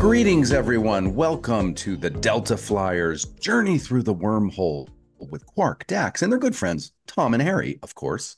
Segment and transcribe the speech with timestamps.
[0.00, 1.14] Greetings, everyone.
[1.14, 4.88] Welcome to the Delta Flyers journey through the wormhole
[5.18, 8.34] with Quark, Dax, and their good friends, Tom and Harry, of course.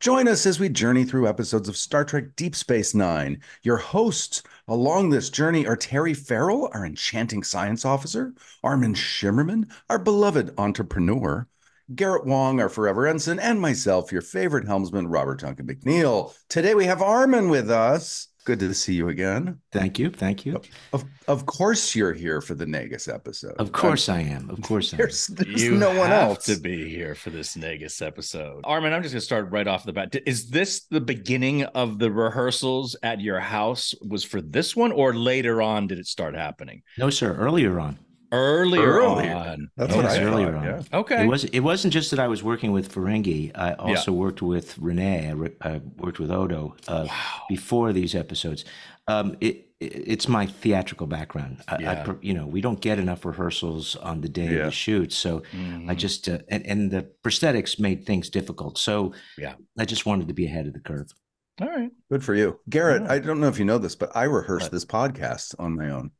[0.00, 3.42] Join us as we journey through episodes of Star Trek Deep Space Nine.
[3.62, 8.32] Your hosts along this journey are Terry Farrell, our enchanting science officer,
[8.62, 11.46] Armin Shimerman, our beloved entrepreneur,
[11.94, 16.34] Garrett Wang, our forever ensign, and myself, your favorite helmsman, Robert Duncan McNeill.
[16.48, 18.28] Today we have Armin with us.
[18.44, 19.58] Good to see you again.
[19.72, 20.10] Thank you.
[20.10, 20.60] Thank you.
[20.92, 23.54] Of, of course, you're here for the Nagus episode.
[23.58, 24.50] Of course I am.
[24.50, 24.98] Of course I am.
[24.98, 26.44] There's, there's you no one have else.
[26.46, 28.60] to be here for this Nagus episode.
[28.64, 30.14] Armin, I'm just gonna start right off the bat.
[30.26, 33.94] Is this the beginning of the rehearsals at your house?
[34.06, 36.82] Was for this one, or later on did it start happening?
[36.98, 37.34] No, sir.
[37.34, 37.98] Earlier on.
[38.34, 39.34] Earlier, Earlier.
[39.34, 39.70] on.
[39.76, 40.64] That's Yes, what I earlier thought, on.
[40.64, 40.98] yeah.
[41.00, 41.24] Okay.
[41.24, 41.44] It was.
[41.44, 43.52] It wasn't just that I was working with Ferengi.
[43.54, 45.28] I also worked with Renee.
[45.28, 47.06] I, re- I worked with Odo uh,
[47.48, 48.64] before these episodes.
[49.06, 51.62] Um, it, it, it's my theatrical background.
[51.68, 52.02] I, I, Yeah.
[52.04, 54.58] per- you know, we don't get enough rehearsals on the day Yeah.
[54.60, 55.96] of the shoot, so I Mhm.
[55.96, 58.78] just uh, and, and the prosthetics made things difficult.
[58.78, 59.54] So Yeah.
[59.78, 61.12] I just wanted to be ahead of the curve.
[61.60, 61.90] All right.
[62.10, 62.58] Good for you.
[62.68, 63.12] Garrett, Yeah.
[63.12, 64.72] I don't know if you know this, but I rehearsed What?
[64.72, 66.10] this podcast on my own.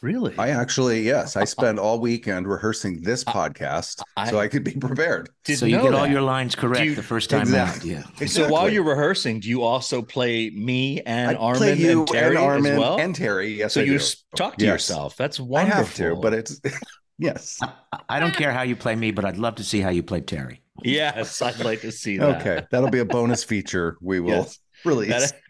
[0.00, 0.34] Really?
[0.38, 4.72] I actually, yes, I spent all weekend rehearsing this podcast I- so I could be
[4.72, 5.28] prepared.
[5.46, 7.96] So you know get all your lines correct you- the first time Exactly.
[7.96, 8.04] out.
[8.20, 8.26] Yeah.
[8.26, 12.08] So while you're rehearsing, do you also play me and I Armin play you and
[12.08, 12.98] Terry Armin as well?
[13.00, 13.54] and Terry.
[13.54, 14.04] Yes, so I you do.
[14.36, 14.72] talk to Yes.
[14.74, 15.16] yourself.
[15.16, 15.84] That's I wonderful.
[15.84, 16.60] have to, but it's
[17.18, 17.58] yes.
[17.62, 17.72] I-
[18.08, 20.20] I don't care how you play me, but I'd love to see how you play
[20.20, 20.62] Terry.
[20.84, 22.40] yes, I'd like to see that.
[22.40, 24.58] Okay, that'll be a bonus feature we will Yes.
[24.84, 25.08] release.
[25.10, 25.40] That-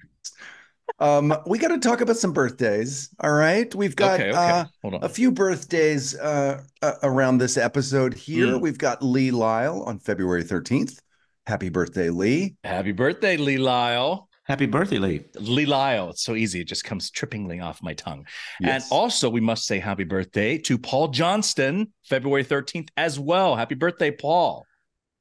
[0.98, 3.10] um, we got to talk about some birthdays.
[3.20, 4.38] All right, we've got okay, okay.
[4.38, 5.04] uh, Hold on.
[5.04, 8.46] a few birthdays uh, uh, around this episode here.
[8.48, 8.60] Mm.
[8.60, 10.98] We've got Lee Lisle on February 13th.
[11.46, 12.56] Happy birthday, Lee.
[12.64, 14.28] Happy birthday, Lee Lisle.
[14.44, 15.24] Happy birthday, Lee.
[15.38, 16.10] Lee Lisle.
[16.10, 16.60] It's so easy.
[16.62, 18.26] It just comes trippingly off my tongue.
[18.60, 18.84] Yes.
[18.84, 23.56] And also, we must say happy birthday to Paul Johnston, February 13th as well.
[23.56, 24.64] Happy birthday, Paul.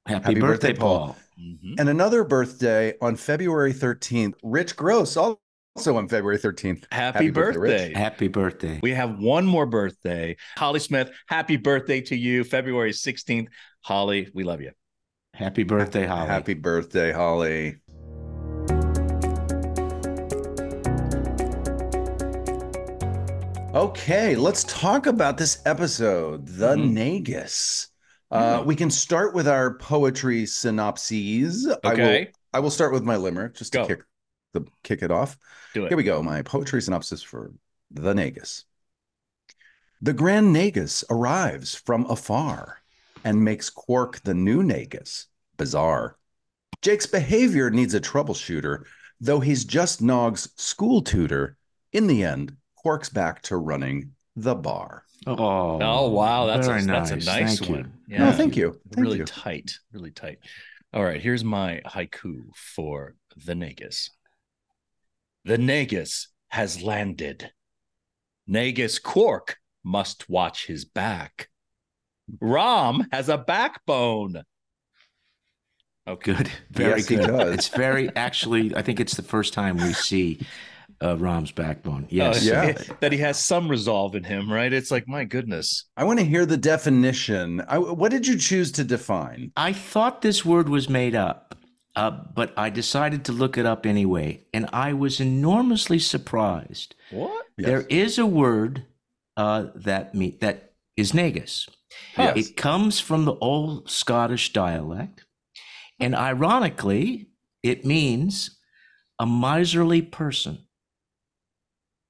[0.05, 0.97] Happy, Happy birthday, birthday, Paul.
[1.07, 1.15] Paul.
[1.39, 1.75] Mhm.
[1.77, 4.35] And another birthday on February 13th.
[4.43, 5.17] Rich Gross
[5.77, 6.85] also on February 13th.
[6.91, 7.93] Happy, Happy birthday, birthday.
[7.93, 8.79] Happy birthday.
[8.81, 10.35] We have one more birthday.
[10.57, 13.47] Holly Smith, happy birthday to you, February 16th.
[13.81, 14.71] Holly, we love you.
[15.35, 16.27] Happy birthday, Holly.
[16.29, 17.75] Happy birthday, Holly.
[23.75, 26.93] Okay, let's talk about this episode, The Mhm.
[27.25, 27.87] Nagus.
[28.31, 28.65] Uh, Mhm.
[28.65, 31.67] we can start with our poetry synopses.
[31.67, 32.31] I will, Okay.
[32.53, 33.85] I will start with my limerick just to Go.
[33.87, 33.99] kick
[34.59, 35.37] the kick it off.
[35.73, 35.89] Do it.
[35.89, 36.21] Here we go.
[36.23, 37.51] My poetry synopsis for
[37.91, 38.63] The Nagus.
[40.01, 42.79] The Grand Nagus arrives from afar
[43.23, 45.25] and makes Quark the new Nagus
[45.57, 46.17] bizarre.
[46.83, 48.83] Jake's behavior needs a troubleshooter,
[49.19, 51.57] though he's just Nog's school tutor.
[51.91, 55.03] In the end, Quark's back to running the bar.
[55.25, 56.45] Oh, Oh, wow.
[56.45, 57.25] That's, a, very that's a nice.
[57.25, 57.75] nice Thank you.
[57.77, 57.93] one.
[58.07, 58.79] No, thank you.
[58.91, 59.25] Thank really you.
[59.25, 59.79] tight.
[59.91, 60.37] Really tight.
[60.93, 61.19] All right.
[61.19, 64.11] Here's my haiku for the Nagus.
[65.47, 67.51] The Nagus has landed.
[68.49, 71.47] Nagus Quark must watch his back.
[72.41, 74.43] Rom has a backbone.
[76.05, 76.33] Okay.
[76.33, 76.51] Good.
[76.71, 77.27] Very Yes, he good.
[77.27, 77.53] does.
[77.53, 80.41] It's very, actually, I think it's the first time we see
[81.01, 82.07] uh, Rom's backbone.
[82.09, 82.45] Yes.
[82.45, 82.77] Oh, Yeah.
[82.99, 84.73] that he has some resolve in him, right?
[84.73, 85.85] It's like, my goodness.
[85.95, 87.61] I want to hear the definition.
[87.69, 89.53] I, what did you choose to define?
[89.55, 91.55] I thought this word was made up,
[91.97, 94.45] uh, but I decided to look it up anyway.
[94.53, 96.93] And I was enormously surprised.
[97.09, 97.47] What?
[97.57, 98.85] There is a word
[99.35, 101.67] uh, that me that is negus.
[102.15, 102.33] Huh.
[102.35, 105.25] It comes from the old Scottish dialect,
[105.99, 107.29] and ironically,
[107.63, 108.59] it means
[109.17, 110.59] a miserly person.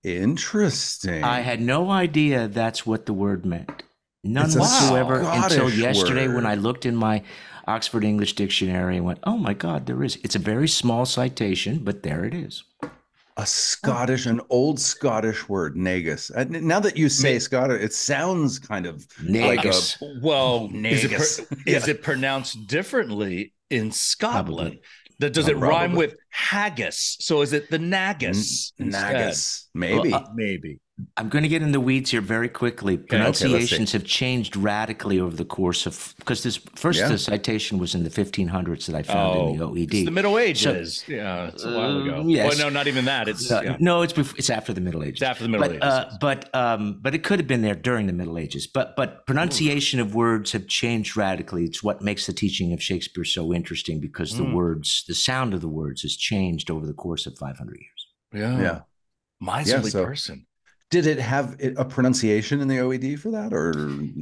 [0.03, 1.23] Interesting.
[1.23, 3.83] I had no idea that's what the word meant.
[4.23, 6.45] None whatsoever until yesterday when.
[6.45, 7.23] I looked in my
[7.67, 11.79] Oxford English Dictionary and went, "Oh my God, there is." It's a very small citation,
[11.83, 12.63] but there it is.
[13.39, 16.31] a Scottish, an old Scottish word, nagus.
[16.49, 20.01] Now that you say Ma- Scottish, it sounds kind of like a Negus.
[20.23, 21.47] Well, is it, Nagus.
[21.47, 24.45] pr- is it pronounced differently in Scotland?
[24.57, 24.81] Probably.
[25.21, 25.69] Th- Does it Probably.
[25.69, 27.17] rhyme with haggis?
[27.19, 28.71] So is it the nagus?
[28.79, 29.65] N- nagus.
[29.73, 30.09] Maybe.
[30.11, 30.79] Well, uh, Maybe.
[31.15, 32.95] I'm going to get in the weeds here very quickly.
[32.95, 33.45] okay, let's see.
[33.45, 37.07] Pronunciations have changed radically over the course of because this first Yeah.
[37.09, 39.93] the citation was in the 1500s that I found in the Oh, OED.
[39.93, 41.03] It's the Middle Ages.
[41.07, 42.23] yeah, it's a while Uh, ago.
[42.27, 42.47] yes.
[42.49, 43.27] Well, no, not even that.
[43.27, 45.21] It's, Uh, yeah, No, it's bef- it's after the Middle Ages.
[45.21, 45.83] it's after the Middle but Ages.
[45.83, 48.65] uh, but um, but it could have been there during the Middle Ages.
[48.65, 51.65] But but pronunciation of words have changed radically.
[51.65, 54.53] It's what makes the teaching of Shakespeare so interesting because the Mm.
[54.53, 58.07] words, the sound of the words, has changed over the course of 500 years.
[58.33, 58.59] yeah.
[58.59, 58.79] yeah.
[59.39, 60.46] Miserly so- person.
[60.89, 63.73] Did it have a pronunciation in the OED for that, or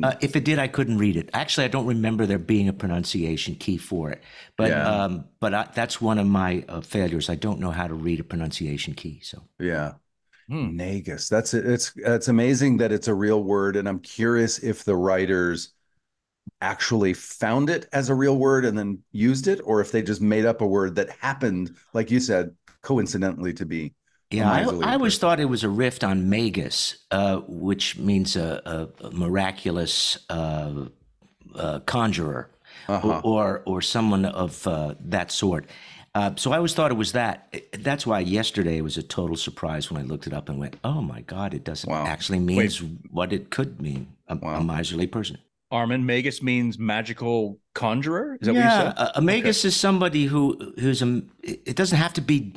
[0.02, 1.30] uh, if it did, I couldn't read it.
[1.32, 4.24] Actually, I don't remember there being a pronunciation key for it.
[4.58, 5.04] But yeah.
[5.04, 7.30] um, but I, that's one of my uh, failures.
[7.30, 9.20] I don't know how to read a pronunciation key.
[9.22, 9.94] So yeah,
[10.50, 10.76] hmm.
[10.76, 11.30] Nagus.
[11.30, 11.68] That's it.
[11.68, 15.72] It's it's amazing that it's a real word, and I'm curious if the writers
[16.62, 20.22] actually found it as a real word and then used it, or if they just
[20.22, 23.94] made up a word that happened, like you said, coincidentally to be
[24.32, 28.90] yeah, I, I, always thought it was a rift on magus, uh, which means a,
[29.02, 30.86] a, a miraculous uh,
[31.54, 32.50] uh, conjurer
[32.88, 33.08] uh-huh.
[33.08, 35.68] or, or, or someone of uh, that sort.
[36.16, 37.54] Uh, so I always thought it was that.
[37.74, 40.78] That's why yesterday it was a total surprise when I looked it up and went,
[40.84, 41.54] "Oh my God!
[41.54, 42.06] It doesn't wow.
[42.06, 42.92] actually means Wait.
[43.12, 44.08] what it could mean.
[44.30, 44.60] A, wow.
[44.60, 45.40] a miserly person."
[45.72, 48.38] Armin, Magus means magical conjurer.
[48.40, 49.08] Is that yeah, what you said?
[49.08, 49.68] A, a Magus okay.
[49.68, 51.22] is somebody who who's a.
[51.44, 52.54] It doesn't have to be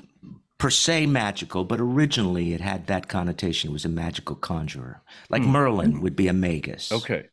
[0.59, 3.71] per se magical, but originally it had that connotation.
[3.71, 5.51] It was a magical conjurer, like hmm.
[5.51, 6.93] Merlin would be a magus.
[6.93, 7.27] Okay,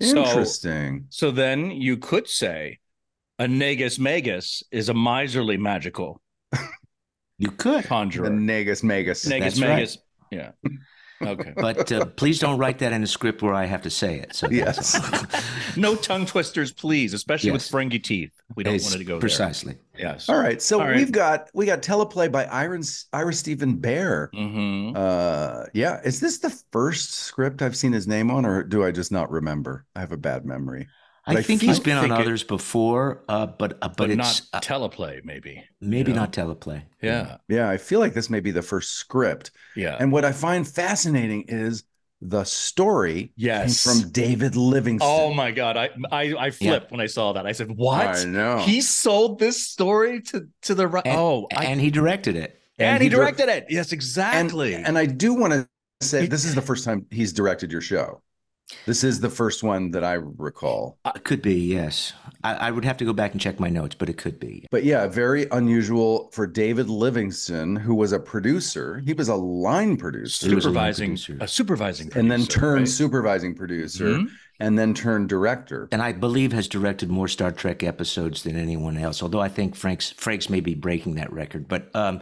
[0.00, 1.06] interesting.
[1.08, 2.78] So, so then you could say
[3.38, 6.20] a negus magus is a miserly magical.
[7.38, 8.28] you could conjurer.
[8.28, 9.26] The negus magus.
[9.26, 9.98] Negus That's magus.
[10.32, 10.52] Right.
[10.62, 10.70] Yeah.
[11.22, 11.52] Okay.
[11.56, 14.34] But uh, please don't write that in a script where I have to say it.
[14.34, 14.96] So yes.
[15.76, 17.72] no tongue twisters, please, especially yes.
[17.72, 18.32] with Ferengi teeth.
[18.54, 19.74] We don't it's want it to go precisely.
[19.94, 20.12] There.
[20.12, 20.28] Yes.
[20.28, 20.62] All right.
[20.62, 20.96] So All right.
[20.96, 22.82] we've got we got teleplay by Iron
[23.12, 24.30] Ira Steven Behr.
[24.32, 24.96] Mm-hmm.
[24.96, 26.00] Uh, yeah.
[26.04, 29.30] Is this the first script I've seen his name on, or do I just not
[29.30, 29.84] remember?
[29.96, 30.86] I have a bad memory.
[31.26, 34.16] I, I think he's been on others it, before, uh, but uh, but, but it's
[34.16, 35.64] not uh, teleplay, maybe.
[35.80, 36.22] Maybe you know?
[36.22, 36.84] not teleplay.
[37.02, 37.68] Yeah, yeah.
[37.68, 39.50] I feel like this may be the first script.
[39.74, 39.96] Yeah.
[39.98, 41.82] And what I find fascinating is
[42.20, 43.84] the story yes.
[43.84, 45.08] from David Livingston.
[45.10, 46.90] Oh my god, I I, I flipped yeah.
[46.90, 47.46] when I saw that.
[47.46, 48.06] I said, "What?
[48.06, 52.36] I know he sold this story to to the right." Oh, I, and he directed
[52.36, 52.60] it.
[52.78, 53.66] And, and he, directed it.
[53.70, 54.74] Yes, exactly.
[54.74, 55.66] And, and I do want to
[56.02, 58.22] say this is the first time he's directed your show.
[58.84, 60.98] This is the first one that I recall.
[61.04, 62.12] Uh, could be, yes.
[62.42, 64.66] I, I, would have to go back and check my notes, but it could be.
[64.70, 69.02] But yeah, very unusual for David Livingston, who was a producer.
[69.04, 71.38] He was a line producer, supervising, a, producer.
[71.40, 72.88] a supervising, producer, and then turned right?
[72.88, 74.34] supervising producer, mm-hmm.
[74.58, 75.88] and then turned director.
[75.92, 79.22] And I believe has directed more Star Trek episodes than anyone else.
[79.22, 81.94] Although I think Frakes Frakes may be breaking that record, but.
[81.94, 82.20] Um,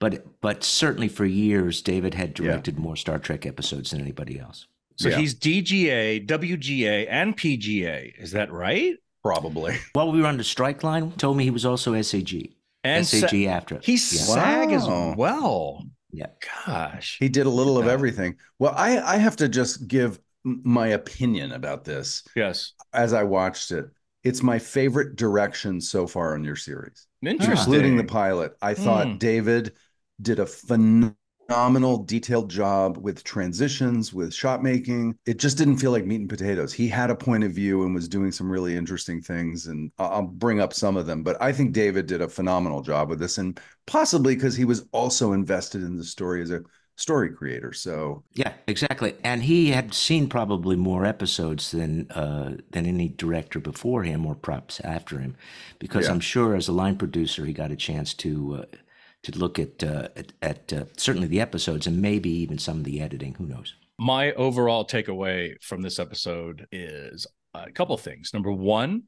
[0.00, 2.80] but but certainly for years, David had directed yeah.
[2.80, 4.66] more Star Trek episodes than anybody else.
[4.96, 5.16] So yeah.
[5.16, 8.12] he's DGA, WGA, and PGA.
[8.18, 8.94] Is that right?
[9.22, 9.76] Probably.
[9.94, 12.54] While we were on the strike line, told me he was also SAG.
[12.84, 13.80] And SAG sa- after.
[13.82, 14.34] He's yeah.
[14.34, 15.10] SAG wow.
[15.10, 15.84] as well.
[16.12, 16.26] Yeah.
[16.66, 17.16] Gosh.
[17.18, 18.36] He did a little of everything.
[18.58, 22.22] Well, I, I have to just give my opinion about this.
[22.36, 22.72] Yes.
[22.92, 23.86] As I watched it,
[24.22, 27.06] it's my favorite direction so far in your series.
[27.22, 27.56] Interesting.
[27.56, 28.52] Including the pilot.
[28.62, 29.18] I thought mm.
[29.18, 29.72] David
[30.20, 35.16] did a phenomenal phenomenal detailed job with transitions with shot making.
[35.26, 36.72] It just didn't feel like meat and potatoes.
[36.72, 40.22] He had a point of view and was doing some really interesting things and i'll
[40.22, 43.38] bring up some of them but i think david did a phenomenal job with this
[43.38, 46.62] and possibly because he was also invested in the story as a
[46.96, 48.22] story creator so.
[48.34, 54.04] Yeah exactly and he had seen probably more episodes than uh than any director before
[54.04, 55.34] him or props after him
[55.80, 56.12] because yeah.
[56.12, 58.76] i'm sure as a line producer he got a chance to uh,
[59.24, 62.84] to look at uh, at, at uh, certainly the episodes and maybe even some of
[62.84, 63.34] the editing.
[63.34, 63.74] Who knows?
[63.98, 68.30] My overall takeaway from this episode is a couple things.
[68.34, 69.04] Number one,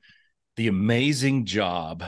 [0.56, 2.04] the amazing job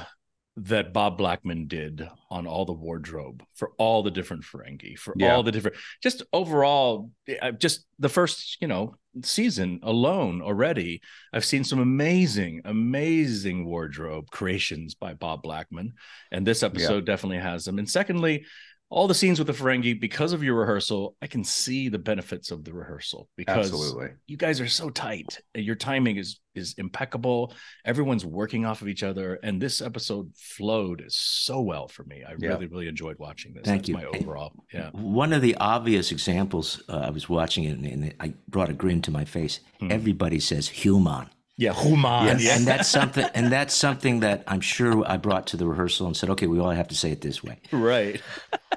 [0.65, 5.35] that Bob Blackman did on all the wardrobe for all the different Ferengi, for yeah.
[5.35, 11.01] all the different, just overall, eh, just the first, you know, season alone already,
[11.33, 15.95] I've seen some amazing, amazing wardrobe creations by Bob Blackman.
[16.33, 17.13] And this episode yeah.
[17.13, 17.79] definitely has them.
[17.79, 18.45] And secondly,
[18.91, 22.51] all the scenes with the Ferengi, because of your rehearsal, I can see the benefits
[22.51, 24.09] of the rehearsal because Absolutely.
[24.27, 25.41] you guys are so tight.
[25.55, 27.53] Your timing is is impeccable.
[27.85, 32.25] Everyone's working off of each other, and this episode flowed so well for me.
[32.27, 32.49] I yeah.
[32.49, 33.65] really, really enjoyed watching this.
[33.65, 33.95] Thank That's you.
[33.95, 34.91] My overall, yeah.
[34.91, 38.75] One of the obvious examples, uh, I was watching it, and, and, I brought a
[38.75, 39.61] grin to my face.
[39.81, 39.93] Hmm.
[39.93, 41.29] Everybody says human.
[41.59, 42.29] Yeah, human.
[42.29, 42.45] Yes.
[42.45, 42.57] Yeah.
[42.57, 46.17] And that's something and that's something that I'm sure I brought to the rehearsal and
[46.17, 47.59] said, okay, we all have to say it this way.
[47.73, 48.23] Right.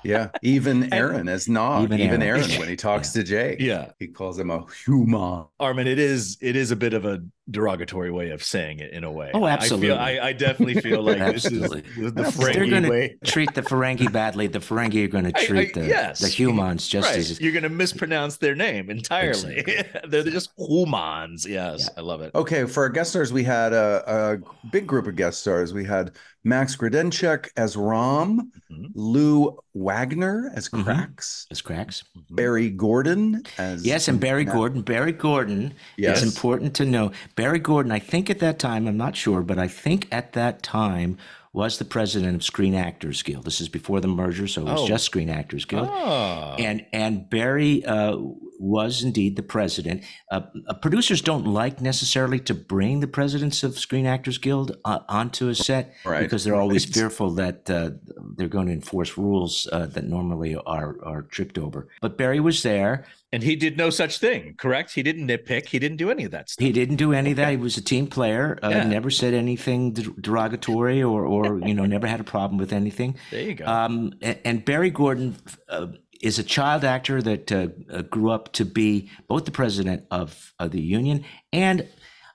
[0.04, 0.30] yeah.
[0.42, 2.42] Even Aron as Nog, even, even Aron.
[2.42, 2.60] Aron.
[2.60, 3.22] when he talks yeah.
[3.22, 3.58] to Jay.
[3.60, 3.92] Yeah.
[4.00, 5.46] He calls him a human.
[5.60, 9.04] Armin, it is it is a bit of a derogatory way of saying it in
[9.04, 9.32] a way.
[9.34, 9.92] Oh, absolutely.
[9.92, 13.54] I, feel, I, I definitely feel like this is the Ferengi They're going to treat
[13.54, 14.48] the Ferengi badly.
[14.48, 16.20] The Ferengi are going to treat I, the, yes.
[16.20, 17.18] the humans just right.
[17.18, 19.58] as you're going to mispronounce their name entirely.
[19.58, 20.02] Exactly.
[20.10, 21.46] they're, they're, just humans.
[21.48, 22.00] Yes, yeah.
[22.00, 22.32] I love it.
[22.36, 25.74] Okay, for our guest stars, we had a, a big group of guest stars.
[25.74, 26.12] We had
[26.44, 28.86] Max Grodenchik as Rom, mm-hmm.
[28.96, 30.90] Lou Wagner as mm-hmm.
[30.90, 32.36] Krax, as Krax, mm-hmm.
[32.36, 34.56] Barry Gordon as yes, and Barry Matt.
[34.56, 34.82] Gordon.
[34.82, 35.74] Barry Gordon.
[35.98, 36.24] Yes.
[36.24, 37.92] It's important to know Barry Gordon.
[37.92, 41.18] I think at that time, I'm not sure, but I think at that time
[41.54, 43.44] was the president of Screen Actors Guild.
[43.44, 44.88] This is before the merger, so it was oh.
[44.88, 45.90] just Screen Actors Guild.
[45.92, 46.56] Oh.
[46.58, 48.16] And and Barry uh,
[48.58, 50.04] was indeed the president.
[50.32, 55.00] Uh, uh, producers don't like necessarily to bring the presidents of Screen Actors Guild uh,
[55.10, 56.22] onto a set right.
[56.22, 56.94] because they're always right.
[56.94, 57.92] fearful that uh,
[58.38, 61.90] they're going to enforce rules uh, that normally are are tripped over.
[62.00, 63.06] But Barry was there.
[63.34, 64.94] And he did no such thing, correct?
[64.94, 65.68] He didn't nitpick.
[65.68, 66.66] He didn't do any of that stuff.
[66.66, 67.52] He didn't do any of that.
[67.52, 68.60] He was a team player.
[68.62, 68.84] Uh, yeah.
[68.84, 73.16] Never said anything derogatory, or, or you know, never had a problem with anything.
[73.32, 73.66] There you go.
[73.66, 75.38] Um, and, and, Barry Gordon
[75.70, 75.88] uh,
[76.22, 80.54] is a child actor that uh, uh, grew up to be both the president of,
[80.60, 81.24] of the union
[81.54, 81.88] and,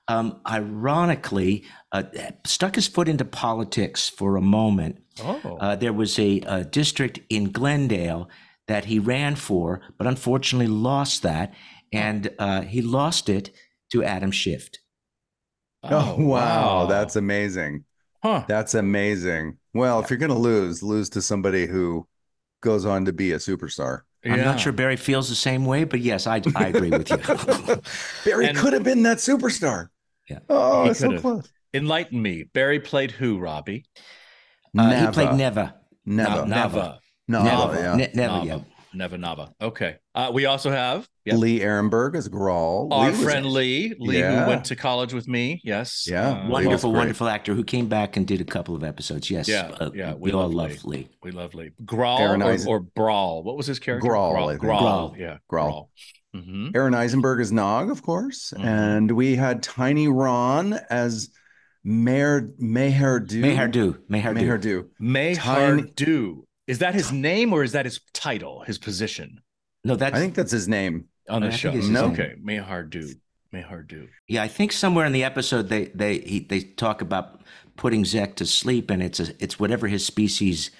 [0.08, 2.04] um, ironically, uh,
[2.46, 5.02] stuck his foot into politics for a moment.
[5.22, 5.58] Oh.
[5.60, 8.30] Uh, there was a, a district in Glendale
[8.68, 11.54] that he ran for, but unfortunately lost that.
[11.92, 13.50] And uh, he lost it
[13.92, 14.68] to Adam Schiff.
[15.82, 16.86] Oh, oh wow.
[16.86, 17.84] That's amazing.
[18.22, 18.44] Huh.
[18.48, 19.58] That's amazing.
[19.72, 20.04] Well, yeah.
[20.04, 22.06] if you're going to lose, lose to somebody who
[22.60, 24.00] goes on to be a superstar.
[24.24, 27.16] I'm not sure Barry feels the same way, but yes, I, I agree with you.
[28.24, 29.88] Barry and, could have been that superstar.
[30.28, 30.40] Yeah.
[30.48, 31.48] Oh, so close.
[31.72, 32.44] Enlighten me.
[32.52, 33.84] Barry played who, Robbie?
[34.76, 35.74] Uh, he played Never.
[36.04, 36.46] Never.
[36.46, 36.98] Never.
[37.28, 37.96] No, never, yeah.
[37.96, 38.46] Ne- never, Nava.
[38.46, 38.58] yeah.
[38.94, 39.52] Never Nava.
[39.60, 39.96] Okay.
[40.14, 41.36] Uh, we also have yep.
[41.36, 42.88] Lee Arenberg as Grawl.
[42.90, 43.94] Our Lee friend Lee.
[43.98, 44.44] Lee, yeah.
[44.44, 45.60] who went to college with me.
[45.62, 46.06] Yes.
[46.08, 46.30] Yeah.
[46.30, 49.30] Uh, wonderful, wonderful actor who came back and did a couple of episodes.
[49.30, 49.48] Yes.
[49.48, 49.76] Yeah.
[49.78, 50.14] Uh, yeah.
[50.14, 50.98] We, we all love Lee.
[50.98, 51.08] Lee.
[51.22, 51.72] We love Lee.
[51.84, 53.42] Grawl or, or, Brawl.
[53.42, 54.08] What was his character?
[54.08, 54.56] Grawl.
[54.56, 54.58] Grawl.
[54.58, 55.18] Grawl.
[55.18, 55.38] Yeah.
[55.50, 55.88] Grawl.
[56.34, 56.70] Mm-hmm.
[56.74, 58.52] Aron Eisenberg as Nog, of course.
[58.56, 58.66] Mm-hmm.
[58.66, 61.30] And we had Tiny Ron as
[61.84, 63.42] Mayor Maihar'du.
[63.42, 63.98] Maihar'du.
[64.08, 64.88] Maihar'du.
[65.00, 65.36] Maihar'du.
[65.36, 66.45] Maihar'du.
[66.66, 69.40] Is that his name or is that his title, his position?
[69.84, 71.72] No, that's I think that's his name on the I show.
[71.72, 73.14] No, okay, Maihar'du.
[73.54, 74.08] Maihar'du.
[74.28, 77.42] Yeah, I think somewhere in the episode they they he, they talk about
[77.76, 80.70] putting Zek to sleep, and it's a, it's whatever his species.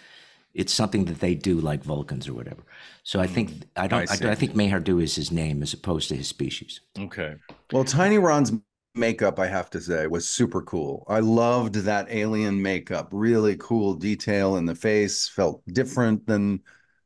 [0.54, 2.62] It's something that they do, like Vulcans or whatever.
[3.02, 4.24] So I think I mm, don't.
[4.24, 6.80] I, I, I think Maihar'du is his name as opposed to his species.
[6.98, 7.36] Okay.
[7.72, 8.52] Well, Tiny Ron's
[8.96, 11.04] makeup, I have to say, was super cool.
[11.08, 13.08] I loved that alien makeup.
[13.12, 15.28] Really cool detail in the face.
[15.28, 16.62] Felt different than,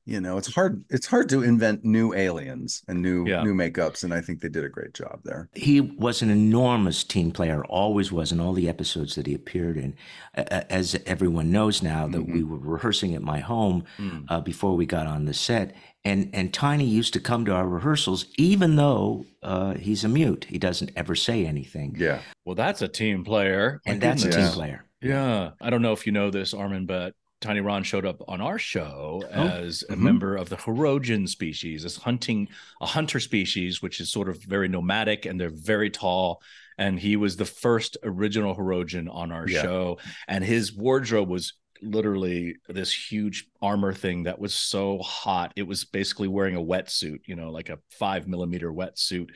[0.06, 0.84] you know, it's hard.
[0.90, 3.42] It's hard to invent new aliens and new yeah.
[3.42, 5.48] new makeups, and I think they did a great job there.
[5.54, 7.64] He was an enormous team player.
[7.66, 9.94] Always was in all the episodes that he appeared in.
[10.34, 12.32] As everyone knows now, that mm-hmm.
[12.32, 14.24] we were rehearsing at my home mm.
[14.28, 17.68] uh, before we got on the set, and and Tiny used to come to our
[17.68, 20.46] rehearsals, even though uh, he's a mute.
[20.48, 21.94] He doesn't ever say anything.
[21.98, 22.20] Yeah.
[22.44, 23.80] Well, that's a team player.
[23.86, 24.84] And that's a team player.
[25.00, 25.50] Yeah.
[25.60, 28.58] I don't know if you know this, Armin, but Tiny Ron showed up on our
[28.58, 29.48] show oh.
[29.48, 30.04] as a mm-hmm.
[30.04, 32.48] member of the Hirogen species, this hunting
[32.80, 36.42] a hunter species, which is sort of very nomadic and they're very tall.
[36.76, 39.62] And he was the first original Hirogen on our yeah.
[39.62, 39.98] show.
[40.28, 45.52] And his wardrobe was literally this huge armor thing that was so hot.
[45.56, 49.30] It was basically wearing a wetsuit, you know, like a five millimeter wetsuit.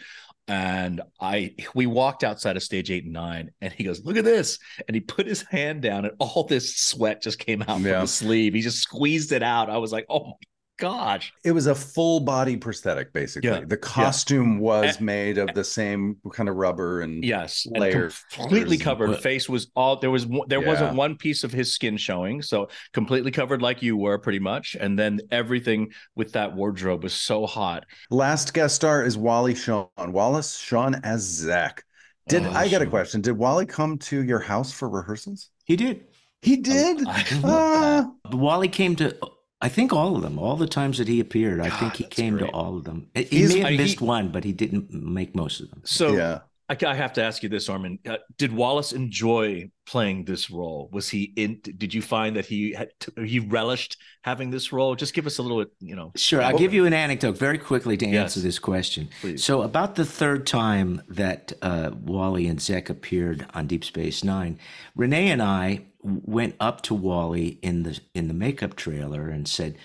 [0.46, 4.24] And I, we walked outside of stage eight and nine, and he goes, "Look at
[4.24, 7.92] this!" And he put his hand down, and all this sweat just came out yeah.
[7.92, 8.52] from the sleeve.
[8.52, 9.70] He just squeezed it out.
[9.70, 10.32] I was like, "Oh my
[10.78, 11.32] gosh.
[11.44, 13.50] It was a full body prosthetic, basically.
[13.50, 13.64] Yeah.
[13.66, 14.60] The costume yeah.
[14.60, 18.22] was made of the same kind of rubber and yes, layers.
[18.32, 19.08] Completely covered.
[19.08, 20.68] But, Face was all there was there yeah.
[20.68, 22.42] wasn't one piece of his skin showing.
[22.42, 24.76] So completely covered like you were pretty much.
[24.78, 27.84] And then everything with that wardrobe was so hot.
[28.10, 29.88] Last guest star is Wally Shawn.
[29.98, 31.84] Wallace Shawn as Zek.
[32.28, 33.20] Did oh, I got a question?
[33.20, 35.50] Did Wally come to your house for rehearsals?
[35.64, 36.04] He did.
[36.40, 37.02] He did.
[37.44, 39.16] uh, Wally came to
[39.64, 42.04] I think all of them, all the times that he appeared, God, I think he
[42.04, 42.50] came great.
[42.50, 43.08] to all of them.
[43.14, 45.80] He He's, may have missed he, one, but he didn't make most of them.
[45.86, 46.40] So yeah.
[46.68, 47.98] I, I have to ask you this, Armin.
[48.08, 50.88] Uh, did Wallace enjoy playing this role?
[50.92, 51.60] Was he in?
[51.60, 54.94] Did you find that he had he relished having this role?
[54.94, 56.12] Just give us a little, you know.
[56.16, 58.44] Sure, I'll give you an anecdote very quickly to answer yes.
[58.44, 59.10] this question.
[59.20, 59.44] Please.
[59.44, 64.58] So, about the third time that uh, Wally and Zek appeared on Deep Space Nine,
[64.96, 69.76] Renee and I went up to Wally in the in the makeup trailer and said,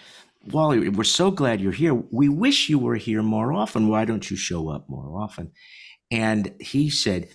[0.50, 1.94] "Wally, we're so glad you're here.
[1.94, 3.90] We wish you were here more often.
[3.90, 5.52] Why don't you show up more often?"
[6.12, 7.30] And he said,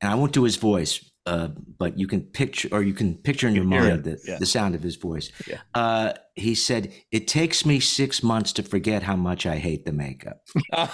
[0.00, 1.48] and I won't do his voice, uh,
[1.78, 4.38] but you can picture or you can picture in your mind the, yeah.
[4.38, 5.30] the sound of his voice.
[5.46, 5.58] Yeah.
[5.74, 9.92] Uh, he said, "It takes me six months to forget how much I hate the
[9.92, 10.40] makeup."
[10.72, 10.90] but,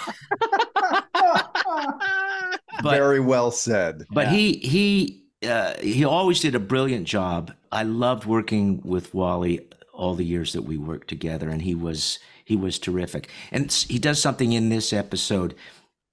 [2.83, 4.03] Very well said.
[4.11, 4.33] But yeah.
[4.33, 7.53] he he uh, he always did a brilliant job.
[7.71, 12.19] I loved working with Wally all the years that we worked together, and he was
[12.43, 13.29] he was terrific.
[13.51, 15.55] And he does something in this episode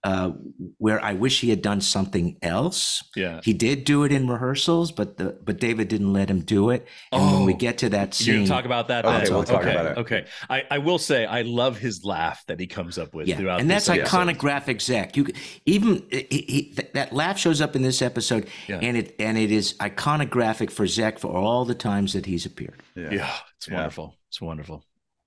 [0.04, 0.32] uh,
[0.78, 3.04] where I wish he had done something else.
[3.14, 6.70] Yeah, he did do it in rehearsals, but the but David didn't let him do
[6.70, 6.86] it.
[7.12, 7.56] And oh, when we oh.
[7.56, 9.04] get to that scene, you talk about that.
[9.04, 9.98] Okay, we'll talk okay, about it.
[9.98, 13.36] Okay, I, I will say I love his laugh that he comes up with yeah.
[13.36, 15.16] throughout, and that's iconic graphic Zek.
[15.16, 15.26] You
[15.66, 18.80] even he, he, that laugh shows up in this episode, yeah.
[18.82, 22.44] and it and it is iconic graphic for Zek for all the times that he's
[22.44, 22.82] appeared.
[22.96, 24.16] Yeah, yeah it's wonderful.
[24.30, 24.84] It's wonderful.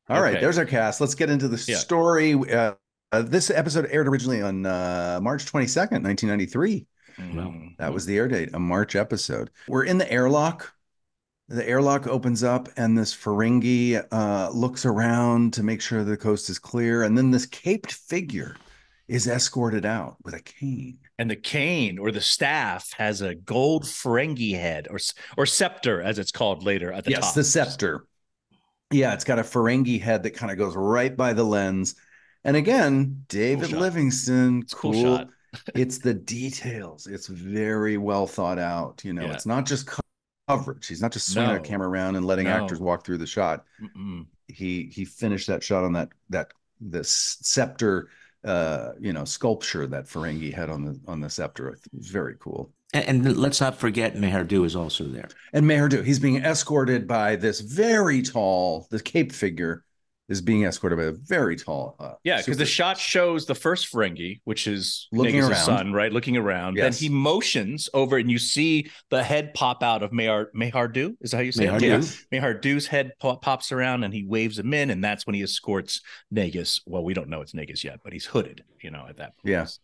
[0.09, 0.33] All okay.
[0.33, 1.01] right, there's our cast.
[1.01, 2.33] Let's get into the story.
[2.33, 2.73] Uh,
[3.11, 6.87] uh, this episode aired originally on uh, March 22nd, 1993.
[7.17, 7.67] Mm-hmm.
[7.79, 9.49] That was the air date, a March episode.
[9.67, 10.73] We're in the airlock.
[11.47, 16.49] The airlock opens up, and this Ferengi uh, looks around to make sure the coast
[16.49, 17.03] is clear.
[17.03, 18.55] And then this caped figure
[19.07, 20.97] is escorted out with a cane.
[21.19, 24.97] And the cane or the staff has a gold Ferengi head or
[25.37, 27.27] or scepter, as it's called later at the yes, top.
[27.27, 28.07] Yes, the scepter.
[28.91, 31.95] Yeah, it's got a Ferengi head that kind of goes right by the lens
[32.45, 34.93] and again, David cool Livingston, cool.
[34.93, 35.25] cool
[35.75, 37.07] it's the details.
[37.07, 39.01] It's very well thought out.
[39.03, 39.33] You know, yeah.
[39.33, 39.89] it's not just
[40.47, 40.87] coverage.
[40.87, 41.57] He's not just swinging no.
[41.57, 42.51] a camera around and letting no.
[42.51, 43.65] actors walk through the shot.
[43.81, 44.25] Mm-mm.
[44.47, 48.09] He he finished that shot on that that the scepter
[48.43, 51.77] uh you know sculpture that Ferengi had on the on the scepter.
[51.93, 52.71] Very cool.
[52.93, 55.27] And, and let's not forget Maihar'du is also there.
[55.51, 59.83] And Maihar'du, he's being escorted by this very tall, the cape figure
[60.27, 61.95] is being escorted by a very tall.
[61.99, 66.11] Uh, yeah, because the shot shows the first Ferengi, which is looking around, son, right,
[66.11, 66.77] looking around.
[66.77, 66.99] Yes.
[66.99, 71.15] Then he motions over, and you see the head pop out of Mayar Maihar'du.
[71.21, 71.81] Is that how you say Maihar'du.
[71.81, 72.25] it?
[72.31, 72.41] Yeah.
[72.41, 76.01] Maihar'du's head pops around, and he waves him in, and that's when he escorts
[76.33, 76.81] Nagus.
[76.85, 79.51] Well, we don't know it's Nagus yet, but he's hooded, you know, at that point.
[79.51, 79.79] Yes.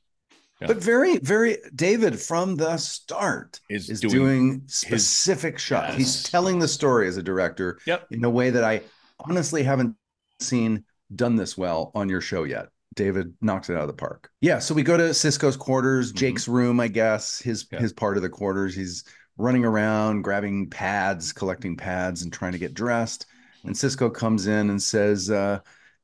[0.59, 0.67] Yeah.
[0.67, 5.87] But very, very David from the start is, is doing, doing, specific his, shots.
[5.89, 5.97] Yes.
[5.97, 8.05] He's telling the story as a director yep.
[8.11, 8.81] in a way that I
[9.19, 9.95] honestly haven't
[10.41, 12.67] seen done this well on your show yet.
[12.95, 14.29] David knocks it out of the park.
[14.41, 16.17] Yeah, so we go to Sisko's quarters, mm-hmm.
[16.17, 17.79] Jake's room, I guess, his yeah.
[17.79, 18.75] his part of the quarters.
[18.75, 19.03] He's
[19.37, 23.25] running around, grabbing pads, collecting pads, and trying to get dressed.
[23.63, 25.59] And Cisco comes in and says uh,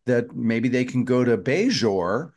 [0.06, 2.32] that maybe they can go to Bajor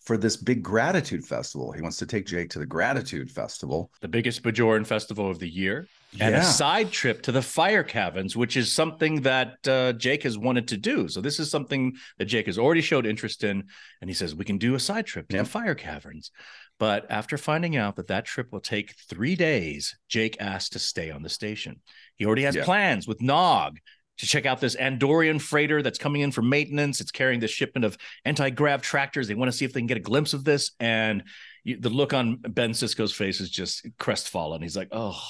[0.00, 1.72] for this big gratitude festival.
[1.72, 5.48] He wants to take Jake to the gratitude festival, the biggest Bajoran festival of the
[5.48, 6.40] year, and yeah.
[6.40, 10.68] a side trip to the fire caverns, which is something that uh, Jake has wanted
[10.68, 11.06] to do.
[11.06, 13.64] So this is something that Jake has already showed interest in,
[14.00, 16.30] and he says we can do a side trip to the fire caverns.
[16.78, 21.10] But after finding out that that trip will take three days, Jake asked to stay
[21.10, 21.80] on the station.
[22.14, 22.64] He already has yeah.
[22.64, 23.78] plans with Nog
[24.18, 27.00] to check out this Andorian freighter that's coming in for maintenance.
[27.00, 29.28] It's carrying this shipment of anti-grav tractors.
[29.28, 30.72] They want to see if they can get a glimpse of this.
[30.80, 31.24] And
[31.64, 34.62] you, the look on Ben Sisko's face is just crestfallen.
[34.62, 35.20] He's like, "Oh,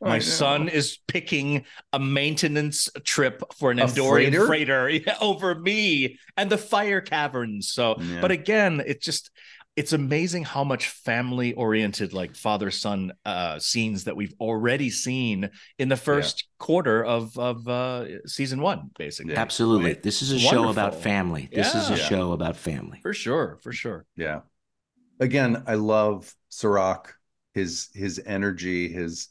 [0.00, 6.18] my son is picking a maintenance trip for an a Andorian freighter, freighter over me
[6.36, 8.20] and the fire caverns." So, yeah.
[8.20, 9.30] but again, it just
[9.76, 15.48] it's amazing how much family oriented like father son uh scenes that we've already seen
[15.78, 16.64] in the first yeah.
[16.64, 20.64] quarter of of uh season one basically absolutely this is a Wonderful.
[20.64, 21.80] show about family this yeah.
[21.80, 22.08] is a yeah.
[22.08, 24.40] show about family for sure for sure yeah
[25.20, 27.14] again i love Cirroc
[27.54, 29.28] his his energy his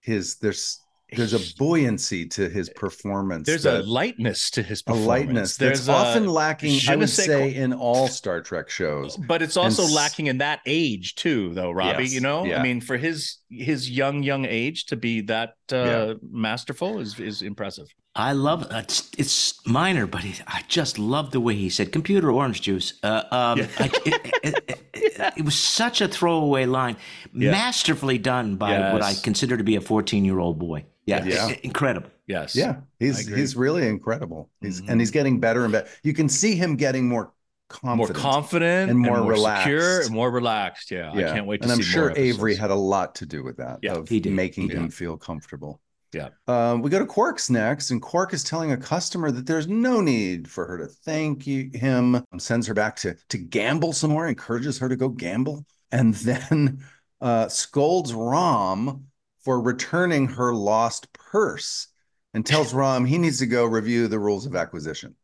[0.00, 0.80] his there's
[1.16, 3.46] there's a buoyancy to his eh, performance.
[3.46, 5.06] There's that, a lightness to his performance.
[5.06, 9.16] A lightness there's often lacking, I would say, in all Star Trek shows.
[9.16, 12.04] But it's also and, lacking in that age too, though, Robbie.
[12.04, 12.60] Yes, you know, yeah.
[12.60, 16.14] I mean, for his his young young age to be that uh, yeah.
[16.22, 17.94] masterful is is impressive.
[18.14, 22.30] I love it's, it's minor, but he, I just love the way he said "computer
[22.30, 23.66] orange juice." Uh, um, yeah.
[23.78, 26.96] I, it, it, it, it, was such a throwaway line,
[27.32, 28.92] masterfully done by yes.
[28.92, 30.86] what I consider to be a fourteen-year-old boy.
[31.06, 31.54] Yeah, yeah.
[31.62, 32.10] incredible.
[32.26, 32.54] Yes.
[32.54, 34.50] Yeah, he's he's really incredible.
[34.60, 34.90] He's mm-hmm.
[34.90, 35.88] and he's getting better and better.
[36.02, 37.32] You can see him getting more
[37.70, 40.90] confident, more confident, and more, and more relaxed, secure, and more relaxed.
[40.90, 41.30] Yeah, yeah.
[41.30, 41.62] I can't wait.
[41.62, 41.72] To see that.
[41.74, 43.78] And I'm sure Avery had a lot to do with that.
[43.82, 44.32] Yeah, of he did.
[44.32, 44.94] making he him did.
[44.94, 45.80] feel comfortable.
[46.12, 46.30] Yeah.
[46.48, 50.00] Um, we go to Quark's next, and Quark is telling a customer that there's no
[50.00, 52.24] need for her to thank you, him.
[52.38, 56.84] Sends her back to to gamble some more, encourages her to go gamble, and then
[57.20, 59.06] uh, scolds Rom
[59.44, 61.88] for returning her lost purse
[62.34, 65.14] and tells Rom he needs to go review the rules of acquisition.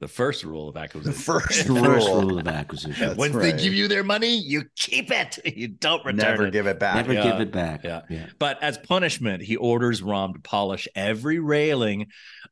[0.00, 1.12] The first rule of acquisition.
[1.12, 1.84] The first rule.
[1.84, 3.06] first rule of acquisition.
[3.08, 3.52] That's Once right.
[3.56, 5.38] they give you their money, you keep it.
[5.56, 6.52] You don't return Never it.
[6.52, 6.96] give it back.
[6.96, 7.84] Never yeah, give it back.
[7.84, 8.02] yeah.
[8.08, 8.26] yeah.
[8.38, 12.06] But as punishment, he orders Rom to polish every railing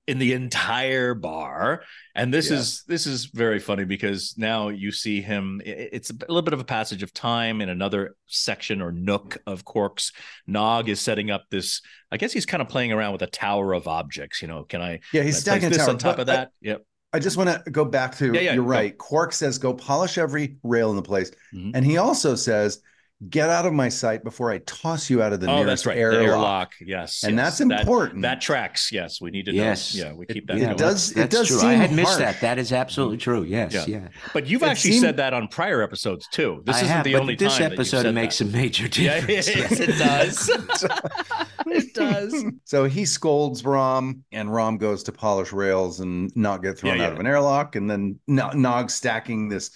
[0.06, 1.82] in the entire bar.
[2.14, 2.58] And this Yeah.
[2.58, 5.60] is this is very funny because now you see him.
[5.64, 9.64] It's a little bit of a passage of time in another section or nook of
[9.64, 10.12] Quark's.
[10.46, 11.80] Nog is setting up this.
[12.10, 14.42] I guess he's kind of playing around with a tower of objects.
[14.42, 15.00] You know, can I?
[15.12, 15.90] Yeah, can he's stacking a this tower.
[15.90, 16.50] on top But of that.
[16.60, 16.82] Yep.
[17.12, 18.70] I, just want to go back to Yeah, yeah, you're go.
[18.70, 18.96] right.
[18.96, 21.30] Quark says go polish every rail in the place.
[21.54, 21.72] Mhm.
[21.74, 22.80] And he also says,
[23.28, 25.86] get out of my sight before I toss you out of the Oh, nearest that's
[25.86, 25.98] right.
[25.98, 26.18] airlock.
[26.20, 26.72] The airlock.
[26.80, 27.58] Yes, And yes.
[27.58, 28.22] that's important.
[28.22, 28.90] That, tracks.
[28.90, 29.94] Yes, we need to Yes.
[29.94, 30.04] know.
[30.06, 30.56] Yeah, we keep that.
[30.56, 30.76] it going.
[30.76, 31.58] does- it That's does true.
[31.58, 32.40] I seem had missed that.
[32.40, 33.22] That is absolutely mm-hmm.
[33.30, 33.42] true.
[33.44, 33.72] Yes.
[33.72, 33.84] Yeah.
[33.86, 34.08] Yeah.
[34.32, 36.62] But you've It actually seemed- said that on prior episodes too.
[36.64, 38.48] This I isn't have, the but only this time that you've episode said makes that.
[38.48, 39.56] a major Yeah, difference.
[39.56, 40.48] yes, it does.
[41.66, 42.44] it does.
[42.64, 47.04] So he scolds Rom, and Rom goes to polish rails and not get thrown Yeah,
[47.04, 47.12] out yeah.
[47.14, 47.76] of an airlock.
[47.76, 49.70] And then Nog Nog stacking this.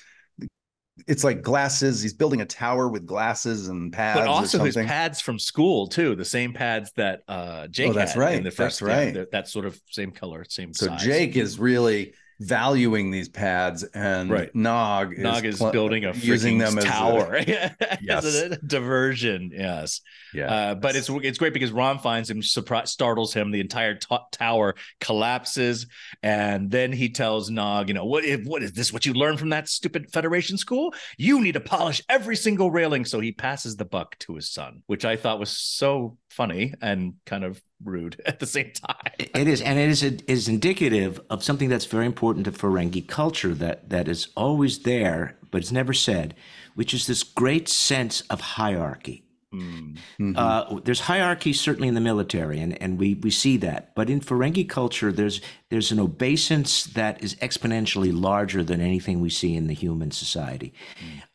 [1.06, 2.02] It's like glasses.
[2.02, 4.20] He's building a tower with glasses and pads.
[4.20, 8.12] But also his pads from school too, the same pads that uh Jake Oh, that's
[8.12, 8.34] had right.
[8.36, 9.14] in the first That's right.
[9.14, 11.02] yeah, that sort of same color, same So size.
[11.02, 14.54] Jake is really valuing these pads, and Right.
[14.54, 17.38] Nog is, Nog is pl- building a using freaking them as a- tower
[18.02, 18.24] Yes.
[18.24, 19.50] as a diversion.
[19.54, 20.00] Yes,
[20.34, 23.50] yeah, uh, but it's it's great because Rom finds him, surprise, startles him.
[23.50, 25.86] The entire to tower collapses,
[26.22, 28.24] and then he tells Nog, "You know what?
[28.24, 28.92] If, what is this?
[28.92, 30.94] What you learned from that stupid Federation school?
[31.16, 34.82] You need to polish every single railing." So he passes the buck to his son,
[34.86, 39.12] which I thought was so funny and kind of rude at the same time.
[39.18, 43.06] It is, and it is it is indicative of something that's very important to Ferengi
[43.06, 46.34] culture that that is always there, but it's never said,
[46.74, 49.24] which is this great sense of hierarchy.
[49.54, 49.96] Mm.
[50.18, 50.34] Mhm.
[50.36, 53.94] Uh, there's hierarchy certainly in the military, and, and we, we see that.
[53.94, 59.30] But in Ferengi culture, there's there's an obeisance that is exponentially larger than anything we
[59.30, 60.74] see in the human society.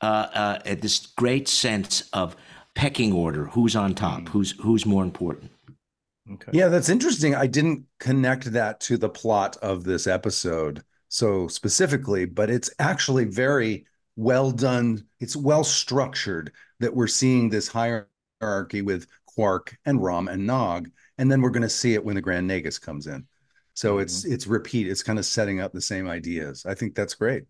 [0.01, 2.35] Uh, uh, this great sense of
[2.75, 4.27] pecking order: who's on top, hmm.
[4.27, 5.51] who's who's more important.
[6.31, 6.51] Okay.
[6.53, 7.35] yeah, that's interesting.
[7.35, 13.25] I didn't connect that to the plot of this episode so specifically, but it's actually
[13.25, 15.05] very well done.
[15.19, 21.29] It's well structured that we're seeing this hierarchy with Quark and Rom and Nog, and
[21.29, 23.27] then we're going to see it when the Grand Nagus comes in.
[23.73, 24.33] So it's mm-hmm.
[24.33, 24.87] it's repeat.
[24.87, 26.65] It's kind of setting up the same ideas.
[26.65, 27.43] I think that's great.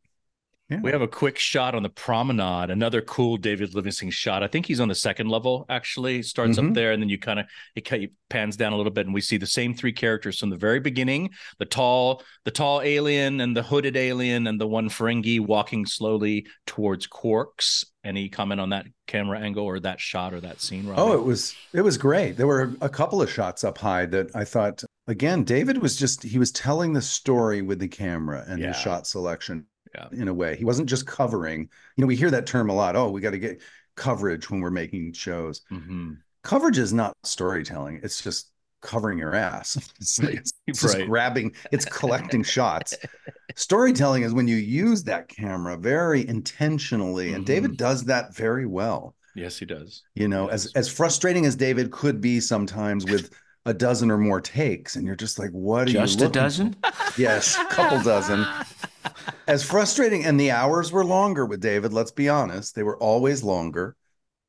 [0.72, 0.80] Yeah.
[0.82, 2.70] We have a quick shot on the promenade.
[2.70, 4.42] Another cool David Livingston shot.
[4.42, 5.66] I think he's on the second level.
[5.68, 6.74] Actually, starts up Mhm.
[6.76, 9.14] there, and then you kind of it kind of pans down a little bit, and
[9.14, 11.30] we see the same three characters from the very beginning:
[11.60, 16.48] the tall, the tall alien, and the hooded alien, and the one Ferengi walking slowly
[16.66, 17.84] towards Quarks.
[18.04, 20.88] Any comment on that camera angle or that shot or that scene?
[20.88, 21.02] Robbie?
[21.02, 22.38] Oh, it was it was great.
[22.38, 26.24] There were a couple of shots up high that I thought again, David was just
[26.24, 28.70] he was telling the story with the camera and Yeah.
[28.70, 30.08] his shot selection Yeah.
[30.12, 30.56] in a way.
[30.56, 31.62] He wasn't just covering.
[31.98, 32.96] You know, we hear that term a lot.
[32.96, 33.62] Oh, we got to get
[33.96, 35.62] coverage when we're making shows.
[35.72, 36.18] Mhm.
[36.44, 38.00] Coverage is not storytelling.
[38.04, 38.52] It's just
[38.82, 39.78] covering your ass.
[40.00, 40.52] It's, it's
[40.82, 41.08] just Right.
[41.08, 42.96] grabbing, it's collecting shots.
[43.56, 47.48] Storytelling is when you use that camera very intentionally, and Mhm.
[47.48, 50.04] David does that very well yes, he does.
[50.16, 50.74] you know as Yes.
[50.76, 53.30] as frustrating as david could be sometimes with
[53.66, 56.74] a dozen or more takes and you're just like what are Just you a dozen.
[56.74, 57.22] for?
[57.22, 58.46] yes a couple dozen
[59.48, 63.44] as frustrating and the hours were longer with david let's be honest they were always
[63.44, 63.96] longer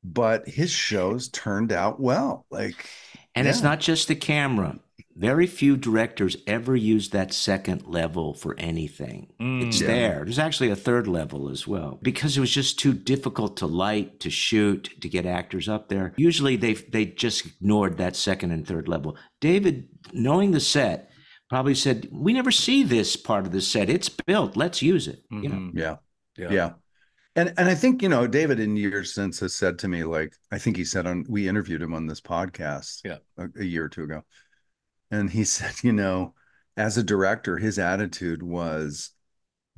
[0.03, 2.87] but his shows turned out well like
[3.35, 4.79] And it's not just the camera.
[5.15, 9.31] Very few directors ever use that second level for anything.
[9.39, 9.61] Mm.
[9.67, 9.87] It's Yeah.
[9.87, 10.23] there.
[10.25, 14.19] There's actually a third level as well because it was just too difficult to light,
[14.21, 16.13] to shoot, to get actors up there.
[16.17, 19.17] Usually they they just ignored that second and third level.
[19.41, 21.09] David, knowing the set,
[21.53, 23.89] probably said, "We never see this part of the set.
[23.89, 24.57] It's built.
[24.57, 25.55] Let's use it." You know.
[25.55, 25.71] Mhm.
[25.75, 25.95] yeah
[26.37, 26.51] Yeah.
[26.51, 26.71] yeah
[27.35, 30.33] and and i think you know david in years since has said to me like
[30.51, 33.17] i think he said on we interviewed him on this podcast Yeah.
[33.37, 34.21] a, a year or two ago
[35.09, 36.33] and he said you know
[36.77, 39.11] as a director his attitude was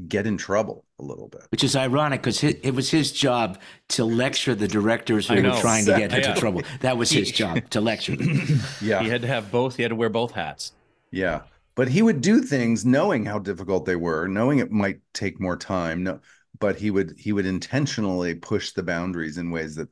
[0.05, 3.57] get in trouble a little bit Which is ironic because it was his job
[3.95, 6.35] to lecture the directors who were trying to get into Yeah.
[6.35, 6.61] trouble.
[6.81, 8.59] That was his job to lecture them.
[8.81, 9.77] yeah He had to have both.
[9.77, 10.73] He had to wear both hats.
[11.11, 11.43] yeah
[11.75, 15.57] but he would do things knowing how difficult they were knowing it might take more
[15.57, 16.19] time no
[16.59, 19.89] but he would he would intentionally push the boundaries in ways that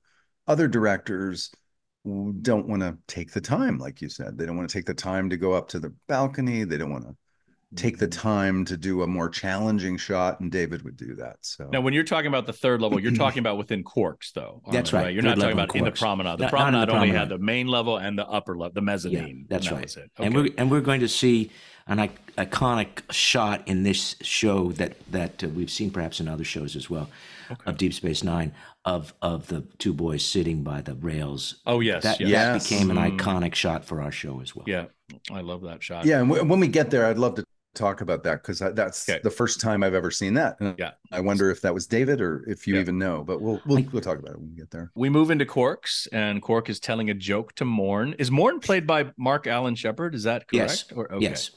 [0.47, 1.51] other directors
[2.41, 4.93] don't want to take the time like you said they don't want to take the
[4.93, 7.15] time to go up to the balcony they don't want to
[7.75, 8.21] take the mm-hmm.
[8.21, 11.37] time to do a more challenging shot, and David would do that.
[11.41, 14.61] So now, when you're talking about the third level, you're talking about within Quarks, though.
[14.71, 15.13] That's right.
[15.13, 16.37] You're not talking about in the promenade.
[16.37, 18.81] The not, promenade not the only had the main level and the upper level, the
[18.81, 19.39] mezzanine.
[19.39, 19.97] Yeah, that's right.
[19.97, 20.07] Okay.
[20.19, 21.51] And we're and we're going to see
[21.87, 26.75] an iconic shot in this show that that uh, we've seen perhaps in other shows
[26.75, 27.09] as well
[27.51, 27.61] okay.
[27.65, 28.53] of Deep Space Nine
[28.85, 31.55] of of the two boys sitting by the rails.
[31.65, 32.67] Oh yes, that, yes.
[32.67, 33.17] that became an mm.
[33.17, 34.65] iconic shot for our show as well.
[34.67, 34.85] Yeah,
[35.31, 36.05] I love that shot.
[36.05, 39.09] Yeah, and w- when we get there, I'd love to talk about that because that's
[39.09, 39.19] okay.
[39.23, 40.59] the first time I've ever seen that.
[40.59, 42.81] And yeah, I wonder if that was David or if you yeah.
[42.81, 43.23] even know.
[43.23, 44.91] But we'll we'll, we'll talk about it when we get there.
[44.95, 48.15] We move into Quarks, and Quark is telling a joke to Morn.
[48.19, 50.15] Is Morn played by Mark Allen Shepherd?
[50.15, 50.85] Is that correct?
[50.89, 50.91] Yes.
[50.91, 51.23] Or, okay.
[51.23, 51.51] Yes.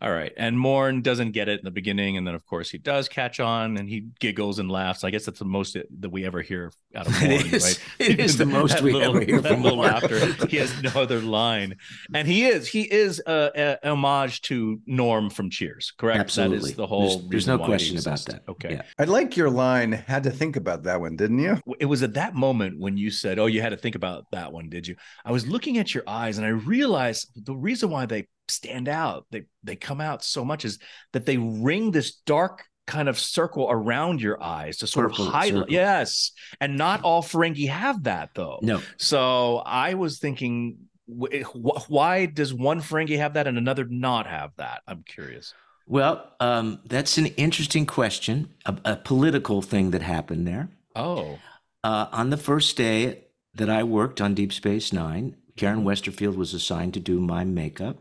[0.00, 0.32] All right.
[0.36, 2.16] And Morn doesn't get it in the beginning.
[2.16, 5.04] And then, of course, he does catch on and he giggles and laughs.
[5.04, 8.10] I guess that's the most that we ever hear out of Morn, it is, right?
[8.10, 10.18] It is the most we little, ever hear that from little laughter.
[10.46, 11.76] He has no other line.
[12.14, 16.20] And he is, he is a, a homage to Norm from Cheers, correct?
[16.20, 16.58] Absolutely.
[16.58, 18.42] That is the whole There's, there's no question about that.
[18.48, 18.74] Okay.
[18.74, 18.82] Yeah.
[18.98, 19.92] I like your line.
[19.92, 21.60] Had to think about that one, didn't you?
[21.78, 24.52] It was at that moment when you said, Oh, you had to think about that
[24.52, 24.96] one, did you?
[25.24, 29.26] I was looking at your eyes and I realized the reason why they stand out.
[29.30, 30.78] They they come out so much is
[31.12, 35.32] that they ring this dark kind of circle around your eyes to sort Purple of
[35.32, 35.72] highlight circle.
[35.72, 38.58] yes and not all ferengi have that though.
[38.62, 38.80] No.
[38.96, 44.82] So i was thinking why does one ferengi have that and another not have that?
[44.86, 45.54] I'm curious.
[45.86, 50.68] Well um, that's an interesting question a, a, political thing that happened there.
[50.96, 51.38] Oh.
[51.84, 56.54] Uh, on the first day that i worked on deep space nine karen westerfield was
[56.54, 57.98] assigned to do my makeup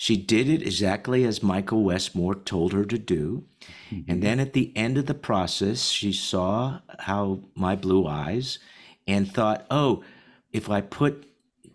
[0.00, 3.44] she did it exactly as Michael Westmore told her to do.
[3.90, 4.10] Mm-hmm.
[4.10, 8.58] And then at the end of the process, she saw how my blue eyes
[9.06, 10.02] and thought, oh,
[10.52, 11.26] if I put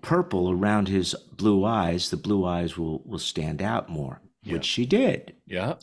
[0.01, 4.53] purple around his blue eyes, the blue eyes will, will stand out more, yeah.
[4.53, 5.35] which she did.
[5.45, 5.75] Yeah.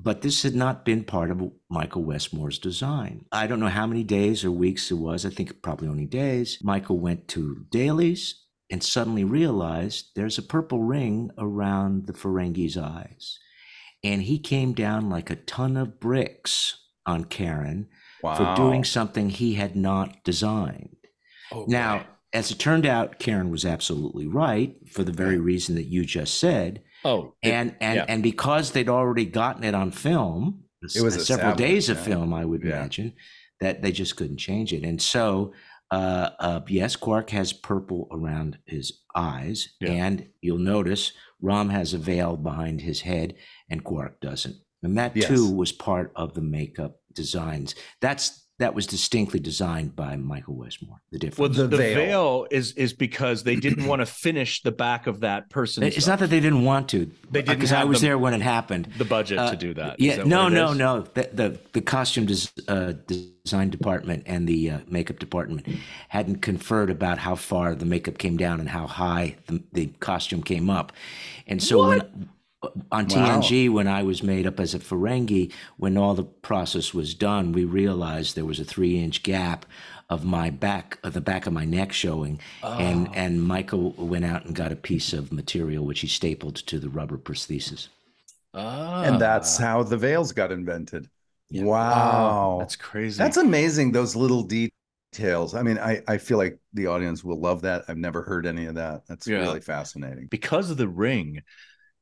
[0.00, 3.26] But this had not been part of Michael Westmore's design.
[3.30, 5.24] I don't know how many days or weeks it was.
[5.24, 6.58] I think probably only days.
[6.60, 13.38] Michael went to dailies and suddenly realized there's a purple ring around the Ferengi's eyes.
[14.04, 17.88] And he came down like a ton of bricks on Karen
[18.22, 18.34] wow.
[18.34, 20.96] for doing something he had not designed.
[21.50, 21.72] Oh, okay.
[21.72, 26.04] Now, as it turned out, Karen was absolutely right for the very reason that you
[26.04, 26.82] just said.
[27.04, 28.04] Oh, it, and and yeah.
[28.08, 32.04] and because they'd already gotten it on film, it was several days of yeah.
[32.04, 32.76] film, I would yeah.
[32.76, 33.14] imagine,
[33.60, 34.84] that they just couldn't change it.
[34.84, 35.52] And so
[35.90, 39.92] uh, uh, yes, Quark has purple around his eyes, yeah.
[39.92, 43.34] and you'll notice Rom has a veil behind his head,
[43.70, 44.56] and Quark doesn't.
[44.82, 45.28] And that yes.
[45.28, 47.74] too was part of the makeup designs.
[48.00, 51.00] That's that was distinctly designed by Michael Westmore.
[51.12, 51.38] The difference.
[51.38, 51.94] Well, the, the veil.
[51.94, 52.46] veil.
[52.50, 55.84] is is because they didn't want to finish the back of that person.
[55.84, 57.10] It's not that they didn't want to.
[57.30, 58.88] They didn't because I was the, there when it happened.
[58.98, 60.00] The budget uh, to do that.
[60.00, 61.02] Yeah, that no, no, no.
[61.02, 65.66] The, the the, costume des, uh, design department and the uh, makeup department
[66.08, 70.42] hadn't conferred about how far the makeup came down and how high the, the costume
[70.42, 70.92] came up,
[71.46, 72.12] and so what?
[72.12, 72.28] when
[72.90, 73.76] on TNG wow.
[73.76, 77.64] when I was made up as a Ferengi, when all the process was done, we
[77.64, 79.64] realized there was a three inch gap
[80.10, 82.78] of my back, of the back of my neck showing, oh.
[82.78, 86.78] and and Michael went out and got a piece of material which he stapled to
[86.78, 87.88] the rubber prosthesis.
[88.54, 89.02] Ah.
[89.04, 91.08] And that's how the veils got invented.
[91.50, 91.64] Yeah.
[91.64, 92.56] Wow.
[92.60, 93.18] that's crazy.
[93.18, 93.92] That's amazing.
[93.92, 95.54] Those little details.
[95.54, 97.84] I mean, I, I feel like the audience will love that.
[97.88, 99.06] I've never heard any of that.
[99.06, 99.38] That's yeah.
[99.38, 100.26] really fascinating.
[100.26, 101.42] Because of the ring,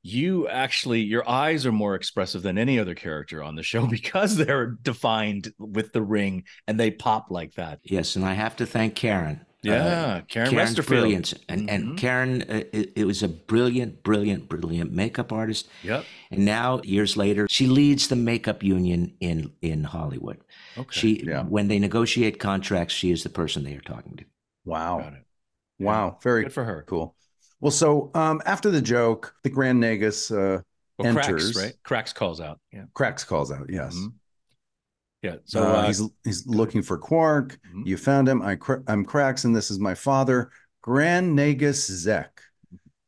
[0.03, 4.37] you actually your eyes are more expressive than any other character on the show because
[4.37, 7.81] they're defined with the ring and they pop like that.
[7.83, 9.45] Yes, and I have to thank Karen.
[9.63, 11.69] Yeah, uh, Karen Karen's brilliance, and mm-hmm.
[11.69, 15.69] and Karen, uh, it, it, was a brilliant, brilliant, brilliant makeup artist.
[15.83, 16.05] Yep.
[16.31, 20.39] And now, years later, she leads the makeup union in in Hollywood.
[20.79, 20.89] Okay.
[20.91, 21.43] She yeah.
[21.43, 24.25] when they negotiate contracts, she is the person they are talking to.
[24.65, 25.13] Wow.
[25.81, 26.19] Wow.
[26.23, 26.85] Very good for her.
[26.87, 27.17] Cool.
[27.61, 30.63] Well, so um, after the joke, the Grand Nagus uh,
[30.99, 31.53] well, enters.
[31.53, 31.75] Cracks, right?
[31.85, 32.61] Cracks calls out.
[32.73, 32.85] Yeah.
[32.95, 33.67] Cracks calls out.
[33.69, 33.95] Yes.
[33.95, 34.09] Mm-hmm.
[35.23, 35.37] Yeah.
[35.45, 37.59] So uh, uh, he's he's looking for Quark.
[37.69, 37.83] Mm-hmm.
[37.87, 38.43] You found him.
[38.43, 40.51] I I'm Cracks, and this is my father,
[40.83, 42.41] Grand Nagus Zek.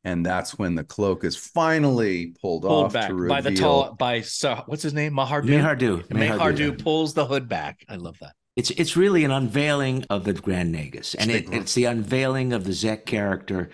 [0.04, 4.24] And that's when the cloak is finally pulled, pulled off back by the tall by
[4.44, 5.48] uh, what's his name Maihar'du.
[5.48, 6.08] Maihar'du.
[6.08, 7.84] Maihar'du pulls the hood back.
[7.88, 8.32] I love that.
[8.56, 12.64] It's it's really an unveiling of the Grand Nagus, and it, it's the unveiling of
[12.64, 13.70] the Zek character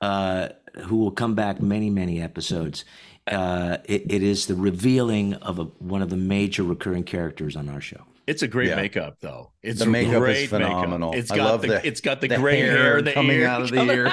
[0.00, 0.48] uh,
[0.84, 2.84] who will come back many, many episodes.
[3.26, 7.68] Uh, it, it is the revealing of a, one of the major recurring characters on
[7.68, 8.02] our show.
[8.26, 8.76] It's a great yeah.
[8.76, 9.52] makeup, though.
[9.62, 11.12] It's the makeup is phenomenal.
[11.12, 11.18] Makeup.
[11.18, 13.70] It's got the, the, it's got the, the gray hair, hair coming ear, out of
[13.70, 14.12] the ears.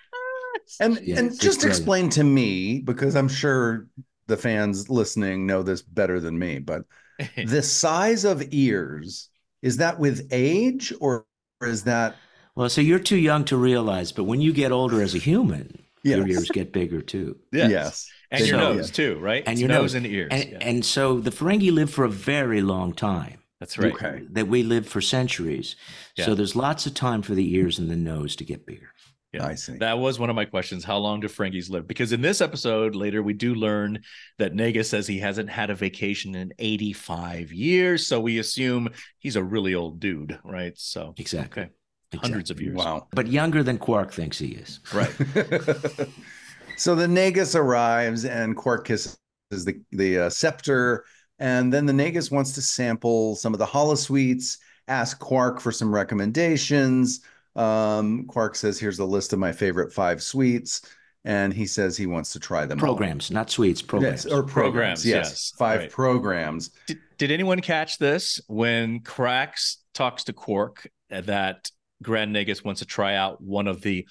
[0.80, 3.86] and yeah, and just explain to me because I'm sure
[4.26, 6.82] the fans listening know this better than me, but
[7.46, 9.28] the size of ears
[9.62, 11.26] is that with age or
[11.62, 12.16] is that
[12.56, 15.84] well so you're too young to realize but when you get older as a human
[16.02, 16.16] yes.
[16.16, 18.10] your ears get bigger too yes, yes.
[18.32, 20.58] and so, your nose too right and your nose, nose and ears and, yeah.
[20.60, 24.22] and, so the ferengi live for a very long time that's right okay.
[24.30, 25.76] that we live for centuries
[26.16, 26.24] yeah.
[26.24, 28.90] so there's lots of time for the ears and the nose to get bigger
[29.36, 29.46] yeah.
[29.46, 29.76] I see.
[29.78, 30.84] That was one of my questions.
[30.84, 31.86] How long do Ferengis live?
[31.86, 34.02] Because in this episode later, we do learn
[34.38, 38.06] that Nagus says he hasn't had a vacation in 85 years.
[38.06, 38.88] So we assume
[39.18, 40.72] he's a really old dude, right?
[40.76, 41.64] So exactly.
[41.64, 41.72] Okay.
[42.16, 42.30] Exactly.
[42.30, 42.76] Hundreds of years.
[42.76, 43.06] Wow.
[43.12, 44.80] But younger than Quark thinks he is.
[44.92, 45.10] Right.
[46.76, 49.18] so the Nagus arrives and Quark kisses
[49.50, 51.04] the, the uh, scepter.
[51.38, 55.94] And then the Nagus wants to sample some of the holosuites, ask Quark for some
[55.94, 57.20] recommendations.
[57.54, 60.82] Um, Quark says, "Here's a list of my favorite five suites,"
[61.24, 62.78] and he says he wants to try them.
[62.78, 63.34] Programs, all.
[63.34, 63.82] not suites.
[63.82, 64.52] Programs yes, or programs.
[64.52, 65.28] programs yes.
[65.30, 65.90] yes, five right.
[65.90, 66.70] programs.
[66.86, 71.70] Did, did anyone catch this when Krax talks to Quark that
[72.02, 74.06] Grand Nagus wants to try out one of the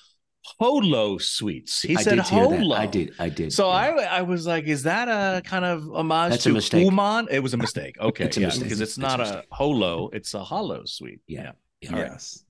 [0.59, 1.81] Holo suites.
[1.81, 2.73] He I said Holo.
[2.73, 3.13] I did.
[3.17, 3.51] I did.
[3.51, 3.73] So yeah.
[3.73, 6.85] I I was like, is that a kind of homage That's to a mistake.
[6.85, 7.27] Uman?
[7.31, 7.95] It was a mistake.
[8.05, 11.21] Okay, it's yeah, because it's, it's not a, a Holo, it's a Holo suite.
[11.27, 11.53] Yeah.
[11.81, 11.95] yeah.
[11.95, 12.43] Yes.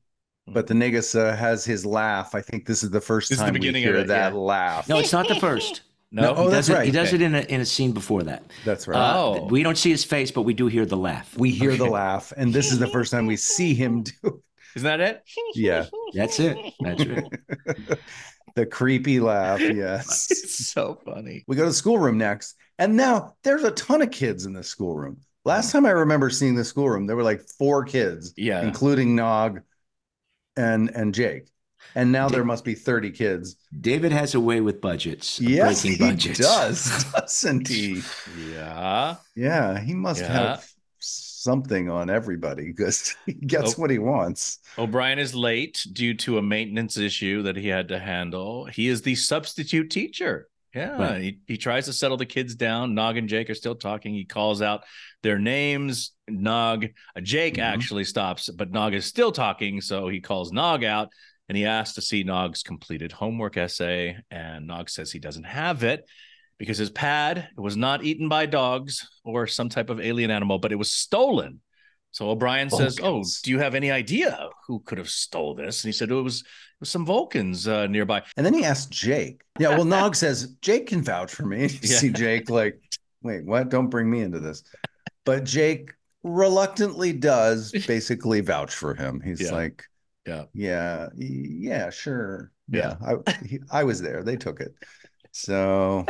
[0.48, 2.36] But the Nagus uh, has his laugh.
[2.36, 4.40] I think this is the first this time the beginning we hear it, that yeah.
[4.40, 4.90] laugh.
[4.90, 5.82] No, it's not the first.
[6.12, 6.86] No, no oh, that's it, right.
[6.86, 7.16] He does okay.
[7.16, 8.44] it in a in a scene before that.
[8.64, 8.98] That's right.
[8.98, 11.36] Uh, oh, we don't see his face, but we do hear the laugh.
[11.38, 11.80] We hear okay.
[11.80, 14.42] the laugh, and this is the first time we see him do.
[14.76, 15.24] Isn't that it?
[15.54, 16.58] Yeah, that's it.
[16.82, 18.00] That's it.
[18.56, 19.62] the creepy laugh.
[19.62, 21.44] Yes, it's so funny.
[21.48, 24.64] We go to the schoolroom next, and now there's a ton of kids in the
[24.64, 25.22] schoolroom.
[25.46, 29.62] Last time I remember seeing the schoolroom, there were like four kids, yeah, including Nog,
[30.58, 31.50] and and Jake.
[31.94, 33.58] And now there must be 30 kids.
[33.80, 35.40] David has a way with budgets.
[35.40, 36.40] Yes, he budgets.
[36.40, 38.02] does, doesn't he?
[38.50, 39.16] yeah.
[39.36, 40.32] Yeah, he must yeah.
[40.32, 40.68] have
[41.46, 44.60] something on everybody because he gets oh, what he wants.
[44.78, 48.66] O'Brien is late due to a maintenance issue that he had to handle.
[48.66, 50.50] He is the substitute teacher.
[50.74, 51.22] Yeah, right.
[51.22, 52.96] he, he tries to settle the kids down.
[52.96, 54.14] Nog and Jake are still talking.
[54.14, 54.84] He calls out
[55.24, 56.12] their names.
[56.28, 57.74] Nog, uh, Jake mm-hmm.
[57.74, 59.80] actually stops, but Nog is still talking.
[59.80, 61.08] So he calls Nog out
[61.48, 64.18] and he asks to see Nog's completed homework essay.
[64.30, 66.06] And Nog says he doesn't have it
[66.58, 70.72] because his pad was not eaten by dogs or some type of alien animal, but
[70.72, 71.60] it was stolen.
[72.12, 72.96] So O'Brien Vulcans.
[72.96, 76.10] says, "Oh, do you have any idea who could have stole this?" And he said
[76.10, 76.46] it was, it
[76.80, 78.24] was some Vulcans uh, nearby.
[78.38, 79.42] And then he asked Jake.
[79.60, 81.64] Yeah, well, Nog says Jake can vouch for me.
[81.82, 81.98] Yeah.
[81.98, 82.80] See Jake like,
[83.22, 83.68] wait, what?
[83.68, 84.64] Don't bring me into this.
[85.26, 85.92] But Jake
[86.24, 89.20] reluctantly does basically vouch for him.
[89.20, 89.52] He's yeah.
[89.52, 89.84] like,
[90.26, 92.96] yeah, yeah, yeah, sure, yeah.
[93.02, 93.18] yeah.
[93.26, 94.24] I he, I was there.
[94.24, 94.74] They took it.
[95.36, 96.06] So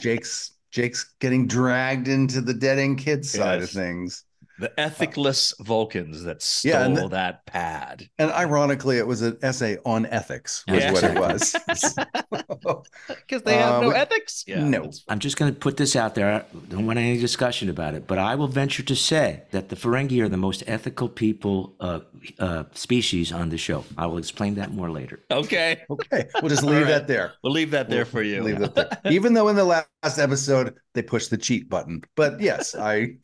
[0.00, 4.25] Jake's Jake's getting dragged into the dead end kids side of things
[4.58, 8.08] the ethicless Vulcans that stole yeah, the, that pad.
[8.18, 10.92] And ironically, it was an essay on ethics, was yeah.
[10.92, 11.56] what it was.
[13.08, 14.44] Because they have uh, no we, ethics.
[14.46, 14.90] Yeah, no.
[15.08, 16.32] I'm just going to put this out there.
[16.32, 19.76] I don't want any discussion about it, but I will venture to say that the
[19.76, 22.00] Ferengi are the most ethical people uh,
[22.38, 23.84] uh, species on the show.
[23.96, 25.20] I will explain that more later.
[25.30, 25.82] Okay.
[25.96, 26.28] Okay.
[26.40, 26.88] We'll just leave right.
[26.88, 27.32] that there.
[27.42, 28.42] We'll leave that there we'll, for you.
[28.42, 29.12] Leave that there.
[29.12, 33.16] Even though in the last episode they pushed the cheat button, but yes, I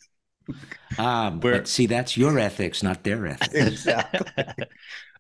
[0.99, 3.55] um, but see, that's your ethics, not their ethics.
[3.55, 4.67] Exactly.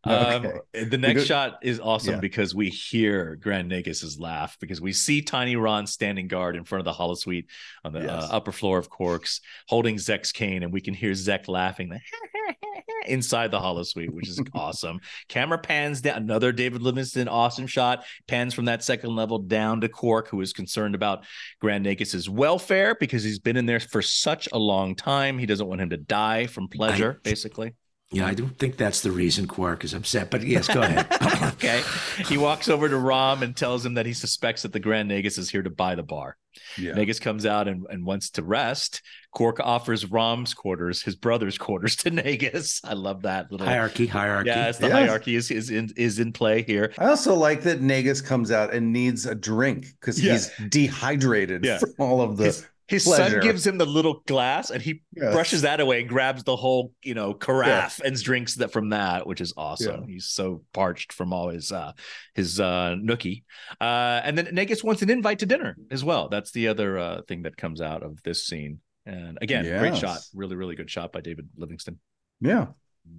[0.05, 0.85] Um, okay.
[0.85, 2.21] The next shot is awesome yeah.
[2.21, 6.81] because we hear Grand Nagus's laugh because we see Tiny Ron standing guard in front
[6.81, 7.47] of the hollow suite
[7.85, 8.25] on the uh, yes.
[8.25, 11.89] uh, upper floor of Quark's, holding Zek's cane, and we can hear Zek laughing
[13.07, 15.01] inside the hollow suite, which is awesome.
[15.29, 19.89] Camera pans down, another David Livingston awesome shot, pans from that second level down to
[19.89, 21.25] Quark, who is concerned about
[21.61, 25.39] Grand Nagus's welfare because he's been in there for such a long time.
[25.39, 27.75] He doesn't want him to die from pleasure, I, basically.
[28.13, 31.07] Yeah, I don't think that's the reason Quark is upset, but yes, go ahead.
[31.55, 31.83] okay.
[32.29, 35.39] He walks over to Rom and tells him that he suspects that the Grand Nagus
[35.39, 36.37] is here to buy the bar.
[36.79, 36.93] Yeah.
[36.93, 39.03] Nagus comes out and, and wants to rest.
[39.31, 42.81] Quark offers Rom's quarters, his brother's quarters to Nagus.
[42.85, 44.07] I love that little hierarchy.
[44.07, 44.51] Hierarchy.
[44.51, 44.93] Yes, the yes.
[44.93, 46.93] hierarchy is, is in is in play here.
[46.99, 51.79] I also like that Nagus comes out and needs a drink because he's dehydrated yeah.
[51.79, 53.35] from all of the his, his Pleasure.
[53.35, 55.33] son gives him the little glass and he yes.
[55.33, 58.07] brushes that away and grabs the whole, you know, carafe yeah.
[58.07, 60.03] and drinks that from that, which is awesome.
[60.03, 60.14] Yeah.
[60.14, 61.92] He's so parched from all his uh
[62.35, 63.45] his uh nookie.
[63.81, 66.29] Uh and then Nagus wants an invite to dinner as well.
[66.29, 68.81] That's the other uh thing that comes out of this scene.
[69.07, 69.81] And again, yes.
[69.81, 70.18] great shot.
[70.35, 71.99] Really, really good shot by David Livingston.
[72.40, 72.66] Yeah.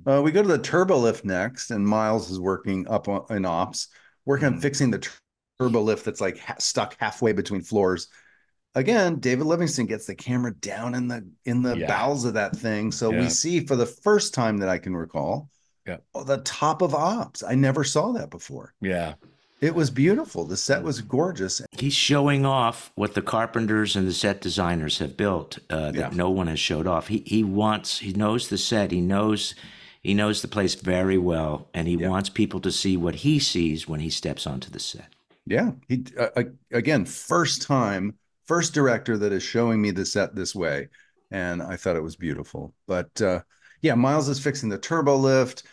[0.06, 3.46] Uh, we go to the turbo lift next, and Miles is working up on, in
[3.46, 3.90] ops,
[4.26, 5.06] working on fixing the
[5.60, 8.08] turbo lift that's like ha- stuck halfway between floors
[8.76, 11.88] again, David Livingston gets the camera down in the in the Yeah.
[11.88, 12.92] bowels of that thing.
[12.92, 13.22] So Yeah.
[13.22, 15.50] we see for the first time that I can recall,
[15.88, 15.98] Yeah.
[16.16, 17.44] oh, the top of ops.
[17.44, 18.74] I never saw that before.
[18.82, 19.16] Yeah.
[19.62, 20.44] It was beautiful.
[20.44, 21.62] The set was gorgeous.
[21.72, 26.10] He's showing off what the carpenters and the set designers have built uh, that Yeah.
[26.14, 27.08] no one has showed off.
[27.08, 28.92] He he wants he knows the set.
[28.92, 29.56] He knows
[30.02, 32.10] he knows the place very well, and he Yeah.
[32.10, 35.08] wants people to see what he sees when he steps onto the set.
[35.46, 36.44] Yeah, he uh,
[36.74, 38.16] again first time,
[38.46, 40.90] first director that is showing me the set this way,
[41.32, 42.74] and I thought it was beautiful.
[42.88, 43.42] But uh,
[43.82, 45.64] yeah, Miles is fixing the turbo lift,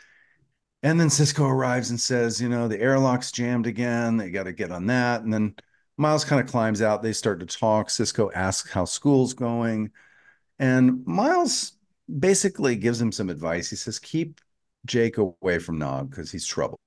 [0.82, 4.16] and then Sisko arrives and says, you know, the airlock's jammed again.
[4.16, 5.54] They got to get on that, and then
[5.96, 7.02] Miles kind of climbs out.
[7.02, 7.88] They start to talk.
[7.88, 9.90] Sisko asks how school's going,
[10.58, 11.72] and Miles
[12.18, 13.70] basically gives him some advice.
[13.70, 14.40] He says, keep
[14.86, 16.80] Jake away from Nog because he's trouble.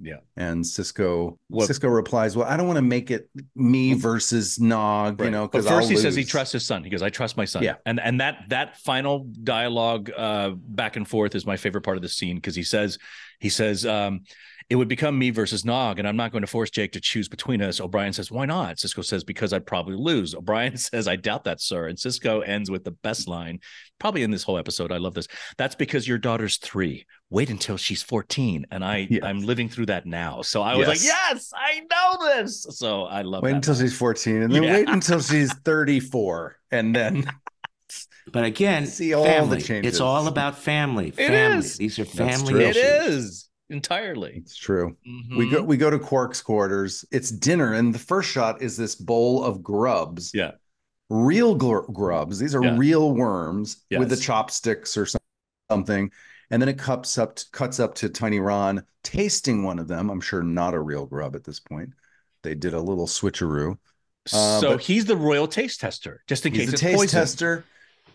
[0.00, 0.16] Yeah.
[0.36, 5.22] And Sisko What- Sisko replies, "Well, I don't want to make it me versus Nog,
[5.22, 6.82] you know, because 1st he says he trusts his son.
[6.84, 7.76] He goes, "I trust my son." Yeah.
[7.86, 12.02] and and that that final dialogue uh, back and forth is my favorite part of
[12.02, 12.98] the scene because he says
[13.38, 14.22] he says um,
[14.70, 17.26] it would become me versus Nog, and I'm not going to force Jake to choose
[17.28, 17.80] between us.
[17.80, 21.60] O'Brien says, "Why not?" Sisko says, "Because I'd probably lose." O'Brien says, "I doubt that,
[21.60, 23.60] sir." And Sisko ends with the best line,
[23.98, 24.92] probably in this whole episode.
[24.92, 25.26] I love this.
[25.56, 27.06] That's because your daughter's three.
[27.30, 29.22] Wait until she's 14, and I Yes.
[29.24, 30.42] I'm living through that now.
[30.42, 31.30] So I was like, Yes.
[31.32, 33.82] "Yes, I know this." So I love wait that until line.
[33.84, 34.72] she's 14 and then Yeah.
[34.74, 37.24] wait until she's 34 and then
[38.30, 39.62] But again, See all the family.
[39.62, 39.92] changes.
[39.94, 41.08] It's all about family.
[41.08, 41.58] It family.
[41.58, 41.76] is.
[41.78, 42.60] These are That's family true.
[42.60, 43.14] It issues.
[43.24, 44.34] is entirely.
[44.36, 44.96] it's true.
[45.06, 45.36] Mm-hmm.
[45.36, 47.04] We go we go to Quark's quarters.
[47.10, 50.32] It's dinner and the first shot is this bowl of grubs.
[50.34, 50.52] Yeah.
[51.10, 52.38] Real gr- grubs.
[52.38, 52.76] These are Yeah.
[52.76, 55.20] real worms with the chopsticks or some-
[55.70, 56.10] something.
[56.50, 60.10] And then it cuts up cuts up to Tiny Ron tasting one of them.
[60.10, 61.90] I'm sure not a real grub at this point.
[62.42, 63.76] They did a little switcheroo.
[64.32, 67.20] Uh, so he's the royal taste tester, just in He's case a it's taste poison.
[67.20, 67.64] tester.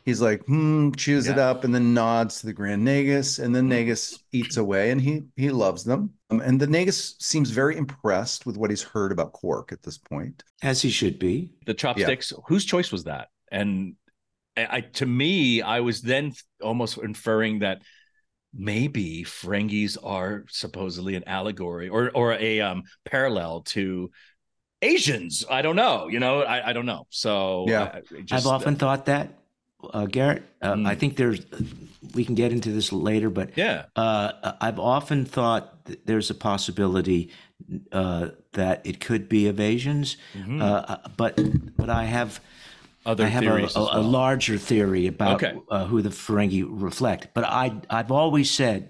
[0.06, 3.70] He's like, hmm, chews it up and then nods to the Grand Nagus, and then
[3.70, 6.12] Nagus eats away, and he he loves them.
[6.30, 9.98] Um, and the Nagus seems very impressed with what he's heard about Quark at this
[9.98, 10.44] point.
[10.62, 11.52] As he should be.
[11.66, 12.34] The chopsticks.
[12.48, 13.30] Whose choice was that?
[13.52, 13.96] And
[14.58, 17.82] I, I- to me, I was then almost inferring that
[18.54, 24.12] maybe Ferengis are supposedly an allegory or or a um, parallel to
[24.82, 25.46] Asians.
[25.50, 26.08] I don't know.
[26.10, 27.08] You know, I, I don't know.
[27.10, 27.84] So Yeah.
[27.84, 29.40] I- I just- I've often thought that,
[29.94, 30.44] uh, Garrett.
[30.62, 30.88] Uh, Mm.
[30.88, 31.42] I think there's.
[32.14, 33.86] We can get into this later, but yeah.
[33.96, 37.32] uh, I've often thought that there's a possibility
[37.92, 40.62] uh, that it could be evasions, Asians, Mhm.
[40.62, 41.40] uh, but
[41.78, 42.40] but I have
[43.06, 43.76] Other I have a, theories.
[43.76, 44.04] a, as a well.
[44.04, 45.58] larger theory about Okay.
[45.70, 47.28] uh, who the Ferengi reflect.
[47.34, 48.90] But I I've always said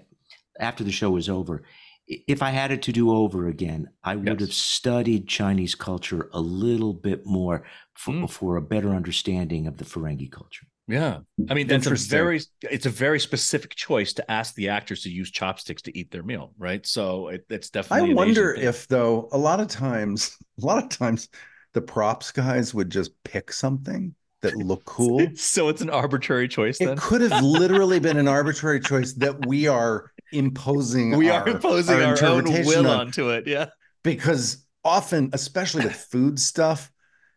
[0.60, 1.62] after the show was over,
[2.06, 4.40] if I had it to do over again, I would Yes.
[4.40, 7.64] have studied Chinese culture a little bit more
[7.94, 8.30] for, Mm.
[8.30, 10.66] for a better understanding of the Ferengi culture.
[10.86, 15.02] Yeah, I mean that's a very it's a very specific choice to ask the actors
[15.04, 16.84] to use chopsticks to eat their meal, right?
[16.86, 18.10] So it, it's I definitely.
[18.10, 21.28] an wonder if though a lot of times, a lot of times,
[21.72, 25.26] the props guys would just pick something that looked cool.
[25.36, 26.78] so it's an arbitrary choice.
[26.78, 31.16] Then It could have literally been an arbitrary choice that we are imposing.
[31.16, 33.00] we our, are imposing our, own will on.
[33.06, 33.46] onto it.
[33.46, 33.68] Yeah,
[34.02, 36.92] because often, especially with food stuff,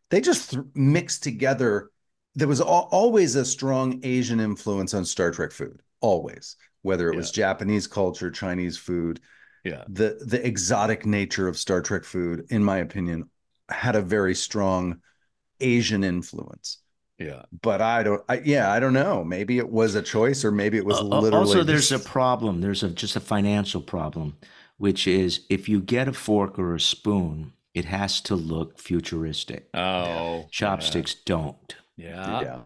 [0.09, 1.91] they just th- mix together.
[2.37, 7.15] There was al- always a strong Asian influence on Star Trek food, always, whether it
[7.15, 9.19] was Japanese culture, Chinese food,
[9.63, 9.83] yeah.
[9.89, 13.29] the the exotic nature of Star Trek food, in my opinion,
[13.69, 15.01] had a very strong
[15.59, 16.77] Asian influence.
[17.17, 17.41] Yeah.
[17.63, 19.23] But I don't, I, yeah, I don't know.
[19.23, 21.31] Maybe it was a choice, or maybe it was Uh, literally.
[21.47, 22.61] also, there's a problem.
[22.61, 24.37] There's a just a financial problem,
[24.77, 29.69] which is if you get a fork or a spoon, it has to look futuristic.
[29.73, 31.75] Oh, Chopsticks don't.
[31.97, 32.59] Yeah, yeah.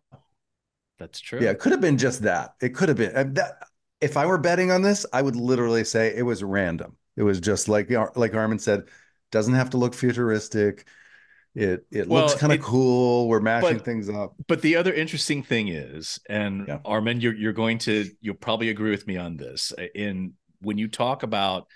[1.00, 1.40] that's true.
[1.42, 2.54] Yeah, it could have been just that.
[2.62, 3.68] It could have been that.
[4.02, 6.98] If I were betting on this, I would literally say it was random.
[7.16, 8.84] It was just like like Armin said,
[9.32, 10.88] doesn't have to look futuristic.
[11.54, 13.28] It it Well, looks kind of cool.
[13.28, 14.36] We're mashing but- things up.
[14.48, 16.80] But the other interesting thing is, and Yeah.
[16.86, 19.74] Armin, you're you're going to you'll probably agree with me on this.
[19.78, 21.68] uh, In when you talk about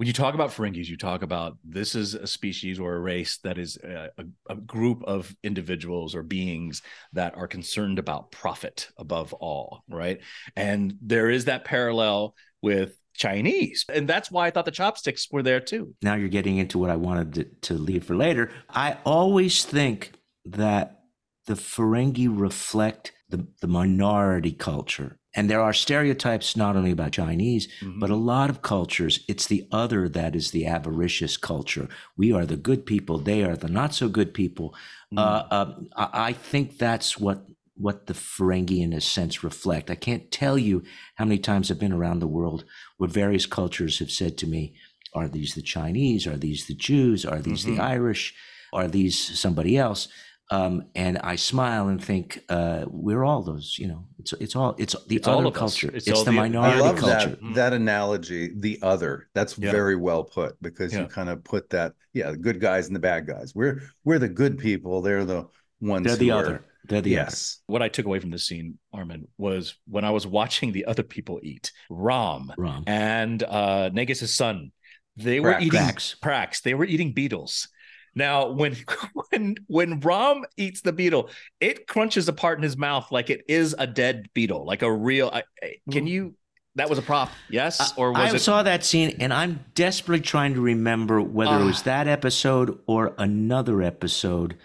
[0.00, 3.36] when you talk about Ferengis, you talk about this is a species or a race
[3.44, 6.80] that is a, a, a group of individuals or beings
[7.12, 10.20] that are concerned about profit above all, right?
[10.56, 15.42] And there is that parallel with Chinese, and that's why I thought the chopsticks were
[15.42, 15.94] there too.
[16.00, 18.50] Now you're getting into what I wanted to, to leave for later.
[18.70, 20.12] I always think
[20.46, 21.02] that
[21.44, 27.68] the Ferengi reflect the, the minority culture and there are stereotypes not only about Chinese,
[27.80, 28.00] mm-hmm.
[28.00, 29.20] but a lot of cultures.
[29.28, 31.88] It's the other that is the avaricious culture.
[32.16, 34.74] We are the good people; they are the not so good people.
[35.12, 35.18] Mm-hmm.
[35.18, 39.90] Uh, uh, I think that's what what the Ferengi in a sense reflect.
[39.90, 40.82] I can't tell you
[41.14, 42.64] how many times I've been around the world
[42.98, 44.74] where various cultures have said to me,
[45.14, 46.26] "Are these the Chinese?
[46.26, 47.24] Are these the Jews?
[47.24, 47.76] Are these mm-hmm.
[47.76, 48.34] the Irish?
[48.72, 50.08] Are these somebody else?"
[50.52, 53.76] Um, and I smile and think uh, we're all those.
[53.78, 55.90] You know, it's it's all it's the it's other culture.
[55.94, 57.30] It's, it's the, the, minority I love culture.
[57.30, 57.54] That, mm.
[57.54, 59.28] that analogy, the other.
[59.32, 59.70] That's yeah.
[59.70, 61.02] very well put because yeah.
[61.02, 61.92] you kind of put that.
[62.12, 63.54] Yeah, the good guys and the bad guys.
[63.54, 65.02] We're we're the good people.
[65.02, 65.46] They're the
[65.80, 66.06] ones.
[66.06, 66.64] They're the are, other.
[66.88, 67.60] They're the yes.
[67.68, 67.72] Other.
[67.72, 71.04] What I took away from this scene, Armin, was when I was watching the other
[71.04, 71.70] people eat.
[71.88, 72.82] Rom, Rom.
[72.88, 74.72] and uh, Nagus' son.
[75.16, 75.42] They Krax.
[75.42, 76.18] were eating Krax.
[76.18, 76.62] Krax.
[76.62, 77.68] They were eating beetles.
[78.14, 78.76] Now, when
[79.30, 81.30] when when Rom eats the beetle,
[81.60, 85.30] it crunches apart in his mouth like it is a dead beetle, like a real.
[85.32, 85.42] I,
[85.90, 86.34] can you?
[86.76, 88.38] That was a prop, yes, or was I it?
[88.38, 91.86] saw that scene, and I'm desperately trying to remember whether uh, it was ah.
[91.86, 94.56] that episode or another episode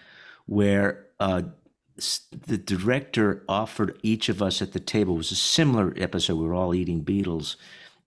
[0.46, 1.42] where uh,
[2.46, 5.14] the director offered each of us at the table.
[5.14, 6.36] It was a similar episode.
[6.36, 7.56] We were all eating beetles,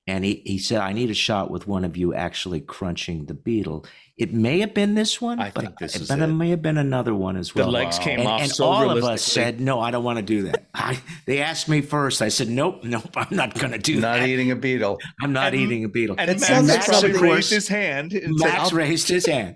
[0.07, 3.33] and he, he said, "I need a shot with one of you actually crunching the
[3.33, 3.85] beetle."
[4.19, 6.23] It may have been this one, I but, think this is but it.
[6.23, 6.27] it.
[6.27, 7.67] may have been another one as well.
[7.67, 8.03] The legs wow.
[8.03, 10.41] came and, off and so all of us said, "No, I don't want to do
[10.43, 12.21] that." I, they asked me first.
[12.21, 14.19] I said, "Nope, nope, I'm not going to do not that.
[14.19, 14.99] Not eating a beetle.
[15.21, 18.11] I'm not and, eating a beetle." And, and Max, Max probably raised his hand.
[18.25, 19.55] Max said, raised his hand.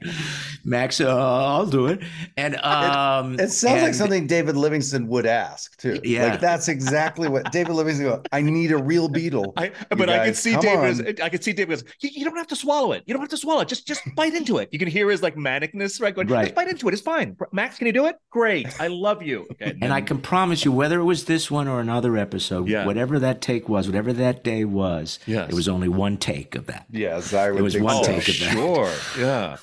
[0.63, 1.99] Max, uh, I'll do it.
[2.37, 5.99] And um, it, it sounds and, like something David Livingston would ask too.
[6.05, 8.07] Yeah, like that's exactly what David Livingston.
[8.07, 9.51] Goes, I need a real beetle.
[9.57, 11.19] I, but guys, I could see David.
[11.19, 11.83] I could see David goes.
[11.99, 13.03] You, you don't have to swallow it.
[13.05, 13.67] You don't have to swallow it.
[13.67, 14.52] Just just bite into it.
[14.71, 16.13] You can hear his like manicness, right?
[16.13, 16.45] Going, right.
[16.45, 16.93] Just bite into it.
[16.93, 17.37] It's fine.
[17.51, 18.15] Max, can you do it?
[18.29, 18.67] Great.
[18.79, 19.47] I love you.
[19.53, 19.71] Okay.
[19.71, 22.85] And, and I can promise you, whether it was this one or another episode, yeah.
[22.85, 25.49] whatever that take was, whatever that day was, yes.
[25.49, 26.87] it was only one take of that.
[26.89, 27.59] Yes, I would.
[27.59, 28.11] It was one so.
[28.11, 28.53] take of that.
[28.53, 28.91] Sure.
[29.17, 29.57] Yeah.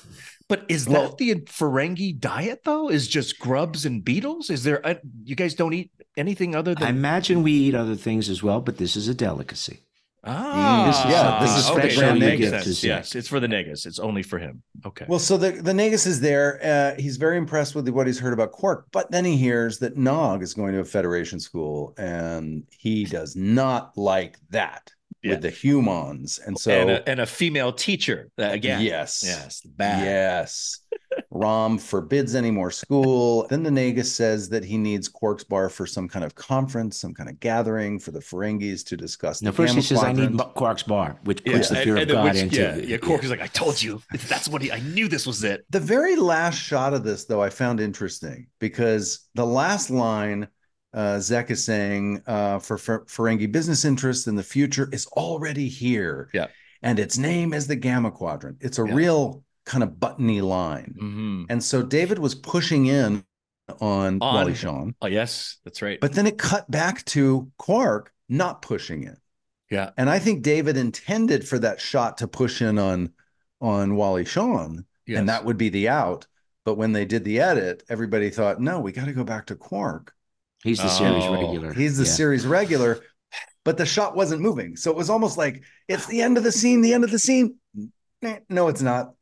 [0.47, 2.89] But is well, that the Ferengi diet though?
[2.89, 4.49] Is just grubs and beetles?
[4.49, 4.81] Is there?
[4.83, 6.87] A, you guys don't eat anything other than?
[6.87, 9.83] I imagine we eat other things as well, but this is a delicacy.
[10.23, 13.47] Ah, this is yeah, this is okay, special you give to Yes, it's for the
[13.47, 13.87] Nagus.
[13.87, 14.61] It's only for him.
[14.85, 15.05] Okay.
[15.07, 16.59] Well, so the the Nagus is there.
[16.63, 19.97] Uh, he's very impressed with what he's heard about Quark, but then he hears that
[19.97, 24.91] Nog is going to a Federation school, and he does not like that
[25.23, 25.31] yeah.
[25.31, 28.81] with the humans, and so and a, and a female teacher again.
[28.81, 30.05] Yes, yes, bad.
[30.05, 30.79] Yes.
[31.29, 33.47] Rom forbids any more school.
[33.49, 37.13] Then the Nagus says that he needs Quark's bar for some kind of conference, some
[37.13, 39.41] kind of gathering for the Ferengis to discuss.
[39.41, 42.15] Now, first he says, "I need Quark's bar," which puts yeah, the fear and, of
[42.15, 42.61] God which, into.
[42.61, 42.97] Yeah, yeah.
[42.97, 44.71] Quark is like, "I told you, that's what he.
[44.71, 48.47] I knew this was it." The very last shot of this, though, I found interesting
[48.59, 50.47] because the last line.
[50.93, 55.69] Uh, Zek is saying uh, for, for Ferengi business interests in the future is already
[55.69, 56.29] here.
[56.33, 56.47] Yeah.
[56.81, 58.57] And its name is the Gamma Quadrant.
[58.59, 58.93] It's a yeah.
[58.93, 60.95] real kind of buttony line.
[60.97, 61.43] Mm-hmm.
[61.49, 63.23] And so David was pushing in
[63.79, 64.95] on, on Wally Shawn.
[65.01, 65.99] Oh, yes, that's right.
[66.01, 69.17] But then it cut back to Quark not pushing in.
[69.69, 69.91] Yeah.
[69.97, 73.11] And I think David intended for that shot to push in on
[73.61, 75.19] on Wally Shawn, yes.
[75.19, 76.25] and that would be the out.
[76.65, 79.55] But when they did the edit, everybody thought, no, we got to go back to
[79.55, 80.13] Quark.
[80.63, 80.89] He's the oh.
[80.89, 81.73] series regular.
[81.73, 82.11] He's the yeah.
[82.11, 82.99] series regular,
[83.63, 84.75] but the shot wasn't moving.
[84.75, 87.19] So it was almost like it's the end of the scene, the end of the
[87.19, 87.55] scene.
[88.49, 89.13] No, it's not.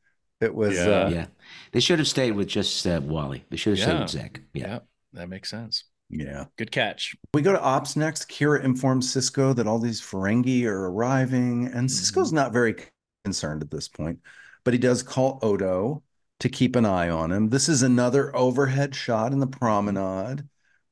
[0.41, 0.83] It was yeah.
[0.83, 1.25] Uh, yeah.
[1.71, 3.45] They should have stayed with just uh, Wally.
[3.49, 3.85] They should have yeah.
[3.85, 4.41] stayed with Zek.
[4.53, 4.67] Yeah.
[4.67, 4.79] yeah,
[5.13, 5.85] that makes sense.
[6.09, 7.15] Yeah, good catch.
[7.33, 8.29] We go to ops next.
[8.29, 12.19] Kira informs Sisko that all these Ferengi are arriving, and mm-hmm.
[12.19, 12.75] Sisko's not very
[13.23, 14.19] concerned at this point,
[14.63, 16.01] but he does call Odo
[16.39, 17.49] to keep an eye on him.
[17.49, 20.47] This is another overhead shot in the promenade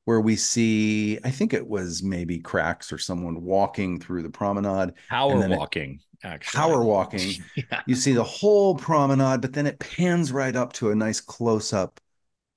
[0.07, 4.93] where we see, I think it was maybe Krax or someone walking through the promenade.
[5.09, 5.99] Power walking.
[6.23, 6.57] It, actually.
[6.57, 7.33] Power walking.
[7.57, 7.81] yeah.
[7.85, 11.73] You see the whole promenade, but then it pans right up to a nice close
[11.73, 11.99] up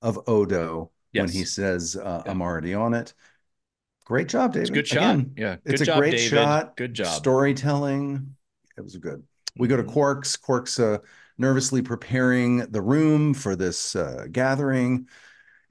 [0.01, 1.23] of Odo yes.
[1.23, 2.31] when he says, uh, yeah.
[2.31, 3.13] I'm already on it.
[4.05, 4.69] Great job, David.
[4.69, 5.15] It's good shot.
[5.15, 5.57] Again, yeah.
[5.65, 6.29] Good it's a great David.
[6.29, 6.77] shot.
[6.77, 7.07] Good job.
[7.07, 8.33] Storytelling.
[8.77, 9.23] It was good.
[9.57, 9.91] We go to mm-hmm.
[9.91, 10.37] Quark's.
[10.37, 10.99] Quark's uh,
[11.37, 15.09] nervously preparing the room for this uh, gathering.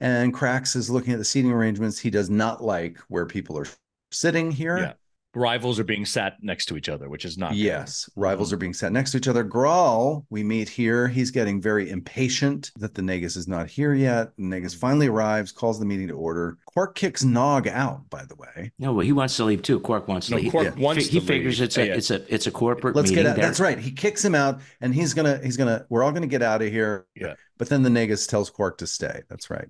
[0.01, 1.99] And Krax is looking at the seating arrangements.
[1.99, 3.67] He does not like where people are
[4.11, 4.77] sitting here.
[4.77, 4.93] Yeah
[5.35, 8.05] rivals are being sat next to each other, which is not yes.
[8.05, 8.21] Good.
[8.21, 9.43] Rivals are being sat next to each other.
[9.43, 11.07] Gral, we meet here.
[11.07, 14.35] He's getting very impatient that the Nagus is not here yet.
[14.37, 16.57] Nagus finally arrives, calls the meeting to order.
[16.65, 18.71] Quark kicks Nog out, by the way.
[18.79, 19.79] No, but he wants to leave too.
[19.79, 20.51] Quark wants to no, leave.
[20.51, 20.83] Quark yeah.
[20.83, 21.65] wants he, to figures leave.
[21.67, 21.93] it's a yeah.
[21.93, 23.01] it's a it's a corporate meeting.
[23.01, 23.23] Let's meeting.
[23.25, 23.37] Get out.
[23.37, 23.77] That's right.
[23.77, 26.69] He kicks him out, and he's gonna he's gonna we're all gonna get out of
[26.69, 27.05] here.
[27.15, 27.35] Yeah.
[27.61, 29.21] But then the Nagus tells Quark to stay.
[29.29, 29.67] That's right.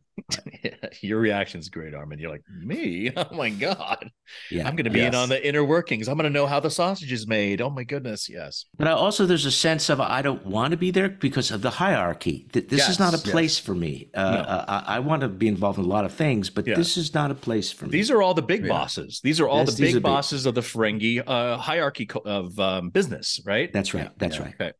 [1.02, 2.20] Your reaction is great, Armin.
[2.20, 3.12] You're like, me?
[3.18, 4.10] Oh my God.
[4.50, 4.66] Yeah.
[4.66, 5.10] I'm going to be Yes.
[5.10, 6.08] in on the inner workings.
[6.08, 7.60] I'm going to know how the sausage is made.
[7.60, 8.30] Oh my goodness.
[8.30, 8.64] Yes.
[8.78, 11.62] But I also, there's a sense of I don't want to be there because of
[11.64, 12.48] the hierarchy.
[12.54, 13.32] Th- This is not a Yes, yes.
[13.34, 14.10] place for me.
[14.14, 14.38] Uh, No.
[14.40, 16.76] uh, I, I want to be involved in a lot of things, but Yeah.
[16.76, 17.92] this is not a place for me.
[17.92, 18.70] These are all the big Yeah.
[18.70, 19.20] bosses.
[19.22, 20.04] These are all Yes, the big are big.
[20.04, 23.70] bosses of the Ferengi uh, hierarchy of um, business, right?
[23.74, 24.10] That's right.
[24.18, 24.44] That's yeah.
[24.44, 24.56] right.
[24.62, 24.72] Okay.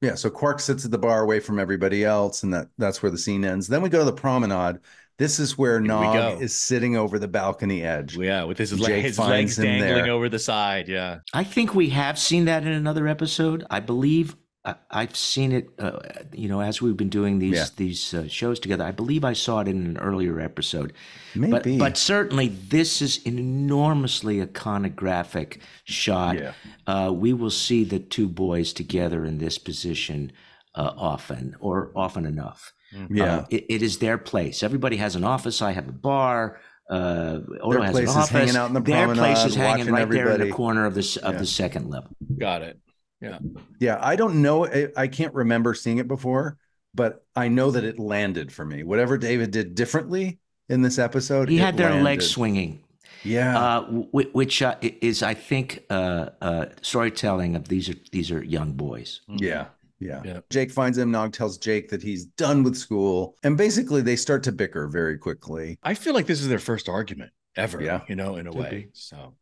[0.00, 0.14] Yeah.
[0.14, 3.18] So Quark sits at the bar away from everybody else, and that that's where the
[3.18, 3.68] scene ends.
[3.68, 4.78] Then we go to the promenade.
[5.20, 8.16] This is where we Nog is sitting over the balcony edge.
[8.16, 10.10] Yeah, with his, Jake his legs dangling there.
[10.10, 10.88] over the side.
[10.88, 11.18] Yeah.
[11.34, 13.66] I think we have seen that in another episode.
[13.68, 14.34] I believe
[14.64, 15.70] I, I've seen it.
[15.78, 16.00] Uh,
[16.32, 17.66] you know, as we've been doing these Yeah.
[17.76, 20.92] these uh, shows together, I believe I saw it in an earlier episode.
[21.34, 21.50] Maybe.
[21.50, 26.38] But but certainly this is an enormously iconographic shot.
[26.38, 26.52] Yeah.
[26.86, 30.32] Uh, we will see the two boys together in this position
[30.74, 32.72] uh, often or often enough.
[33.08, 33.36] yeah.
[33.38, 34.62] Uh, it, it is their place.
[34.62, 35.62] Everybody has an office.
[35.62, 36.60] I have a bar.
[36.90, 38.28] Uh, Odo Their has place an is office.
[38.30, 40.94] hanging out in the their place is hanging watching right there in the corner of
[40.94, 41.38] this of Yeah.
[41.38, 42.10] the second level.
[42.38, 42.78] Got it.
[43.20, 43.38] Yeah,
[43.80, 43.98] Yeah.
[44.00, 44.66] I don't know.
[44.66, 46.56] I, I can't remember seeing it before,
[46.94, 48.82] but I know that it landed for me.
[48.82, 52.04] Whatever David did differently in this episode, He had their landed.
[52.04, 52.80] legs swinging,
[53.24, 58.42] Yeah, uh, which uh, is, I think, uh, uh, storytelling of these are these are
[58.42, 59.20] young boys.
[59.28, 59.66] yeah,
[59.98, 60.40] yeah, Yeah.
[60.48, 61.10] Jake finds him.
[61.10, 65.18] Nog tells Jake that he's done with school, and basically they start to bicker very
[65.18, 65.78] quickly.
[65.82, 67.82] I feel like this is their first argument ever.
[67.82, 68.00] Yeah.
[68.08, 68.70] You know, in a Could way.
[68.70, 68.86] be.
[68.94, 69.34] So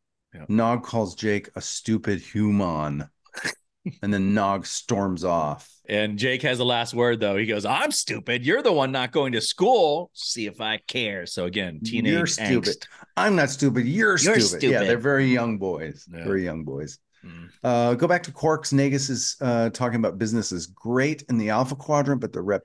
[0.49, 3.09] Nog calls Jake a stupid human,
[4.03, 5.69] and then Nog storms off.
[5.89, 7.37] And Jake has the last word, though.
[7.37, 8.45] He goes, I'm stupid.
[8.45, 10.11] You're the one not going to school.
[10.13, 11.25] See if I care.
[11.25, 12.75] So, again, teenage You're stupid.
[12.81, 12.87] angst.
[13.17, 13.87] I'm not stupid.
[13.87, 14.71] You're, You're stupid.
[14.71, 16.07] Yeah, they're very young boys.
[16.13, 16.25] Yeah.
[16.25, 16.99] Very young boys.
[17.25, 17.49] Mm.
[17.65, 18.73] Uh, go back to Quarks.
[18.73, 22.63] Nagus is uh, talking about business is great in the Alpha Quadrant, but the rep,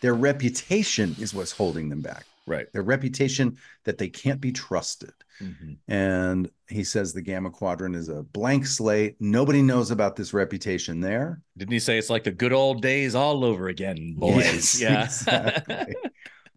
[0.00, 2.24] their reputation is what's holding them back.
[2.46, 2.66] Right.
[2.72, 5.12] Their reputation that they can't be trusted.
[5.40, 5.78] Mhm.
[5.88, 9.16] And he says the Gamma Quadrant is a blank slate.
[9.20, 11.42] Nobody knows about this reputation there.
[11.56, 14.80] Didn't he say it's like the good old days all over again, boys?
[14.80, 15.48] Yes, yeah.
[15.58, 15.94] exactly.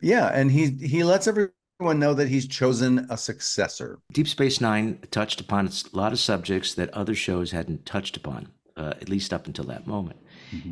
[0.02, 1.54] Yeah, and he he lets everyone
[2.00, 4.00] know that he's chosen a successor.
[4.14, 8.50] Deep Space Nine touched upon a lot of subjects that other shows hadn't touched upon,
[8.76, 10.20] uh, at least up until that moment.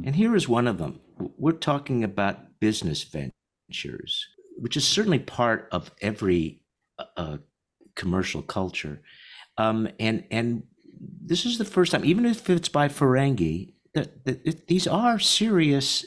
[0.05, 1.01] And here is one of them.
[1.37, 4.25] We're talking about business ventures,
[4.57, 6.61] which is certainly part of every
[6.97, 7.37] uh, uh,
[7.95, 9.01] commercial culture.
[9.57, 10.63] Um, and and
[10.99, 15.19] this is the first time, even if it's by Ferengi, that, that it, these are
[15.19, 16.05] serious.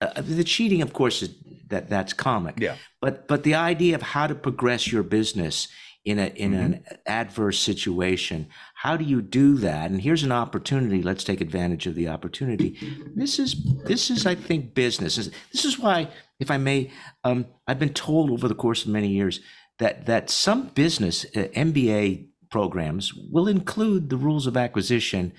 [0.00, 1.34] Uh, the cheating, of course, is
[1.68, 2.58] that that's comic.
[2.58, 2.76] Yeah.
[3.00, 5.68] But but the idea of how to progress your business
[6.04, 9.90] in a in an adverse situation, how do you do that?
[9.90, 11.02] And here's an opportunity.
[11.02, 12.78] Let's take advantage of the opportunity.
[13.14, 15.16] This is this is I think business.
[15.52, 16.90] This is why, if I may,
[17.24, 19.40] um, I've been told over the course of many years
[19.80, 25.32] that that some business uh, MBA programs will include the rules of acquisition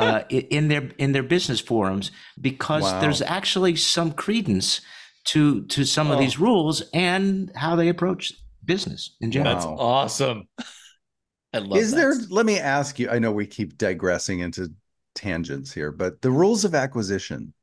[0.00, 3.00] uh, in their in their business forums because Wow.
[3.00, 4.80] there's actually some credence
[5.26, 6.20] to to some of Oh.
[6.20, 8.32] these rules and how they approach
[8.64, 9.54] business in general.
[9.54, 10.48] That's awesome.
[11.54, 11.96] I love Is that.
[11.96, 14.68] there, let me ask you, I know we keep digressing into
[15.14, 17.54] tangents here, but the rules of acquisition,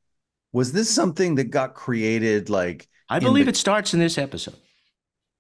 [0.51, 4.55] was this something that got created like, I believe the- it starts in this episode.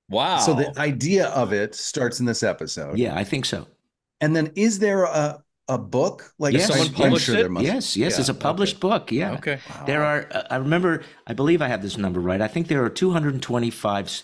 [0.09, 0.37] Wow.
[0.39, 2.97] so the idea of it starts in this episode?
[2.97, 3.67] Yeah, I think so.
[4.21, 6.33] And then is there a, a book?
[6.37, 6.67] Like Yes.
[6.67, 7.49] Someone published sure it?
[7.51, 9.11] must- yes, yes, yeah, it's a published book.
[9.11, 9.33] Yeah.
[9.33, 9.59] okay.
[9.69, 9.83] Wow.
[9.85, 12.41] There are, uh, I remember, I believe I have this number right.
[12.41, 14.23] I think there are 225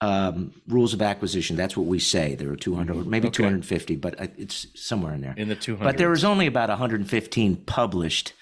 [0.00, 1.56] um, rules of acquisition.
[1.56, 2.34] That's what we say.
[2.36, 3.36] There are 200, maybe Okay.
[3.36, 5.34] 250, but it's somewhere in there.
[5.36, 5.84] In the 200.
[5.84, 8.32] But there was only about 115 published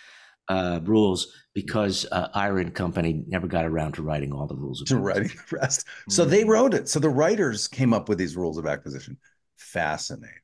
[0.48, 4.80] uh, rules because uh, Iron Company never got around to writing all the rules.
[4.82, 5.86] Of to writing the rest.
[6.08, 6.88] So they wrote it.
[6.88, 9.16] So the writers came up with these rules of acquisition.
[9.56, 10.34] Fascinating.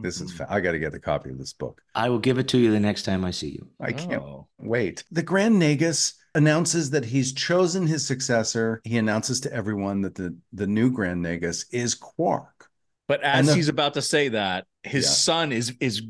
[0.00, 1.82] This is, fa- I got to get the copy of this book.
[1.94, 3.68] I will give it to you the next time I see you.
[3.80, 4.46] I can't Oh.
[4.58, 5.04] wait.
[5.10, 8.80] The Grand Nagus announces that he's chosen his successor.
[8.84, 12.70] He announces to everyone that the, the new Grand Nagus is Quark.
[13.06, 15.10] But as the- he's about to say that, his Yeah.
[15.10, 16.00] son is is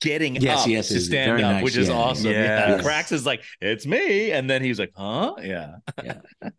[0.00, 1.94] getting Yes, up yes, to stand up, nice, which is yeah.
[1.94, 2.30] awesome.
[2.32, 2.76] Yeah.
[2.76, 2.84] Yes.
[2.84, 4.32] Krax is like, it's me.
[4.32, 5.34] And then he's like, huh?
[5.42, 5.76] Yeah.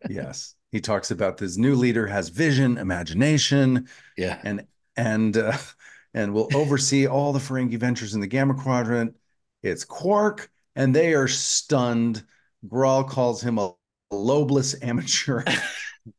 [0.08, 0.54] yes.
[0.72, 4.40] He talks about this new leader has vision, imagination, Yeah.
[4.44, 4.66] and
[4.96, 5.56] and uh,
[6.14, 9.16] and will oversee all the Ferengi ventures in the Gamma Quadrant.
[9.62, 12.24] It's Quark, and they are stunned.
[12.66, 13.74] Gral calls him a
[14.10, 15.42] lobeless amateur.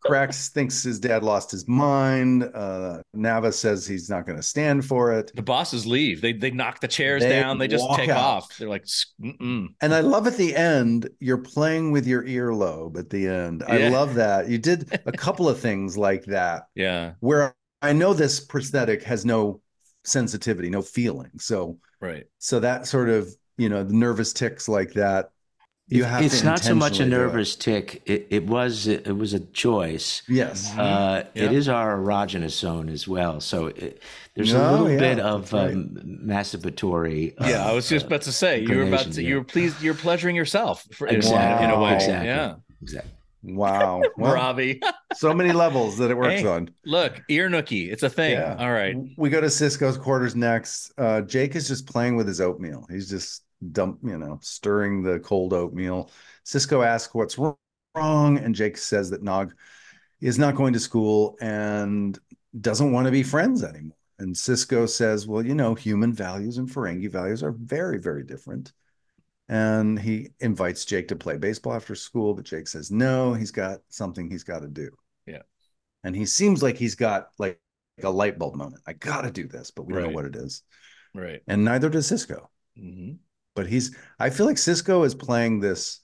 [0.06, 2.44] Krax thinks his dad lost his mind.
[2.44, 5.32] Uh, Nava says he's not going to stand for it.
[5.36, 6.22] The bosses leave.
[6.22, 7.58] They they knock the chairs they down.
[7.58, 8.18] They just take out.
[8.18, 8.58] off.
[8.58, 8.86] They're like,
[9.22, 9.68] Mm-mm.
[9.82, 13.64] and I love at the end you're playing with your earlobe at the end.
[13.68, 13.74] Yeah.
[13.74, 16.64] I love that you did a couple of things like that.
[16.76, 19.62] Yeah, where I know this prosthetic has no
[20.04, 21.32] sensitivity, no feeling.
[21.38, 22.26] So right.
[22.40, 25.30] So that sort of you know the nervous ticks like that
[25.92, 27.60] you have it's not so much a nervous it.
[27.60, 31.44] tick it, it was it was a choice yes uh, yeah.
[31.44, 34.02] it is our erogenous zone as well so it,
[34.34, 35.74] there's no, a little yeah, bit of right.
[35.74, 39.30] um, masturbatory uh, yeah i was just about to say you were about to yeah.
[39.30, 41.66] you were pleased you're pleasuring yourself for, exactly.
[41.66, 42.28] in, in, a way exactly.
[42.28, 43.12] yeah exactly
[43.44, 44.04] Wow.
[44.18, 44.80] Well, Ravi.
[45.16, 46.70] so many levels that it works hey, on.
[46.86, 47.92] Look, ear nookie.
[47.92, 48.34] It's a thing.
[48.34, 48.56] Yeah.
[48.60, 48.96] All right.
[49.18, 50.92] We go to Sisko's quarters next.
[50.96, 52.86] Uh, Jake is just playing with his oatmeal.
[52.88, 53.42] He's just
[53.72, 56.10] dump, you know, stirring the cold oatmeal.
[56.46, 59.54] Sisko asks what's wrong, and Jake says that Nog
[60.20, 62.18] is not going to school and
[62.60, 63.98] doesn't want to be friends anymore.
[64.20, 68.72] And Sisko says, Well, you know, human values and Ferengi values are very, very different.
[69.50, 73.80] And he invites Jake to play baseball after school, but Jake says no, he's got
[73.90, 74.92] something he's got to do.
[75.26, 75.42] Yeah.
[76.04, 77.60] And he seems like he's got like
[78.02, 78.84] a light bulb moment.
[78.88, 80.04] I got to do this, but we right.
[80.04, 80.64] don't know what it is.
[81.14, 81.42] Right.
[81.48, 82.46] And neither does Sisko.
[82.80, 83.14] Mm-hmm
[83.56, 86.00] but he's I feel like Sisko is playing this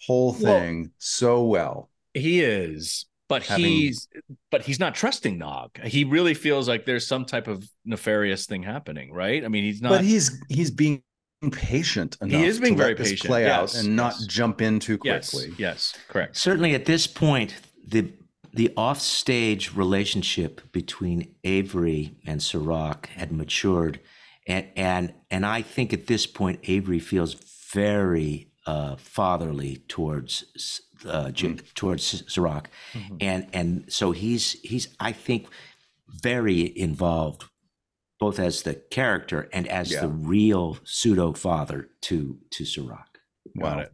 [0.00, 1.90] whole thing well, so well.
[2.14, 4.08] He is, but having, he's
[4.50, 5.78] but he's not trusting Nog.
[5.82, 9.44] He really feels like there's some type of nefarious thing happening, right?
[9.44, 9.90] I mean, he's not.
[9.90, 11.02] But he's he's being
[11.50, 12.40] patient enough.
[12.40, 13.20] He is being very patient.
[13.20, 13.96] Play yes, out and yes.
[13.96, 15.46] not jump in too quickly.
[15.48, 16.36] Yes, yes, correct.
[16.36, 17.54] Certainly, at this point,
[17.86, 18.12] the
[18.52, 24.00] the offstage relationship between Avery and Cirroc had matured
[24.46, 27.34] and and and I think at this point Avery feels
[27.72, 31.56] very uh, fatherly towards uh, mm-hmm.
[31.74, 33.16] towards Cirroc, mm-hmm.
[33.20, 35.46] and and so he's he's I think
[36.08, 37.44] very involved
[38.20, 40.02] both as the character and as yeah.
[40.02, 43.18] the real pseudo father to to Cirroc.
[43.58, 43.92] Got it.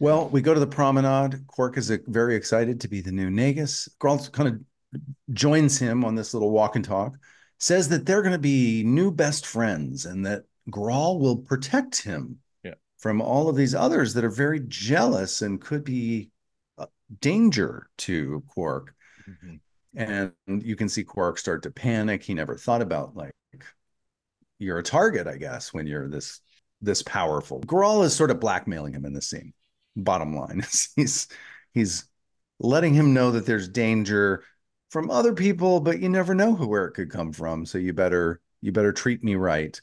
[0.00, 1.46] Well, we go to the promenade.
[1.46, 3.88] Quark is very excited to be the new Nagus.
[3.98, 5.02] Grant kind of
[5.32, 7.16] joins him on this little walk and talk
[7.64, 12.40] says that they're going to be new best friends and that Gral will protect him
[12.62, 12.74] yeah.
[12.98, 16.28] from all of these others that are very jealous and could be
[16.76, 16.86] a
[17.22, 18.94] danger to Quark.
[19.26, 19.54] Mm-hmm.
[19.96, 22.22] And you can see Quark start to panic.
[22.22, 23.32] He never thought about like
[24.58, 26.42] you're a target, I guess, when you're this
[26.82, 27.60] this powerful.
[27.60, 29.54] Gral is sort of blackmailing him in this scene.
[29.96, 31.28] Bottom line is he's
[31.72, 32.04] he's
[32.58, 34.44] letting him know that there's danger
[34.94, 37.66] from other people, but you never know who where it could come from.
[37.66, 39.78] So you better you better treat me right.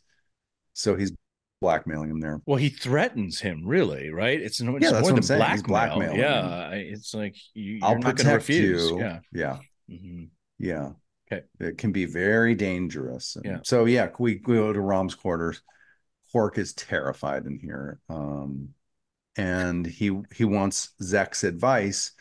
[0.71, 1.11] So he's
[1.59, 2.39] blackmailing him there.
[2.45, 4.39] Well, he threatens him, really, right?
[4.39, 5.63] It's, it's yeah, more than blackmail.
[5.63, 6.15] blackmail.
[6.15, 6.93] Yeah, him.
[6.93, 8.99] it's like you, I'll protect you.
[8.99, 9.57] Yeah, yeah,
[9.89, 10.23] mm-hmm.
[10.59, 10.91] yeah.
[11.29, 13.35] Okay, it can be very dangerous.
[13.35, 13.57] And yeah.
[13.63, 15.61] So yeah, we, we go to Rom's quarters.
[16.31, 18.69] Quark is terrified in here, um,
[19.35, 22.13] and he he wants Zek's advice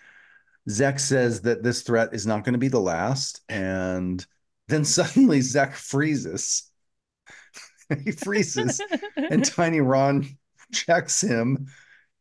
[0.69, 3.41] Zek says that this threat is not going to be the last.
[3.49, 4.25] And
[4.69, 6.71] then suddenly Zek freezes.
[8.05, 8.81] he freezes,
[9.17, 10.27] and Tiny Ron
[10.73, 11.67] checks him,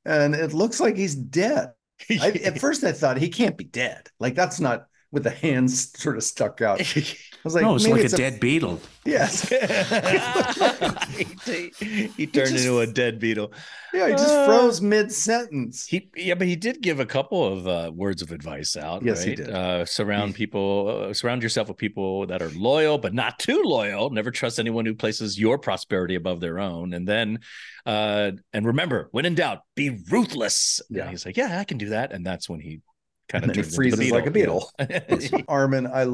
[0.05, 1.69] and it looks like he's dead.
[2.09, 4.09] I, at first, I thought he can't be dead.
[4.19, 6.81] Like, that's not with the hands sort of stuck out.
[7.39, 8.81] I was like, no, it's like it's a, dead beetle.
[9.05, 9.47] Yes.
[11.79, 13.53] he, he, turned just, into a dead beetle.
[13.93, 15.87] Yeah, he just uh, froze mid sentence.
[15.87, 19.03] He yeah, but he did give a couple of uh, words of advice out.
[19.03, 19.29] Yes, right?
[19.29, 19.49] he did.
[19.49, 24.09] Uh, surround people, uh, surround yourself with people that are loyal but not too loyal.
[24.09, 26.93] Never trust anyone who places your prosperity above their own.
[26.93, 27.39] And then,
[27.85, 30.81] uh, and remember, when in doubt, be ruthless.
[30.89, 32.11] Yeah, and he's like, yeah, I can do that.
[32.11, 32.81] And that's when he
[33.29, 34.69] kind of freezes like a beetle.
[35.47, 36.05] Armin, I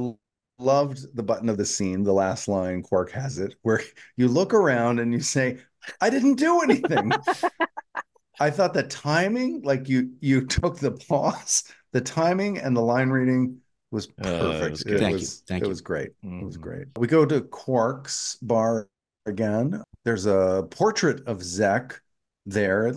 [0.59, 3.81] loved the button of the scene, the last line, Quark has it, where
[4.17, 5.57] you look around and you say,
[6.01, 7.11] I didn't do anything.
[8.39, 11.63] I thought the timing, like you you took the pause,
[11.93, 13.57] the timing and the line reading
[13.91, 14.65] was perfect.
[14.65, 15.45] Uh, was it, Thank was, you.
[15.47, 15.69] Thank it you.
[15.69, 16.09] was great.
[16.23, 16.41] Mm-hmm.
[16.41, 16.87] It was great.
[16.97, 18.87] We go to Quark's bar
[19.25, 19.81] again.
[20.03, 21.99] There's a portrait of Zek
[22.45, 22.93] there.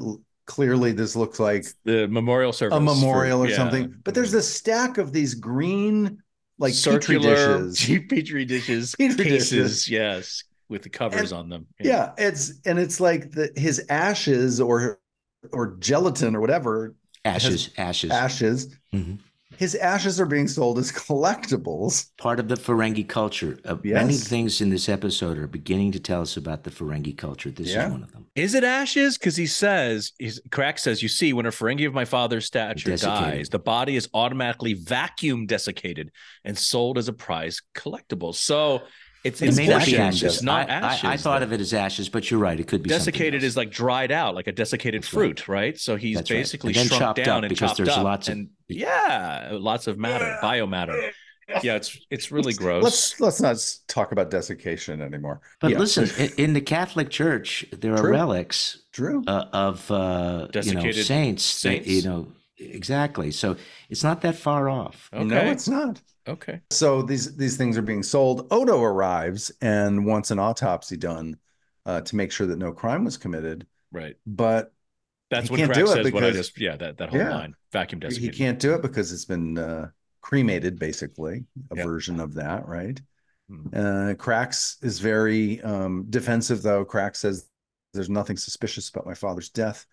[0.48, 3.56] Clearly, this looks like the memorial service, a memorial for, or yeah.
[3.56, 3.94] something.
[4.02, 6.22] But there's a stack of these green
[6.58, 7.34] like circular
[7.70, 9.90] petri dishes, petri dishes, petri cases, dishes.
[9.90, 11.66] yes, with the covers and, on them.
[11.78, 12.12] Yeah.
[12.16, 12.26] yeah.
[12.26, 14.98] it's and it's like the his ashes or
[15.52, 16.94] or gelatin or whatever
[17.26, 18.76] ashes, ashes, ashes.
[18.94, 19.16] Mm-hmm.
[19.58, 22.10] His ashes are being sold as collectibles.
[22.16, 23.58] Part of the Ferengi culture.
[23.64, 23.94] Uh, yes.
[23.94, 27.50] Many things in this episode are beginning to tell us about the Ferengi culture.
[27.50, 27.86] This yeah.
[27.86, 28.26] is one of them.
[28.36, 29.18] Is it ashes?
[29.18, 32.90] Because he says, he's, Krax says, you see, when a Ferengi of my father's stature
[32.90, 33.24] desiccated.
[33.24, 36.12] dies, the body is automatically vacuum desiccated
[36.44, 38.32] and sold as a prize collectible.
[38.36, 38.82] So
[39.28, 40.42] it's, it may not be ashes.
[40.42, 41.04] not I, ashes.
[41.04, 42.58] I, I thought of it as ashes, but you're right.
[42.58, 45.60] It could be desiccated is like dried out, like a desiccated That's fruit, right.
[45.62, 45.78] right.
[45.78, 46.86] So he's That's basically right.
[46.86, 48.04] shrunk down and chopped there's up.
[48.04, 51.12] Lots of, and yeah, lots of matter, biomatter.
[51.62, 52.84] Yeah, it's it's really gross.
[52.84, 53.56] Let's let's not
[53.86, 55.40] talk about desiccation anymore.
[55.60, 55.78] But yeah.
[55.78, 58.10] listen, in, in, the Catholic Church, there are True.
[58.10, 59.24] relics True.
[59.26, 61.86] Uh, of uh, you know saints, saints.
[61.86, 63.30] That, you know exactly.
[63.30, 63.56] So
[63.88, 65.08] it's not that far off.
[65.12, 65.24] Okay.
[65.24, 66.02] No, it's not.
[66.28, 66.60] Okay.
[66.70, 68.46] So these these things are being sold.
[68.50, 71.38] Odo arrives and wants an autopsy done
[71.86, 73.66] uh, to make sure that no crime was committed.
[73.90, 74.16] Right.
[74.26, 74.72] But
[75.30, 75.96] that's what Krax says.
[75.96, 78.34] Because, what I just yeah that that whole yeah, line vacuum desiccated.
[78.34, 79.88] He can't do it because it's been uh,
[80.20, 81.86] cremated, basically a yep.
[81.86, 83.00] version of that, right?
[83.48, 83.68] Hmm.
[83.72, 86.84] Uh, Krax is very um, defensive, though.
[86.84, 87.48] Krax says
[87.94, 89.86] there's nothing suspicious about my father's death.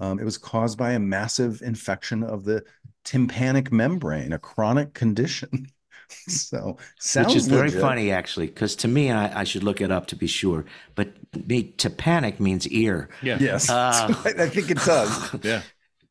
[0.00, 2.62] Um, it was caused by a massive infection of the
[3.04, 5.66] tympanic membrane, a chronic condition.
[6.28, 6.76] so
[7.16, 7.80] which is very legit.
[7.80, 10.64] funny actually because to me I, I, should look it up to be sure.
[10.94, 11.12] But
[11.46, 13.10] me tympanic means ear.
[13.22, 13.38] Yeah.
[13.40, 13.68] Yes.
[13.68, 15.36] Uh, i think it does.
[15.42, 15.62] Yeah.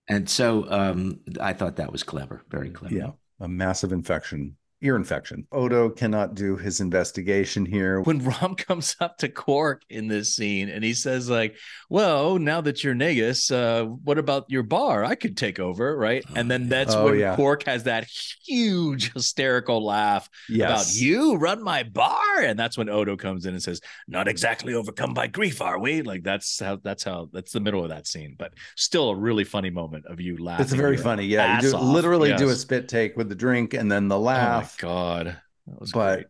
[0.10, 2.96] And so um, i thought that was clever very clever.
[2.96, 3.12] Yeah.
[3.40, 5.48] A massive infection ear infection.
[5.52, 8.02] Odo cannot do his investigation here.
[8.08, 11.58] When Rom comes up to Quark in this scene and he says, like,
[11.90, 15.04] well, now that you're Nagus, uh, what about your bar?
[15.04, 16.24] I could take over, right?
[16.36, 17.36] And then that's oh, when yeah.
[17.36, 18.08] Quark has that
[18.46, 20.70] huge hysterical laugh yes.
[20.70, 22.40] about you run my bar.
[22.40, 26.02] And that's when Odo comes in and says, Not exactly overcome by grief, are we?
[26.02, 29.44] Like that's how that's how that's the middle of that scene, but still a really
[29.44, 30.64] funny moment of you laughing.
[30.64, 31.26] It's very funny.
[31.26, 31.62] Yeah.
[31.62, 32.40] You do, literally yes.
[32.40, 34.64] do a spit take with the drink and then the oh laugh.
[34.66, 35.38] Oh god,
[35.68, 36.26] that was but great.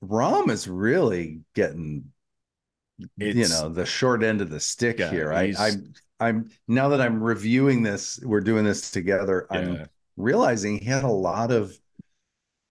[0.00, 2.12] Rom is really getting
[3.16, 5.32] it's, you know the short end of the stick yeah, here.
[5.32, 9.46] I, I'm I'm now that I'm reviewing this, we're doing this together.
[9.50, 9.58] Yeah.
[9.58, 9.86] I'm
[10.16, 11.76] realizing he had a lot of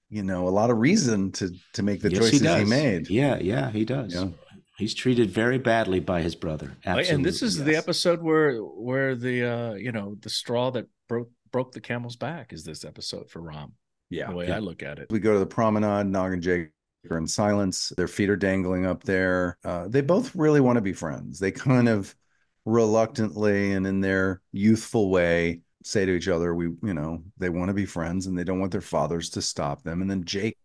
[0.09, 3.09] you know a lot of reason to to make the yes, choices he, he, made.
[3.09, 4.13] Yeah, yeah, he does.
[4.13, 4.30] Yeah.
[4.78, 6.78] He's treated very badly by his brother.
[6.86, 7.65] Absolutely, and this is yes.
[7.65, 12.15] the episode where where the uh you know the straw that broke broke the camel's
[12.15, 13.74] back is this episode for Rom.
[14.10, 14.30] Yeah.
[14.30, 14.51] The way.
[14.51, 15.08] I look at it.
[15.10, 16.70] We go to the promenade, Nog and Jake
[17.10, 17.93] are in silence.
[17.95, 19.58] Their feet are dangling up there.
[19.64, 21.39] Uh, they both really want to be friends.
[21.39, 22.16] They kind of
[22.66, 27.70] reluctantly and in their youthful way say to each other, we, you know, they want
[27.70, 30.01] to be friends and they don't want their fathers to stop them.
[30.01, 30.58] And then Jake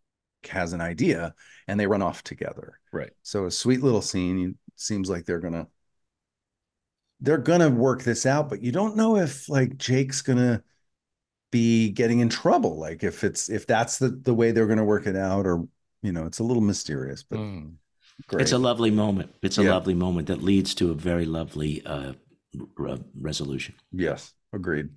[0.50, 1.34] has an idea
[1.68, 2.80] and they run off together.
[2.92, 3.12] Right.
[3.22, 4.58] So a sweet little scene.
[4.74, 5.68] Seems like they're gonna
[7.20, 10.64] they're gonna work this out, but you don't know if like Jake's gonna
[11.52, 14.84] be getting in trouble like if it's if that's the the way they're going to
[14.84, 15.64] work it out or
[16.02, 17.72] you know it's a little mysterious but mm.
[18.32, 19.32] it's a lovely moment.
[19.42, 19.70] It's a yeah.
[19.70, 22.14] lovely moment that leads to a very lovely uh,
[23.14, 23.76] resolution.
[23.92, 24.88] Yes agreed.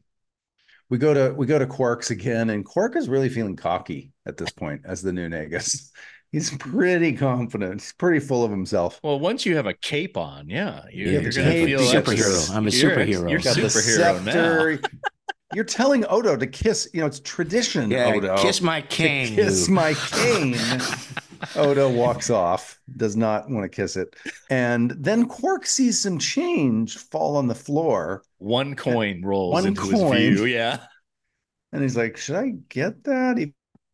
[0.89, 4.37] We go to we go to quarks again and quark is really feeling cocky at
[4.37, 5.89] this point as the new nagus.
[6.31, 7.81] He's pretty confident.
[7.81, 8.99] He's pretty full of himself.
[9.03, 12.55] Well once you have a cape on yeah you're, yeah, you're gonna feel superhero.
[12.55, 13.07] i'm a superhero.
[13.07, 14.89] you're, you're superhero now
[15.55, 16.89] you're telling Odo to kiss.
[16.93, 17.89] You know, it's tradition.
[17.89, 19.33] Yeah, Odo, kiss my cane.
[19.33, 20.57] Kiss my cane.
[21.55, 24.15] Odo walks off, does not want to kiss it,
[24.49, 28.23] and then Quark sees some change fall on the floor.
[28.39, 30.45] One coin rolls one into coin, his view.
[30.45, 30.79] Yeah,
[31.71, 33.37] and he's like, "Should I get that?"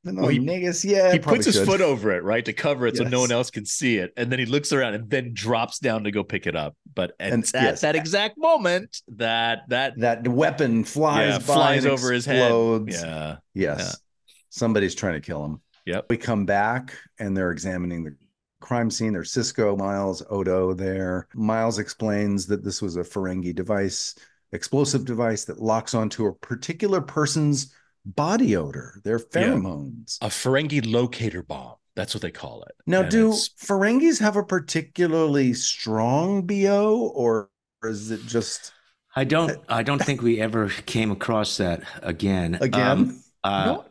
[0.03, 1.67] He well, he, Nagus, yeah, he puts his should.
[1.67, 3.03] foot over it, right, to cover it yes.
[3.03, 5.77] so no one else can see it, and then he looks around and then drops
[5.77, 6.75] down to go pick it up.
[6.93, 7.81] But at and, that, yes.
[7.81, 12.95] that exact moment, that that that weapon flies yeah, flies over explodes.
[12.95, 13.09] his head.
[13.09, 13.79] Yeah, yes,
[14.27, 14.33] yeah.
[14.49, 15.61] somebody's trying to kill him.
[15.85, 16.07] Yep.
[16.09, 18.15] We come back and they're examining the
[18.59, 19.13] crime scene.
[19.13, 21.27] There's Sisko, Miles, Odo there.
[21.33, 24.15] Miles explains that this was a Ferengi device,
[24.51, 27.73] explosive device that locks onto a particular person's
[28.05, 30.17] body odor, their pheromones.
[30.21, 30.27] Yeah.
[30.27, 31.75] A Ferengi locator bomb.
[31.95, 32.75] That's what they call it.
[32.87, 33.49] Now, and do it's...
[33.49, 37.49] Ferengis have a particularly strong BO or
[37.83, 38.71] is it just
[39.15, 42.57] I don't I don't think we ever came across that again.
[42.61, 42.81] Again?
[42.81, 43.85] Um, uh, no?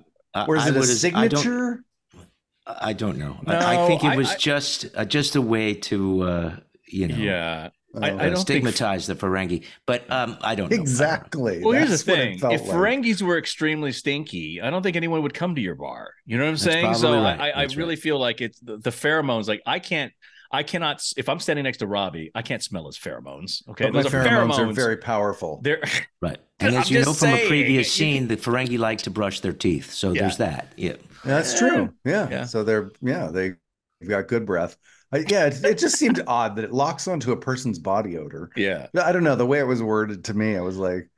[0.46, 1.84] Or is it a signature?
[2.14, 2.18] I
[2.66, 3.38] don't, I don't know.
[3.46, 6.56] No, I, I, think it was I, just uh, just a way to uh,
[6.86, 9.18] you know yeah I, I, don't stigmatize think...
[9.18, 10.76] the Ferengi, but um, I don't know.
[10.76, 11.61] exactly.
[11.62, 12.61] Well, That's here's the thing: if like.
[12.62, 16.12] Ferengis were extremely stinky, I don't think anyone would come to your bar.
[16.24, 16.95] You know what I'm That's saying?
[16.95, 17.41] So right.
[17.41, 17.99] I, I really right.
[17.99, 19.49] feel like it's the, the, pheromones.
[19.49, 20.12] Like I can't,
[20.53, 21.03] I cannot.
[21.16, 23.68] If I'm standing next to Robbie, I can't smell his pheromones.
[23.70, 25.61] Okay, but those pheromones, pheromones, are very powerful.
[25.62, 25.82] They're
[26.20, 29.11] right, and as I'm you know from saying, a previous scene, the Ferengi like to
[29.11, 30.20] brush their teeth, so yeah.
[30.22, 30.72] there's that.
[30.76, 31.93] Yeah, that's true.
[32.05, 32.28] Yeah.
[32.30, 33.55] yeah, so they're yeah they
[34.01, 34.76] have got good breath.
[35.12, 38.50] I, yeah, it, it, just seemed odd that it locks onto a person's body odor.
[38.56, 40.56] Yeah, I don't know the way it was worded to me.
[40.56, 41.11] I was like,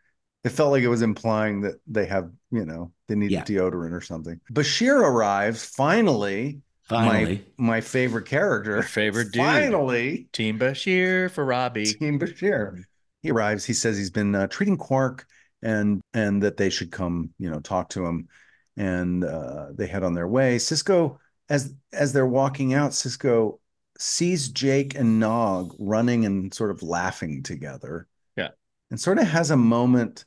[0.45, 3.45] it felt like it was implying that they have, you know, they need yeah.
[3.45, 4.40] deodorant or something.
[4.53, 6.61] Bashir arrives finally.
[6.84, 9.43] Finally, my, my favorite character, Your favorite dude.
[9.43, 11.84] Finally, Team Bashir for Robbie.
[11.84, 12.82] Team Bashir.
[13.22, 13.64] He arrives.
[13.64, 15.26] He says he's been uh, treating Quark,
[15.62, 18.28] and and that they should come, you know, talk to him.
[18.76, 20.57] And uh, they head on their way.
[20.57, 21.18] Sisko,
[21.49, 23.59] as as they're walking out, Sisko
[23.99, 28.07] sees Jake and Nog running and sort of laughing together.
[28.36, 28.51] Yeah,
[28.90, 30.24] and sort of has a moment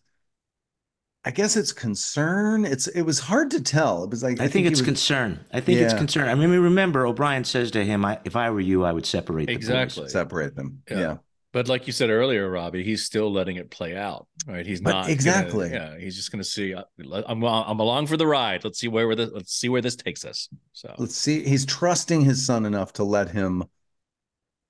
[1.26, 2.66] I guess it's concern.
[2.66, 4.04] It's it was hard to tell.
[4.04, 5.44] It was like I, I think, think, it's was, concern.
[5.52, 5.86] I think yeah.
[5.86, 6.28] it's concern.
[6.28, 9.08] I mean, we remember O'Brien says to him, I, "If I were you, I would
[9.08, 11.00] separate exactly separate them." Yeah.
[11.00, 11.18] yeah.
[11.56, 14.28] But like you said earlier, Robbie, he's still letting it play out.
[14.46, 14.68] Right?
[14.68, 15.70] He's but not exactly.
[15.70, 16.74] Gonna, yeah, he's just going to see.
[16.74, 16.84] Uh,
[17.26, 18.66] I'm I'm along for the ride.
[18.66, 19.30] Let's see where this.
[19.34, 20.50] Let's see where this takes us.
[20.74, 21.48] So let's see.
[21.48, 23.64] He's trusting his son enough to let him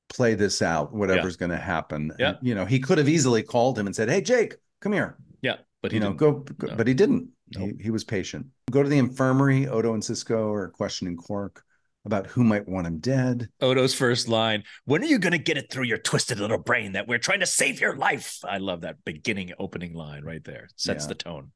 [0.10, 0.94] play this out.
[0.94, 1.48] Whatever's yeah.
[1.48, 2.12] going to happen.
[2.20, 2.30] Yeah.
[2.30, 5.18] And, you know, he could have easily called him and said, "Hey, Jake, come here."
[5.42, 5.56] Yeah
[5.86, 6.76] but you know, go, go no.
[6.76, 7.30] but he didn't.
[7.56, 8.48] He, he was patient.
[8.72, 9.68] Go to the infirmary.
[9.68, 11.64] Odo and Sisko are questioning Quark
[12.06, 13.50] about who might want him dead.
[13.62, 16.94] Odo's first line: "When are you going to get it through your twisted little brain
[16.94, 20.70] that we're trying to save your life?" I love that beginning opening line right there.
[20.76, 21.10] Sets yeah.
[21.10, 21.52] the tone.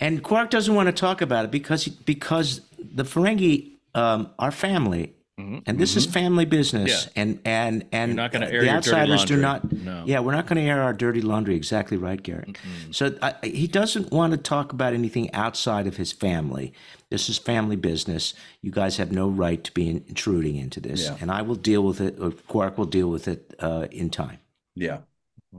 [0.00, 5.14] And Quark doesn't want to talk about it because because the Ferengi, um, our family,
[5.38, 5.58] Mm-hmm.
[5.66, 5.98] And this mm-hmm.
[5.98, 7.22] is family business, yeah.
[7.22, 9.72] and and and not going to air the outsiders do not.
[9.72, 10.04] No.
[10.06, 11.56] Yeah, we're not going to air our dirty laundry.
[11.56, 12.52] Exactly right, Garrett.
[12.52, 12.92] Mm-hmm.
[12.92, 16.72] So uh, he doesn't want to talk about anything outside of his family.
[17.10, 18.34] This is family business.
[18.62, 21.16] You guys have no right to be intruding into this, yeah.
[21.20, 22.16] and I will deal with it.
[22.20, 24.38] Or Quark will deal with it uh, in time.
[24.76, 24.98] Yeah,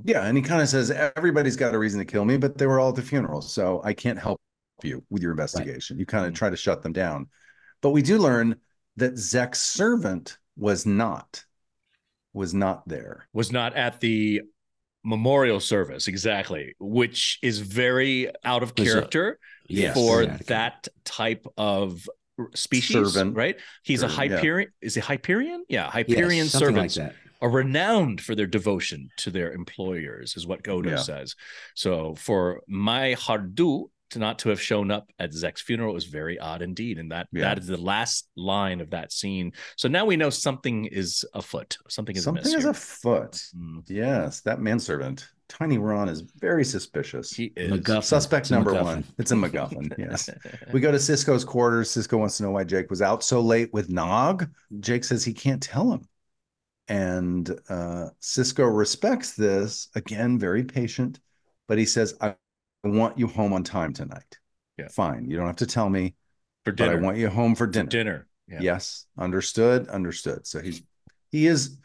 [0.06, 2.66] yeah, and he kind of says everybody's got a reason to kill me, but they
[2.66, 4.40] were all at the funeral, so I can't help
[4.84, 5.98] you with your investigation.
[5.98, 6.00] Right.
[6.00, 6.38] You kind of mm-hmm.
[6.38, 7.28] try to shut them down,
[7.82, 8.56] but we do learn
[8.98, 11.44] that Zek's servant was not
[12.34, 13.28] was not there.
[13.34, 14.42] Was not at the
[15.04, 22.08] memorial service exactly, which is very out of character yes, for that type of
[22.54, 23.36] species, servant.
[23.36, 23.58] right?
[23.84, 24.68] He's a Hupyrian.
[24.82, 24.88] Yeah.
[24.88, 25.60] Is he Hupyrian?
[25.70, 30.68] Yeah, Hupyrian yes, servants like are renowned for their devotion to their employers, is what
[30.68, 30.98] Odo yeah.
[30.98, 31.36] says.
[31.76, 36.62] So for Maihar'du, to not to have shown up at Zek's funeral was very odd
[36.62, 36.98] indeed.
[36.98, 37.44] And that yeah.
[37.44, 39.54] that is the last line of that scene.
[39.78, 41.78] So now we know something is afoot.
[41.90, 43.42] Something is something is afoot.
[43.58, 43.84] Mm.
[43.88, 45.28] Yes, that manservant.
[45.48, 47.32] Tiny Ron is very suspicious.
[47.32, 48.04] He is MacGuffin.
[48.04, 49.04] suspect it's number one.
[49.20, 49.94] It's a MacGuffin.
[49.98, 50.28] yes.
[50.74, 51.90] we go to Sisko's quarters.
[51.92, 54.50] Sisko wants to know why Jake was out so late with Nog.
[54.80, 56.08] Jake says he can't tell him.
[56.88, 59.90] And uh, Sisko respects this.
[59.94, 61.20] Again, very patient.
[61.68, 62.36] But he says, I I
[62.90, 64.40] want you home on time tonight.
[64.78, 64.88] Yeah.
[64.90, 65.30] Fine.
[65.30, 66.16] You don't have to tell me.
[66.64, 66.98] For dinner.
[66.98, 67.90] I want you home for dinner.
[67.90, 68.28] dinner.
[68.48, 68.60] Yeah.
[68.62, 69.06] Yes.
[69.18, 69.88] Understood.
[69.88, 70.48] Understood.
[70.48, 70.82] So he's
[71.32, 71.78] he is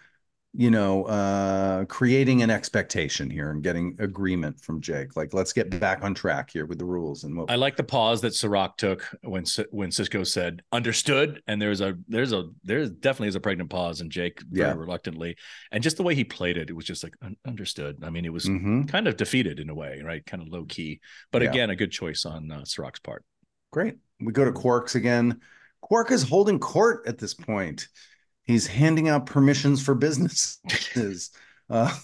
[0.53, 5.15] you know, uh, creating an expectation here and getting agreement from Jake.
[5.15, 7.51] Like, let's get back on track here with the rules and what.
[7.51, 11.97] I like the pause that Cirroc took when when Sisko said "understood," and there's a
[12.09, 14.75] there's a there's definitely is a pregnant pause, and Jake very yeah.
[14.75, 15.37] reluctantly,
[15.71, 17.15] and just the way he played it, it was just like
[17.47, 18.03] understood.
[18.03, 18.85] I mean, it was mm-hmm.
[18.85, 20.27] kind of defeated in a way, right?
[20.27, 21.51] Kind of low key, but yeah.
[21.51, 23.25] again, a good choice on uh, Cirroc's part.
[23.73, 23.99] Great.
[24.21, 25.41] We go to Quark's again.
[25.81, 27.89] Quark is holding court at this point
[28.45, 31.31] he's handing out permissions for businesses
[31.71, 31.97] uh,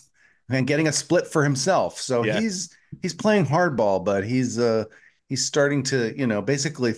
[0.49, 2.01] and getting a split for himself.
[2.01, 2.41] So yeah.
[2.41, 4.85] he's he's playing hardball, but he's uh,
[5.29, 6.95] he's starting to you know basically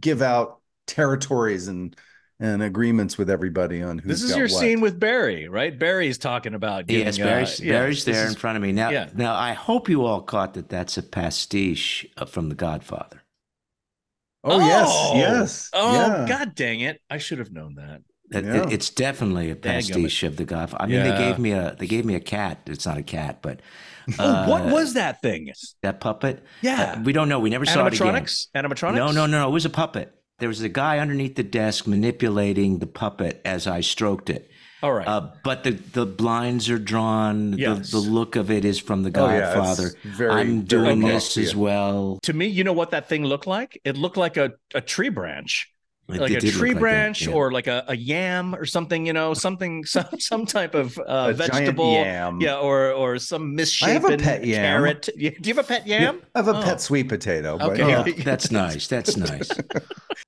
[0.00, 1.96] give out territories and
[2.38, 4.08] and agreements with everybody on who.
[4.08, 4.60] This is your what.
[4.60, 5.76] scene with Barry, right?
[5.76, 8.90] Barry's talking about giving, yes, Barry's, uh, Barry's there in front of me now.
[8.90, 9.08] Yeah.
[9.14, 10.68] Now I hope you all caught that.
[10.68, 13.22] That's a pastiche from The Godfather.
[14.44, 15.70] Oh, oh yes, yes.
[15.72, 16.26] Oh yeah.
[16.28, 17.00] god dang it!
[17.10, 18.02] I should have known that.
[18.30, 18.68] Yeah.
[18.70, 20.82] it's definitely a pastiche of the Godfather.
[20.82, 21.12] I mean, yeah.
[21.12, 22.60] they gave me a they gave me a cat.
[22.66, 23.60] It's not a cat, but
[24.08, 25.52] uh, oh, what uh, was that thing?
[25.82, 26.44] That puppet?
[26.60, 27.38] Yeah, uh, we don't know.
[27.40, 28.14] We never saw it again.
[28.14, 28.94] Animatronics?
[28.94, 29.48] No, no, no, no.
[29.48, 30.12] It was a puppet.
[30.38, 34.50] There was a guy underneath the desk manipulating the puppet as I stroked it.
[34.82, 35.08] All right.
[35.08, 37.56] Uh, but the, the blinds are drawn.
[37.56, 37.90] Yes.
[37.90, 39.92] The, the look of it is from The Godfather.
[39.94, 42.18] Oh, yeah, very, I'm doing very this as well.
[42.22, 43.80] To me, you know what that thing looked like?
[43.84, 45.72] It looked like a, a tree branch
[46.08, 47.36] like a tree branch like yeah.
[47.36, 51.32] or like a, a yam or something, you know, something some some type of uh,
[51.32, 52.40] vegetable, yam.
[52.40, 55.08] yeah, or or some misshapen carrot.
[55.16, 56.22] Do you have a pet yam?
[56.34, 56.62] I have a oh.
[56.62, 57.58] pet sweet potato.
[57.58, 58.86] But, okay, oh, that's nice.
[58.86, 59.50] That's nice.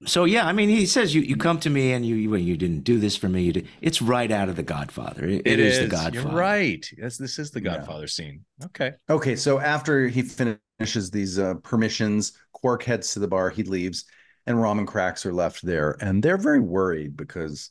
[0.04, 2.56] so yeah, I mean, he says you, you come to me and you you, you
[2.56, 3.42] didn't do this for me.
[3.42, 3.68] You did.
[3.80, 5.26] It's right out of the Godfather.
[5.26, 6.28] it, it is, is, the Godfather.
[6.28, 6.90] You're right.
[6.96, 8.06] Yes, this is the Godfather yeah.
[8.06, 8.44] scene.
[8.64, 8.92] Okay.
[9.08, 9.36] Okay.
[9.36, 13.50] So after he finishes these uh, permissions, Quark heads to the bar.
[13.50, 14.04] He leaves,
[14.48, 17.70] and Rom and Krax are left there, and they're very worried because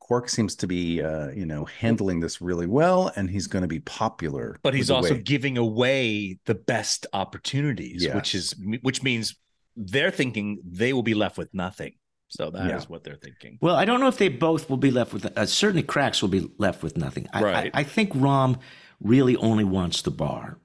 [0.00, 3.68] Quark seems to be, uh, you know, handling this really well, and he's going to
[3.68, 4.58] be popular.
[4.62, 5.22] But he's also way.
[5.22, 8.14] giving away the best opportunities, yes.
[8.14, 9.36] which is which means
[9.76, 11.94] they're thinking they will be left with nothing.
[12.28, 12.76] So that yeah.
[12.76, 13.58] is what they're thinking.
[13.62, 15.26] Well, I don't know if they both will be left with.
[15.38, 17.28] Uh, certainly, Krax will be left with nothing.
[17.32, 17.70] I, right.
[17.72, 18.58] I, I, think Rom
[19.00, 20.58] really only wants the bar.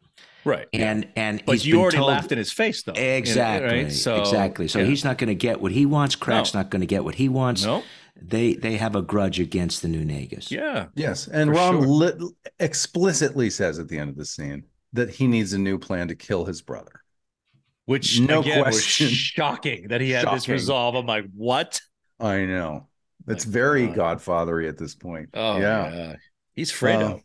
[0.46, 0.68] Right.
[0.74, 1.10] And yeah.
[1.16, 2.94] and but you already told, laughed in his face though.
[2.94, 3.84] Exactly.
[3.84, 3.92] Right?
[3.92, 4.68] So, exactly.
[4.68, 4.86] So yeah.
[4.86, 6.16] he's not going to get what he wants.
[6.16, 6.62] Krax no.
[6.62, 7.66] not going to get what he wants.
[7.66, 7.84] No.
[8.22, 10.52] They they have a grudge against the new Nagus.
[10.52, 10.88] Yeah.
[10.96, 12.32] Yes, and Rom sure.
[12.60, 16.16] explicitly says at the end of the scene that he needs a new plan to
[16.16, 17.04] kill his brother
[17.90, 19.08] which no again, question.
[19.08, 20.36] was shocking that he had shocking.
[20.36, 20.94] this resolve.
[20.94, 21.82] I'm like, what?
[22.20, 22.88] I know.
[23.28, 24.20] It's My very God.
[24.20, 25.30] godfathery at this point.
[25.34, 26.16] Oh yeah, yeah.
[26.54, 27.16] he's Fredo.
[27.16, 27.18] Uh,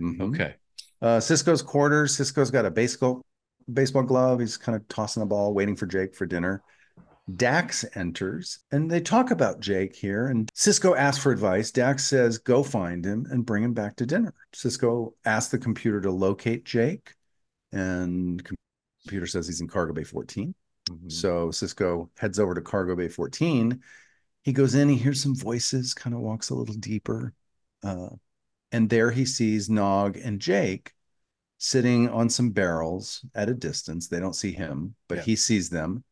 [0.00, 0.22] mm-hmm.
[0.22, 0.54] Okay.
[1.02, 2.16] Uh, Sisko's quarters.
[2.16, 3.22] Sisko's got a baseball
[3.72, 4.40] baseball glove.
[4.40, 6.62] He's kind of tossing the ball, waiting for Jake for dinner.
[7.36, 10.26] Dax enters and they talk about Jake here.
[10.26, 11.70] And Sisko asks for advice.
[11.70, 14.34] Dax says, Go find him and bring him back to dinner.
[14.54, 17.14] Sisko asks the computer to locate Jake,
[17.72, 18.42] and
[19.04, 20.54] computer says he's in cargo bay 14.
[20.90, 21.08] Mm-hmm.
[21.08, 23.80] So Sisko heads over to cargo bay 14.
[24.42, 27.32] He goes in, he hears some voices, kind of walks a little deeper.
[27.84, 28.08] Uh,
[28.72, 30.92] and there he sees Nog and Jake
[31.58, 34.08] sitting on some barrels at a distance.
[34.08, 35.24] They don't see him, but yeah.
[35.24, 36.02] he sees them.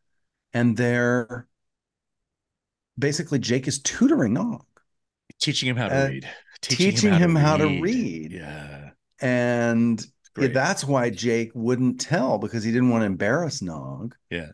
[0.52, 1.48] And they're
[2.98, 4.64] basically Jake is tutoring Nog,
[5.40, 6.28] teaching him how to uh, read,
[6.60, 7.76] teaching, teaching him, how, him to, how read.
[7.76, 8.32] to read.
[8.32, 8.90] Yeah.
[9.20, 10.06] And
[10.38, 14.14] yeah, that's why Jake wouldn't tell because he didn't want to embarrass Nog.
[14.30, 14.50] Yeah.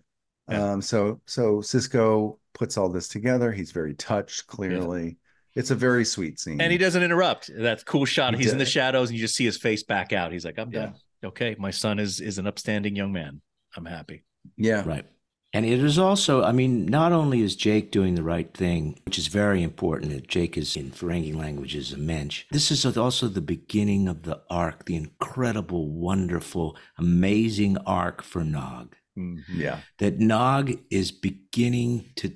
[0.48, 0.72] yeah.
[0.72, 3.52] Um, so so Sisko puts all this together.
[3.52, 5.18] He's very touched, clearly.
[5.56, 5.60] Yeah.
[5.60, 6.60] It's a very sweet scene.
[6.60, 7.50] And he doesn't interrupt.
[7.56, 8.34] That cool shot.
[8.34, 8.52] He He's did.
[8.52, 10.30] in the shadows and you just see his face back out.
[10.32, 10.94] He's like, I'm done.
[11.24, 11.56] Okay.
[11.58, 13.40] My son is is an upstanding young man.
[13.76, 14.22] I'm happy.
[14.56, 14.84] Yeah.
[14.86, 15.06] Right.
[15.52, 19.16] And it is also, I mean, not only is Jake doing the right thing, which
[19.16, 22.44] is very important, that Jake is in Ferengi language is a mensch.
[22.50, 28.96] This is also the beginning of the arc, the incredible, wonderful, amazing arc for Nog.
[29.16, 29.60] Mm-hmm.
[29.60, 29.78] Yeah.
[29.98, 32.34] That Nog is beginning to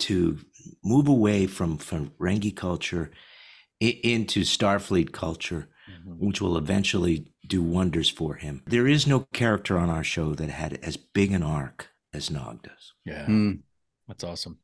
[0.00, 0.38] to
[0.82, 3.10] move away from, from Ferengi culture
[3.80, 6.26] into Starfleet culture, mm-hmm.
[6.26, 8.62] which will eventually do wonders for him.
[8.66, 12.62] There is no character on our show that had as big an arc as Nog
[12.62, 12.92] does.
[13.04, 13.26] Yeah.
[13.26, 13.60] Mm.
[14.06, 14.58] That's awesome.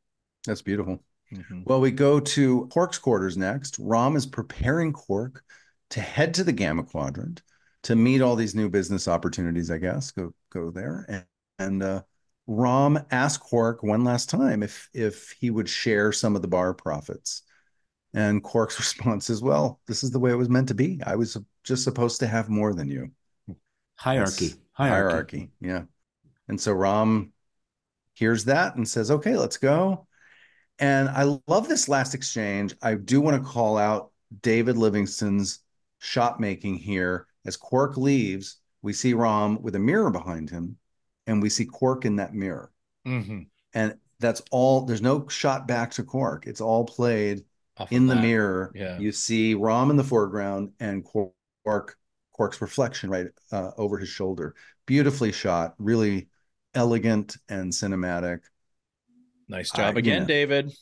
[0.47, 1.01] That's beautiful.
[1.33, 1.63] Mm-hmm.
[1.65, 3.79] Well, we go to Quark's quarters next.
[3.79, 5.43] Rom is preparing Quark
[5.91, 7.43] to head to the Gamma Quadrant
[7.85, 10.11] to meet all these new business opportunities, I guess.
[10.11, 11.07] Go go there.
[11.09, 11.25] And,
[11.59, 12.03] and uh,
[12.47, 16.75] Rom asked Quark one last time if if he would share some of the bar
[16.75, 17.43] profits.
[18.13, 21.01] And Quark's response is, "Well, this is the way it was meant to be.
[21.05, 23.11] I was just supposed to have more than you."
[23.97, 24.55] Hierarchy.
[24.73, 25.11] Hierarchy.
[25.11, 25.51] Hierarchy.
[25.61, 25.83] Yeah.
[26.49, 27.33] And so Rom
[28.15, 30.07] hears that and says, okay, let's go.
[30.79, 32.75] And I love this last exchange.
[32.83, 35.61] I do want to call out David Livingston's
[35.99, 37.27] shot making here.
[37.47, 40.77] As Quark leaves, we see Rom with a mirror behind him,
[41.27, 42.71] and we see Quark in that mirror.
[43.07, 43.43] Mm-hmm.
[43.75, 46.47] And that's all, there's no shot back to Quark.
[46.47, 47.45] It's all played
[47.77, 48.23] Off in the that.
[48.23, 48.73] mirror.
[48.75, 48.99] Yeah.
[48.99, 51.97] You see Rom in the foreground and Quark,
[52.33, 54.55] Quark's reflection right uh, over his shoulder.
[54.87, 56.29] Beautifully shot, really
[56.75, 58.41] elegant and cinematic.
[59.49, 60.27] Nice job I, again, yeah.
[60.27, 60.73] David.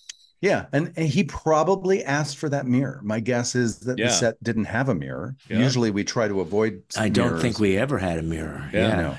[0.40, 3.00] Yeah, and, and, he probably asked for that mirror.
[3.04, 4.06] My guess is that yeah.
[4.06, 5.36] the set didn't have a mirror.
[5.48, 5.60] Yeah.
[5.60, 6.82] Usually, we try to avoid.
[6.98, 8.68] I don't think we ever had a mirror.
[8.72, 9.16] Yeah, no.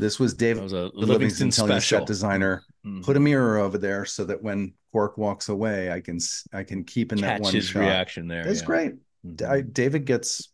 [0.00, 3.04] This was David was Livingston, Livingston telling the set designer, mm.
[3.04, 6.18] "Put a mirror over there so that when Quark walks away, I can
[6.52, 8.46] I can keep in Catch that one his shot." reaction there.
[8.46, 8.94] It's great.
[9.26, 9.50] Mm-hmm.
[9.50, 10.50] I, David gets,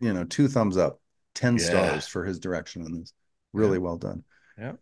[0.00, 1.00] you know, two thumbs up,
[1.34, 3.12] ten stars for his direction on this.
[3.52, 4.24] Really well done.
[4.58, 4.72] Yeah.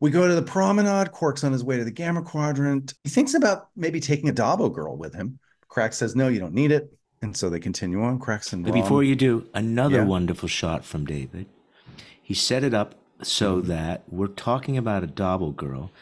[0.00, 1.12] We go to the promenade.
[1.12, 2.92] Quark's on his way to the Gamma Quadrant.
[3.04, 5.38] He thinks about maybe taking a Dabo girl with him.
[5.70, 6.92] Krax says, no, you don't need it.
[7.22, 8.18] And so they continue on.
[8.18, 8.74] Krax and Rom.
[8.74, 10.04] Before you do, another yeah.
[10.04, 11.46] wonderful shot from David.
[12.20, 15.92] He set it up so that we're talking about a Dabo girl,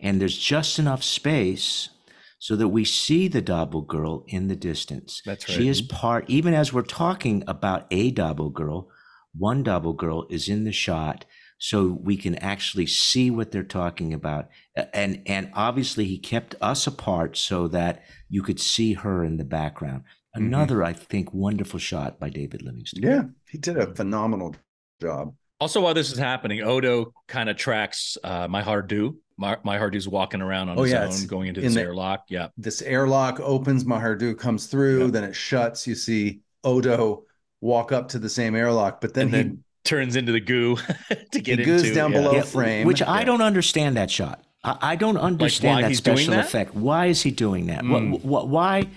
[0.00, 1.90] and there's just enough space
[2.38, 5.22] so that we see the Dabo girl in the distance.
[5.24, 5.56] That's right.
[5.56, 8.90] She is part, even as we're talking about a Dabo girl,
[9.36, 11.24] one Dabo girl is in the shot
[11.62, 14.48] so we can actually see what they're talking about
[14.92, 19.44] and and obviously he kept us apart so that you could see her in the
[19.44, 20.02] background
[20.36, 20.44] mm-hmm.
[20.44, 20.86] another mm-hmm.
[20.86, 24.56] i think wonderful shot by david livingston yeah he did a phenomenal
[25.00, 25.32] job
[25.62, 30.68] also while this is happening odo kind of tracks uh, Maihar'du My, Maihar'du's walking around
[30.70, 32.24] on oh, his yeah, own, going into this in the, airlock.
[32.28, 32.48] Yeah.
[32.56, 35.86] This airlock opens, Maihar'du comes through, then it shuts.
[35.86, 37.24] You see Odo
[37.60, 40.76] walk up to the same airlock, but then and he then turns into the goo
[41.30, 42.18] to get he goes into, down yeah.
[42.18, 42.86] below yeah, frame.
[42.86, 44.44] Which I don't understand that shot.
[44.64, 46.44] I, I don't understand like that special that?
[46.44, 46.74] effect.
[46.74, 47.84] Why is he doing that?
[47.84, 48.10] Mm.
[48.10, 48.88] What, what, why?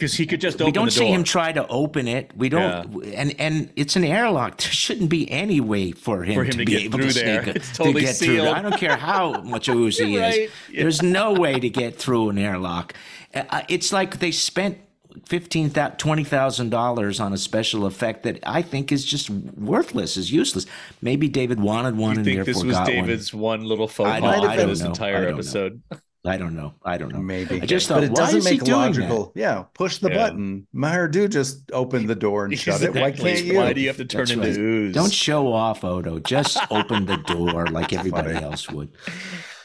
[0.00, 0.70] Because he could just open it.
[0.70, 3.20] we don't see him try to open it we don't yeah.
[3.20, 6.58] and and it's an airlock there shouldn't be any way for him, for him to,
[6.58, 8.46] to, be able to sneak a, totally to get sealed.
[8.46, 9.68] through i don't care how much
[9.98, 10.40] he right.
[10.40, 10.82] is yeah.
[10.82, 12.94] there's no way to get through an airlock
[13.34, 14.78] uh, it's like they spent
[15.26, 20.32] fifteen twenty thousand dollars on a special effect that I think is just worthless, is
[20.32, 20.66] useless.
[21.02, 23.60] Maybe David wanted one you and think therefore this was David's one.
[23.60, 23.88] one little
[24.36, 24.86] don't, I don't this know.
[24.86, 25.82] entire episode.
[26.22, 26.30] Know.
[26.30, 26.74] I don't know.
[26.84, 27.22] I don't know.
[27.22, 27.62] Maybe.
[27.62, 29.32] I just thought, but it doesn't make logical.
[29.34, 29.40] That?
[29.40, 30.16] Yeah, push the yeah.
[30.16, 30.66] button.
[30.74, 32.94] Maihar'du just opened the door and shut it.
[32.94, 33.56] Why can't you?
[33.56, 34.58] Why do you have to turn That's into right.
[34.58, 34.94] ooze?
[34.94, 36.18] Don't show off, Odo.
[36.18, 38.90] Just open the door like everybody else would.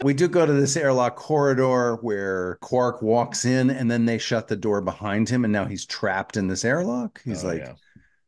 [0.02, 4.48] We do go to this airlock corridor where Quark walks in, and then they shut
[4.48, 7.22] the door behind him, and now he's trapped in this airlock.
[7.26, 7.74] He's oh, like, yeah.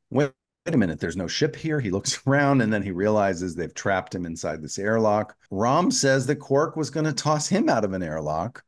[0.09, 0.31] "Wait,
[0.67, 1.79] wait a minute, there's no ship here.
[1.79, 5.35] He looks around and then he realizes they've trapped him inside this airlock.
[5.49, 8.63] Rom says that Quark was going to toss him out of an airlock.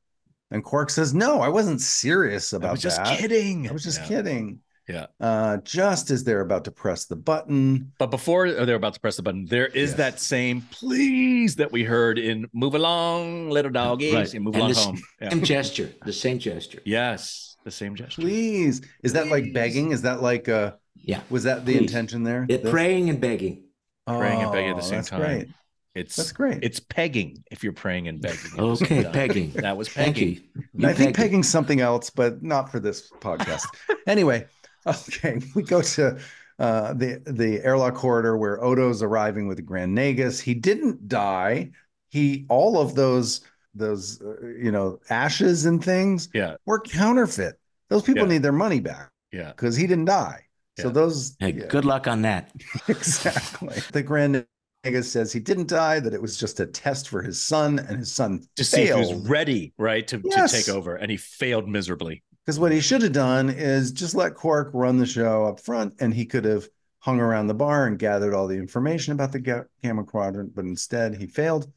[0.52, 3.20] And Quark says, No, I wasn't serious about I was just that.
[3.20, 3.70] kidding.
[3.70, 4.08] I was just yeah.
[4.08, 4.60] kidding.
[4.88, 5.06] Yeah.
[5.20, 7.92] Uh, just as they're about to press the button.
[8.00, 9.98] But before they're about to press the button, there is yes.
[9.98, 14.34] that same please that we heard in Move Along, Little Doggies, right.
[14.34, 15.02] and Move and Along Home.
[15.22, 15.30] Yeah.
[15.30, 16.80] Same gesture, the same gesture.
[16.86, 18.24] Yes, the same gesture.
[18.24, 18.82] Please.
[19.04, 19.92] Is that like begging?
[19.92, 20.72] Is that like uh
[21.02, 21.22] yeah.
[21.30, 21.82] Was that the Please.
[21.82, 22.46] intention there?
[22.50, 23.66] It, praying and begging.
[24.08, 25.22] Praying and begging at the oh, same that's time.
[25.22, 25.48] Great.
[25.96, 26.64] It's that's great.
[26.64, 28.60] It's pegging if you're praying and begging.
[28.60, 29.52] Okay, pegging.
[29.52, 30.42] That was pegging.
[30.84, 33.66] I think pegging something else, but not for this podcast.
[34.08, 34.46] anyway,
[34.86, 36.20] okay, we go to
[36.60, 40.40] uh, the the airlock corridor where Odo's arriving with the Grand Nagus.
[40.40, 41.72] He didn't die.
[42.10, 43.42] He all of those
[43.74, 47.60] those uh, you know ashes and things yeah were counterfeit.
[47.90, 48.34] Those people yeah.
[48.34, 49.10] need their money back.
[49.32, 50.46] Yeah, because he didn't die.
[50.82, 51.36] So those.
[51.40, 51.66] Hey, yeah.
[51.68, 52.52] good luck on that.
[52.88, 53.82] exactly.
[53.92, 54.46] The Grand
[54.86, 57.98] Nagus says he didn't die; that it was just a test for his son, and
[57.98, 58.68] his son to failed.
[58.68, 60.52] see if he was ready, right, to, yes.
[60.52, 62.24] to take over, and he failed miserably.
[62.46, 65.94] Because what he should have done is just let Quark run the show up front,
[66.00, 66.68] and he could have
[67.00, 70.56] hung around the bar and gathered all the information about the Gamma Quadrant.
[70.56, 71.72] But instead, he failed.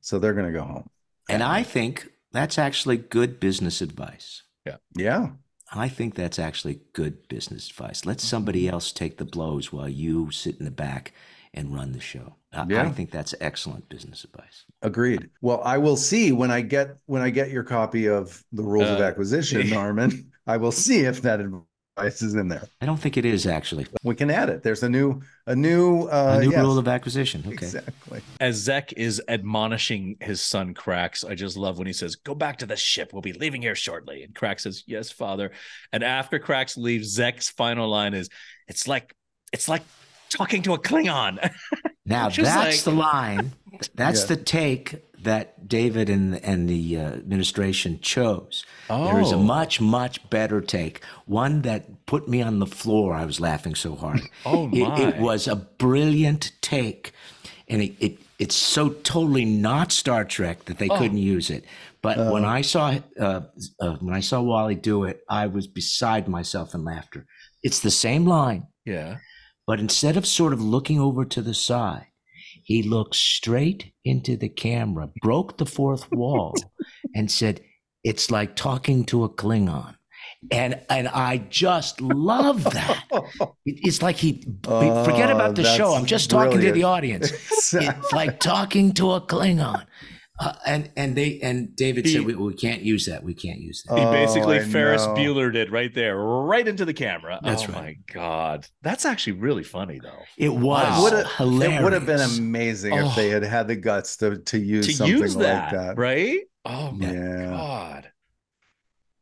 [0.00, 0.88] So they're going to go home.
[1.28, 4.42] And I think that's actually good business advice.
[4.64, 4.76] Yeah.
[4.94, 5.28] Yeah.
[5.72, 8.04] I think that's actually good business advice.
[8.04, 8.74] Let somebody mm-hmm.
[8.74, 11.12] else take the blows while you sit in the back
[11.54, 12.36] and run the show.
[12.68, 12.84] Yeah.
[12.84, 14.64] I think that's excellent business advice.
[14.80, 15.28] Agreed.
[15.42, 18.88] Well, I will see when I get when I get your copy of the rules
[18.88, 20.32] uh, of acquisition, Norman.
[20.46, 21.40] I will see if that
[22.04, 22.62] is in there.
[22.80, 23.86] I don't think it is actually.
[24.02, 24.62] We can add it.
[24.62, 26.62] There's a new a new uh, a new yes.
[26.62, 27.42] rule of acquisition.
[27.46, 27.54] Okay.
[27.54, 28.20] Exactly.
[28.40, 32.58] As Zek is admonishing his son Krax, I just love when he says, "Go back
[32.58, 33.12] to the ship.
[33.12, 35.52] We'll be leaving here shortly." And Krax says, "Yes, father."
[35.92, 38.28] And after Krax leaves, Zek's final line is,
[38.68, 39.14] "It's like
[39.52, 39.82] it's like
[40.28, 41.38] talking to a Klingon."
[42.06, 42.80] now that's like...
[42.82, 43.52] the line.
[43.94, 44.26] That's yeah.
[44.26, 48.64] the take that David and and the uh, administration chose.
[48.88, 49.06] Oh.
[49.06, 53.14] There is a much much better take, one that put me on the floor.
[53.14, 54.20] I was laughing so hard.
[54.46, 55.00] oh my!
[55.00, 57.12] It, it was a brilliant take,
[57.68, 60.98] and it, it it's so totally not Star Trek that they oh.
[60.98, 61.64] couldn't use it.
[62.02, 63.40] But uh, when I saw uh,
[63.80, 67.26] uh, when I saw Wally do it, I was beside myself in laughter.
[67.62, 68.68] It's the same line.
[68.84, 69.18] Yeah.
[69.66, 72.06] But instead of sort of looking over to the side,
[72.62, 76.54] he looked straight into the camera, broke the fourth wall,
[77.14, 77.60] and said,
[78.06, 79.96] It's like talking to a Klingon.
[80.52, 83.02] And and I just love that.
[83.68, 85.94] It's like he forget about the oh, show.
[85.94, 86.74] I'm just talking brilliant.
[86.74, 87.32] to the audience.
[87.74, 89.84] it's like talking to a Klingon.
[90.38, 93.24] Uh, and and they and David he, said we, we can't use that.
[93.24, 93.98] We can't use that.
[93.98, 97.40] He basically oh, Ferris Bueller did right there, right into the camera.
[97.42, 97.74] That's oh right.
[97.74, 100.22] my god, that's actually really funny though.
[100.36, 101.24] It was wow.
[101.38, 101.80] hilarious.
[101.80, 103.08] It would have been amazing oh.
[103.08, 105.98] if they had had the guts to to use to something use that, like that,
[105.98, 106.40] right?
[106.68, 107.50] Oh my yeah.
[107.50, 108.10] god.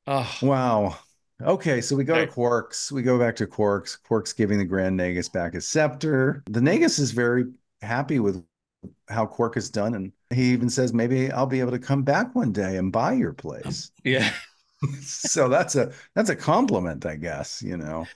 [0.07, 0.99] Oh wow.
[1.43, 2.91] Okay, so we go to Quarks.
[2.93, 3.99] We go back to Quarks.
[4.09, 6.43] Quarks giving the Grand Nagus back his scepter.
[6.47, 7.47] The Nagus is very
[7.83, 8.43] happy with
[9.09, 12.35] how Quark is done, and he even says maybe I'll be able to come back
[12.35, 13.91] one day and buy your place.
[14.05, 14.31] Yeah.
[15.01, 17.63] so that's a that's a compliment, I guess.
[17.63, 18.07] You know.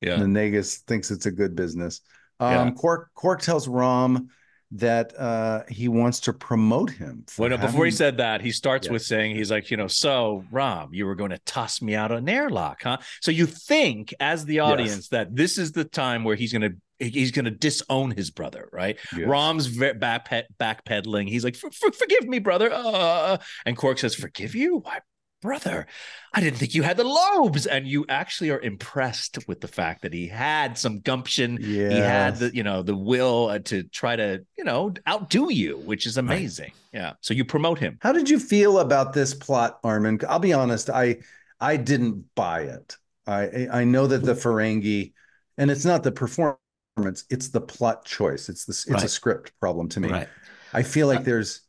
[0.00, 0.16] Yeah.
[0.16, 2.00] The Nagus thinks it's a good business.
[2.38, 2.70] Um, yeah.
[2.72, 4.30] Quark Quark tells Rom
[4.72, 7.24] that uh, he wants to promote him.
[7.36, 7.72] Well, no, having...
[7.72, 11.06] before he said that, he starts with saying, he's like, you know, so Rom, you
[11.06, 12.98] were going to toss me out of an airlock, huh?
[13.20, 15.08] So you think, as the audience, yes.
[15.08, 18.68] that this is the time where he's going to he's going to disown his brother,
[18.72, 18.98] right?
[19.16, 19.26] Yes.
[19.26, 20.30] Rom's back
[20.60, 21.28] backpedaling.
[21.28, 24.78] He's like, "Forgive me, brother." Uh, and Quark says, "Forgive you?
[24.78, 25.00] Why,
[25.40, 25.86] brother,
[26.32, 27.66] I didn't think you had the lobes.
[27.66, 31.56] And you actually are impressed with the fact that he had some gumption.
[31.56, 35.78] He had the, you know, the will uh, to try to, you know, outdo you,
[35.78, 36.72] which is amazing.
[36.92, 37.00] Right.
[37.00, 37.12] Yeah.
[37.20, 37.98] So you promote him.
[38.00, 40.20] How did you feel about this plot, Armin?
[40.28, 41.18] I'll be honest, I
[41.60, 42.96] I didn't buy it.
[43.26, 45.12] I I know that the Ferengi,
[45.56, 48.48] and it's not the performance, it's the plot choice.
[48.48, 49.04] It's the it's right.
[49.04, 50.10] a script problem to me.
[50.10, 50.28] Right.
[50.72, 51.60] I feel like uh, there's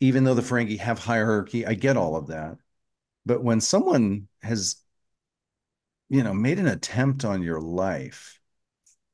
[0.00, 2.56] even though the Ferengi have hierarchy, I get all of that
[3.28, 4.76] but when someone has,
[6.08, 8.40] you know, made an attempt on your life,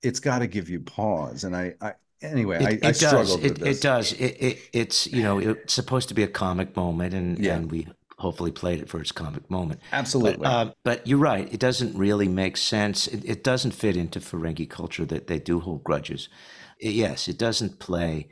[0.02, 1.42] it's got to give you pause.
[1.42, 4.12] And I, I anyway, it, I, it I struggled it, It does.
[4.12, 7.56] It, it, it's you know it's supposed to be a comic moment, and yeah.
[7.56, 7.88] and we
[8.18, 9.80] hopefully played it for its comic moment.
[9.90, 10.44] Absolutely.
[10.44, 11.52] But, uh, but you're right.
[11.52, 13.08] It doesn't really make sense.
[13.08, 16.28] It, it, doesn't fit into Ferengi culture that they do hold grudges.
[16.78, 18.28] yes, it doesn't play.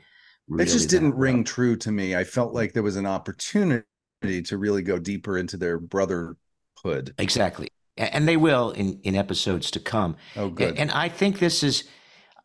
[0.47, 2.15] Really it just didn't ring true to me.
[2.15, 3.83] I felt like there was an opportunity
[4.23, 7.13] to really go deeper into their brotherhood.
[7.17, 7.69] Exactly.
[7.97, 10.15] And they will in, in episodes to come.
[10.35, 10.77] Oh, good.
[10.77, 11.83] And I think this is,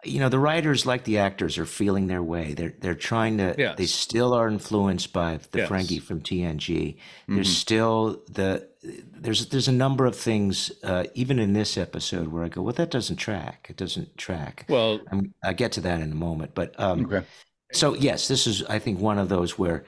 [0.04, 2.52] you know, the writers, like the actors, are feeling their way.
[2.52, 3.54] They're they're trying to.
[3.56, 3.76] Yes.
[3.78, 5.68] They still are influenced by the yes.
[5.70, 6.96] Ferengi from TNG.
[6.96, 7.34] Mm-hmm.
[7.34, 12.44] There's still the there's there's a number of things, uh, even in this episode, where
[12.44, 13.66] I go, well, that doesn't track.
[13.70, 14.66] It doesn't track.
[14.68, 16.54] Well, I'm, I'll get to that in a moment.
[16.54, 17.26] But um, okay.
[17.72, 19.84] So yes, this is I think one of those where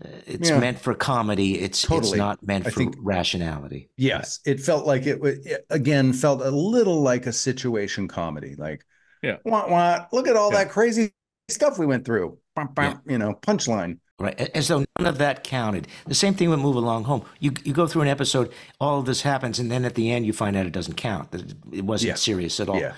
[0.00, 0.58] it's yeah.
[0.58, 1.58] meant for comedy.
[1.58, 2.12] It's totally.
[2.12, 3.90] it's not meant I for think, rationality.
[3.96, 8.54] Yes, it felt like it, it again felt a little like a situation comedy.
[8.56, 8.84] Like,
[9.22, 10.12] yeah, what what?
[10.12, 10.64] Look at all yeah.
[10.64, 11.12] that crazy
[11.48, 12.38] stuff we went through.
[12.56, 12.94] Yeah.
[13.06, 13.98] You know, punchline.
[14.18, 15.88] Right, as though none of that counted.
[16.06, 17.24] The same thing with Move Along Home.
[17.40, 20.24] You you go through an episode, all of this happens, and then at the end
[20.26, 21.32] you find out it doesn't count.
[21.32, 22.80] That it wasn't serious at all.
[22.80, 22.94] Yeah.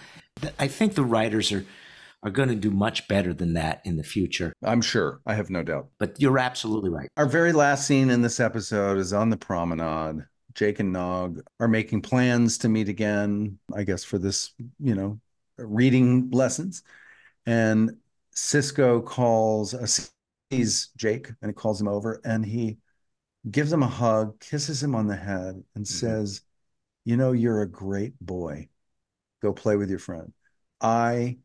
[0.59, 1.65] I think the writers are
[2.27, 4.53] are going to do much better than that in the future.
[4.65, 5.21] I'm sure.
[5.27, 5.91] I have no doubt.
[5.99, 7.09] But you're absolutely right.
[7.17, 10.27] Our very last scene in this episode is on the promenade.
[10.53, 15.21] Jake and Nog are making plans to meet again, I guess, for this, you know,
[15.57, 16.83] reading lessons.
[17.47, 17.97] And
[18.35, 19.87] Sisko calls, uh,
[20.51, 22.79] sees Jake and he calls him over and he
[23.49, 26.07] gives him a hug, kisses him on the head, and mm-hmm.
[26.07, 26.41] says,
[27.05, 28.69] You know, you're a great boy.
[29.43, 30.33] Go play with your friend.
[30.81, 31.39] I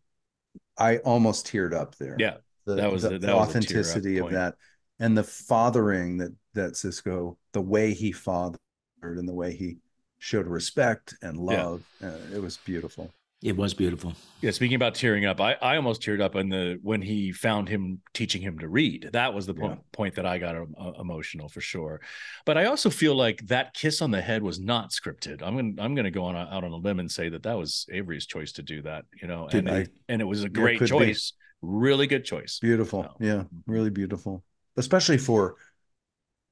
[0.77, 2.15] I almost teared up there.
[2.19, 4.55] Yeah, the, that was the, that authenticity of that,
[4.99, 8.59] and the fathering that that Sisko, the way he fathered
[9.01, 9.77] and the way he
[10.19, 12.09] showed respect and love, yeah.
[12.09, 13.11] uh, it was beautiful.
[13.41, 14.13] It was beautiful.
[14.41, 17.69] Yeah, speaking about tearing up, I, I almost teared up in the when he found
[17.69, 19.09] him teaching him to read.
[19.13, 19.67] That was the yeah.
[19.69, 22.01] po- point that I got uh, emotional for sure.
[22.45, 25.41] But I also feel like that kiss on the head was not scripted.
[25.41, 27.87] I'm gonna I'm gonna go on out on a limb and say that that was
[27.91, 29.05] Avery's choice to do that.
[29.19, 31.37] You know, and it, and it was a great yeah, choice, be.
[31.63, 32.59] really good choice.
[32.59, 34.43] Beautiful, yeah, really beautiful,
[34.77, 35.55] especially for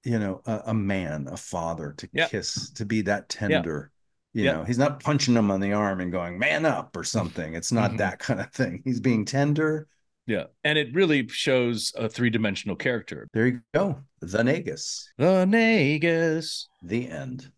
[0.04, 2.28] you know a, a man, a father to yeah.
[2.30, 3.92] kiss, to be that tender
[4.34, 4.56] you yep.
[4.56, 7.56] know, he's not punching him on the arm and going, man up or something.
[7.56, 7.98] It's not mm-hmm.
[7.98, 8.82] that kind of thing.
[8.86, 9.88] He's being tender.
[10.28, 10.46] Yeah.
[10.64, 13.28] And it really shows a three dimensional character.
[13.34, 14.00] There you go.
[14.22, 15.06] The Nagus.
[15.18, 16.66] The Nagus.
[16.84, 17.52] The end.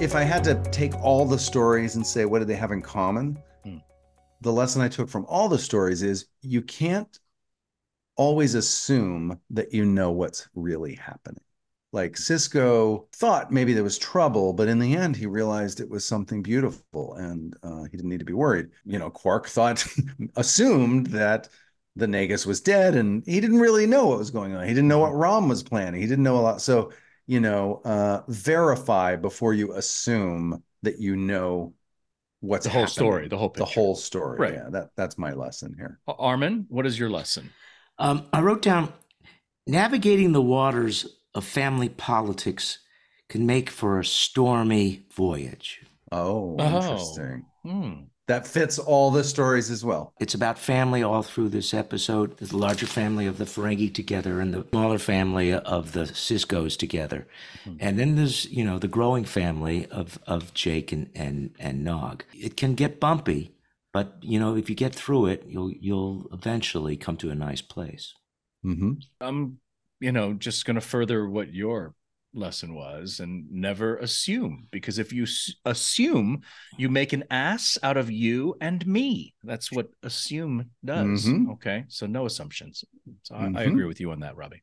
[0.00, 2.82] If I had to take all the stories and say, what do they have in
[2.82, 3.38] common?
[3.62, 3.76] Hmm.
[4.40, 7.18] The lesson I took from all the stories is you can't
[8.16, 11.42] always assume that you know what's really happening.
[11.92, 16.04] Like Sisko thought maybe there was trouble, but in the end, he realized it was
[16.04, 18.68] something beautiful and uh, he didn't need to be worried.
[18.84, 19.86] You know, Quark thought,
[20.36, 21.48] assumed that
[21.94, 24.64] the Nagus was dead and he didn't really know what was going on.
[24.66, 26.00] He didn't know what Rom was planning.
[26.00, 26.60] He didn't know a lot.
[26.60, 26.92] So,
[27.26, 31.72] you know, uh, verify before you assume that you know
[32.40, 32.94] what's the whole happening.
[32.94, 33.64] story, the whole picture.
[33.64, 34.38] the whole story.
[34.38, 34.54] Right.
[34.54, 35.98] Yeah, that that's my lesson here.
[36.06, 37.50] Armin, what is your lesson?
[37.98, 38.92] Um, I wrote down
[39.66, 42.78] navigating the waters of family politics
[43.28, 45.82] can make for a stormy voyage.
[46.12, 46.64] Oh, oh.
[46.64, 47.46] interesting.
[47.64, 47.92] Hmm.
[48.28, 50.12] That fits all the stories as well.
[50.18, 52.36] It's about family all through this episode.
[52.38, 57.28] The larger family of the Ferengi together and the smaller family of the Siskos together.
[57.64, 57.76] Mm-hmm.
[57.78, 62.24] And then there's, you know, the growing family of, of Jake and, and, and Nog.
[62.34, 63.52] It can get bumpy,
[63.96, 67.62] but you know, if you get through it, you'll you'll eventually come to a nice
[67.62, 68.12] place.
[68.62, 68.92] Mm-hmm.
[69.22, 69.58] I'm,
[70.00, 71.94] you know, just going to further what your
[72.34, 76.42] lesson was and never assume because if you s- assume
[76.76, 81.52] you make an ass out of you and me that's what assume does mm-hmm.
[81.52, 82.84] okay so no assumptions
[83.22, 83.56] so mm-hmm.
[83.56, 84.62] I, I, agree with you on that robbie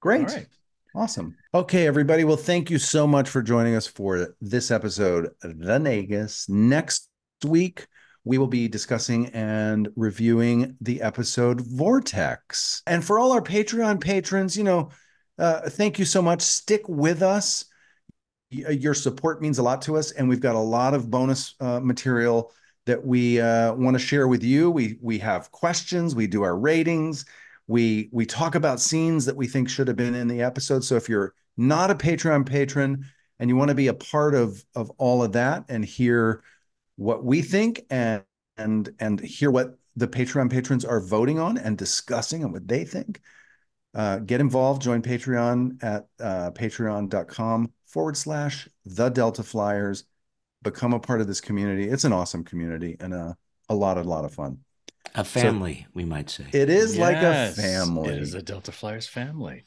[0.00, 0.48] great
[0.94, 1.34] Awesome.
[1.54, 2.24] Okay, everybody.
[2.24, 6.50] Well, thank you so much for joining us for this episode, The Nagus.
[6.50, 7.08] Next
[7.46, 7.86] week,
[8.24, 12.82] we will be discussing and reviewing the episode Vortex.
[12.86, 14.90] And for all our Patreon patrons, you know,
[15.38, 16.42] uh, thank you so much.
[16.42, 17.64] Stick with us.
[18.50, 21.80] Your support means a lot to us, and we've got a lot of bonus uh,
[21.80, 22.52] material
[22.84, 24.70] that we uh, want to share with you.
[24.70, 26.14] We we have questions.
[26.14, 27.24] We do our ratings
[27.66, 30.84] we we talk about scenes that we think should have been in the episode.
[30.84, 33.06] So if you're not a Patreon patron
[33.38, 36.42] and you want to be a part of of all of that and hear
[36.96, 38.24] what we think and
[38.56, 42.84] and and hear what the Patreon patrons are voting on and discussing and what they
[42.84, 43.20] think,
[43.94, 44.82] uh, get involved.
[44.82, 50.04] Join Patreon at uh, patreon.com forward slash the Delta Flyers.
[50.62, 51.88] Become a part of this community.
[51.88, 53.36] It's an awesome community and a,
[53.68, 54.58] a lot, a lot of fun.
[55.14, 56.46] A family, so we might say.
[56.52, 58.10] It is yes, like a family.
[58.10, 59.64] It is a Delta Flyers family.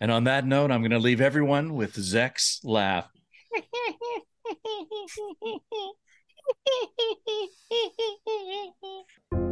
[0.00, 3.08] And on that note, I'm going to leave everyone with Zek's laugh.
[6.48, 6.54] 嘿
[6.96, 9.47] 嘿嘿嘿嘿嘿嘿嘿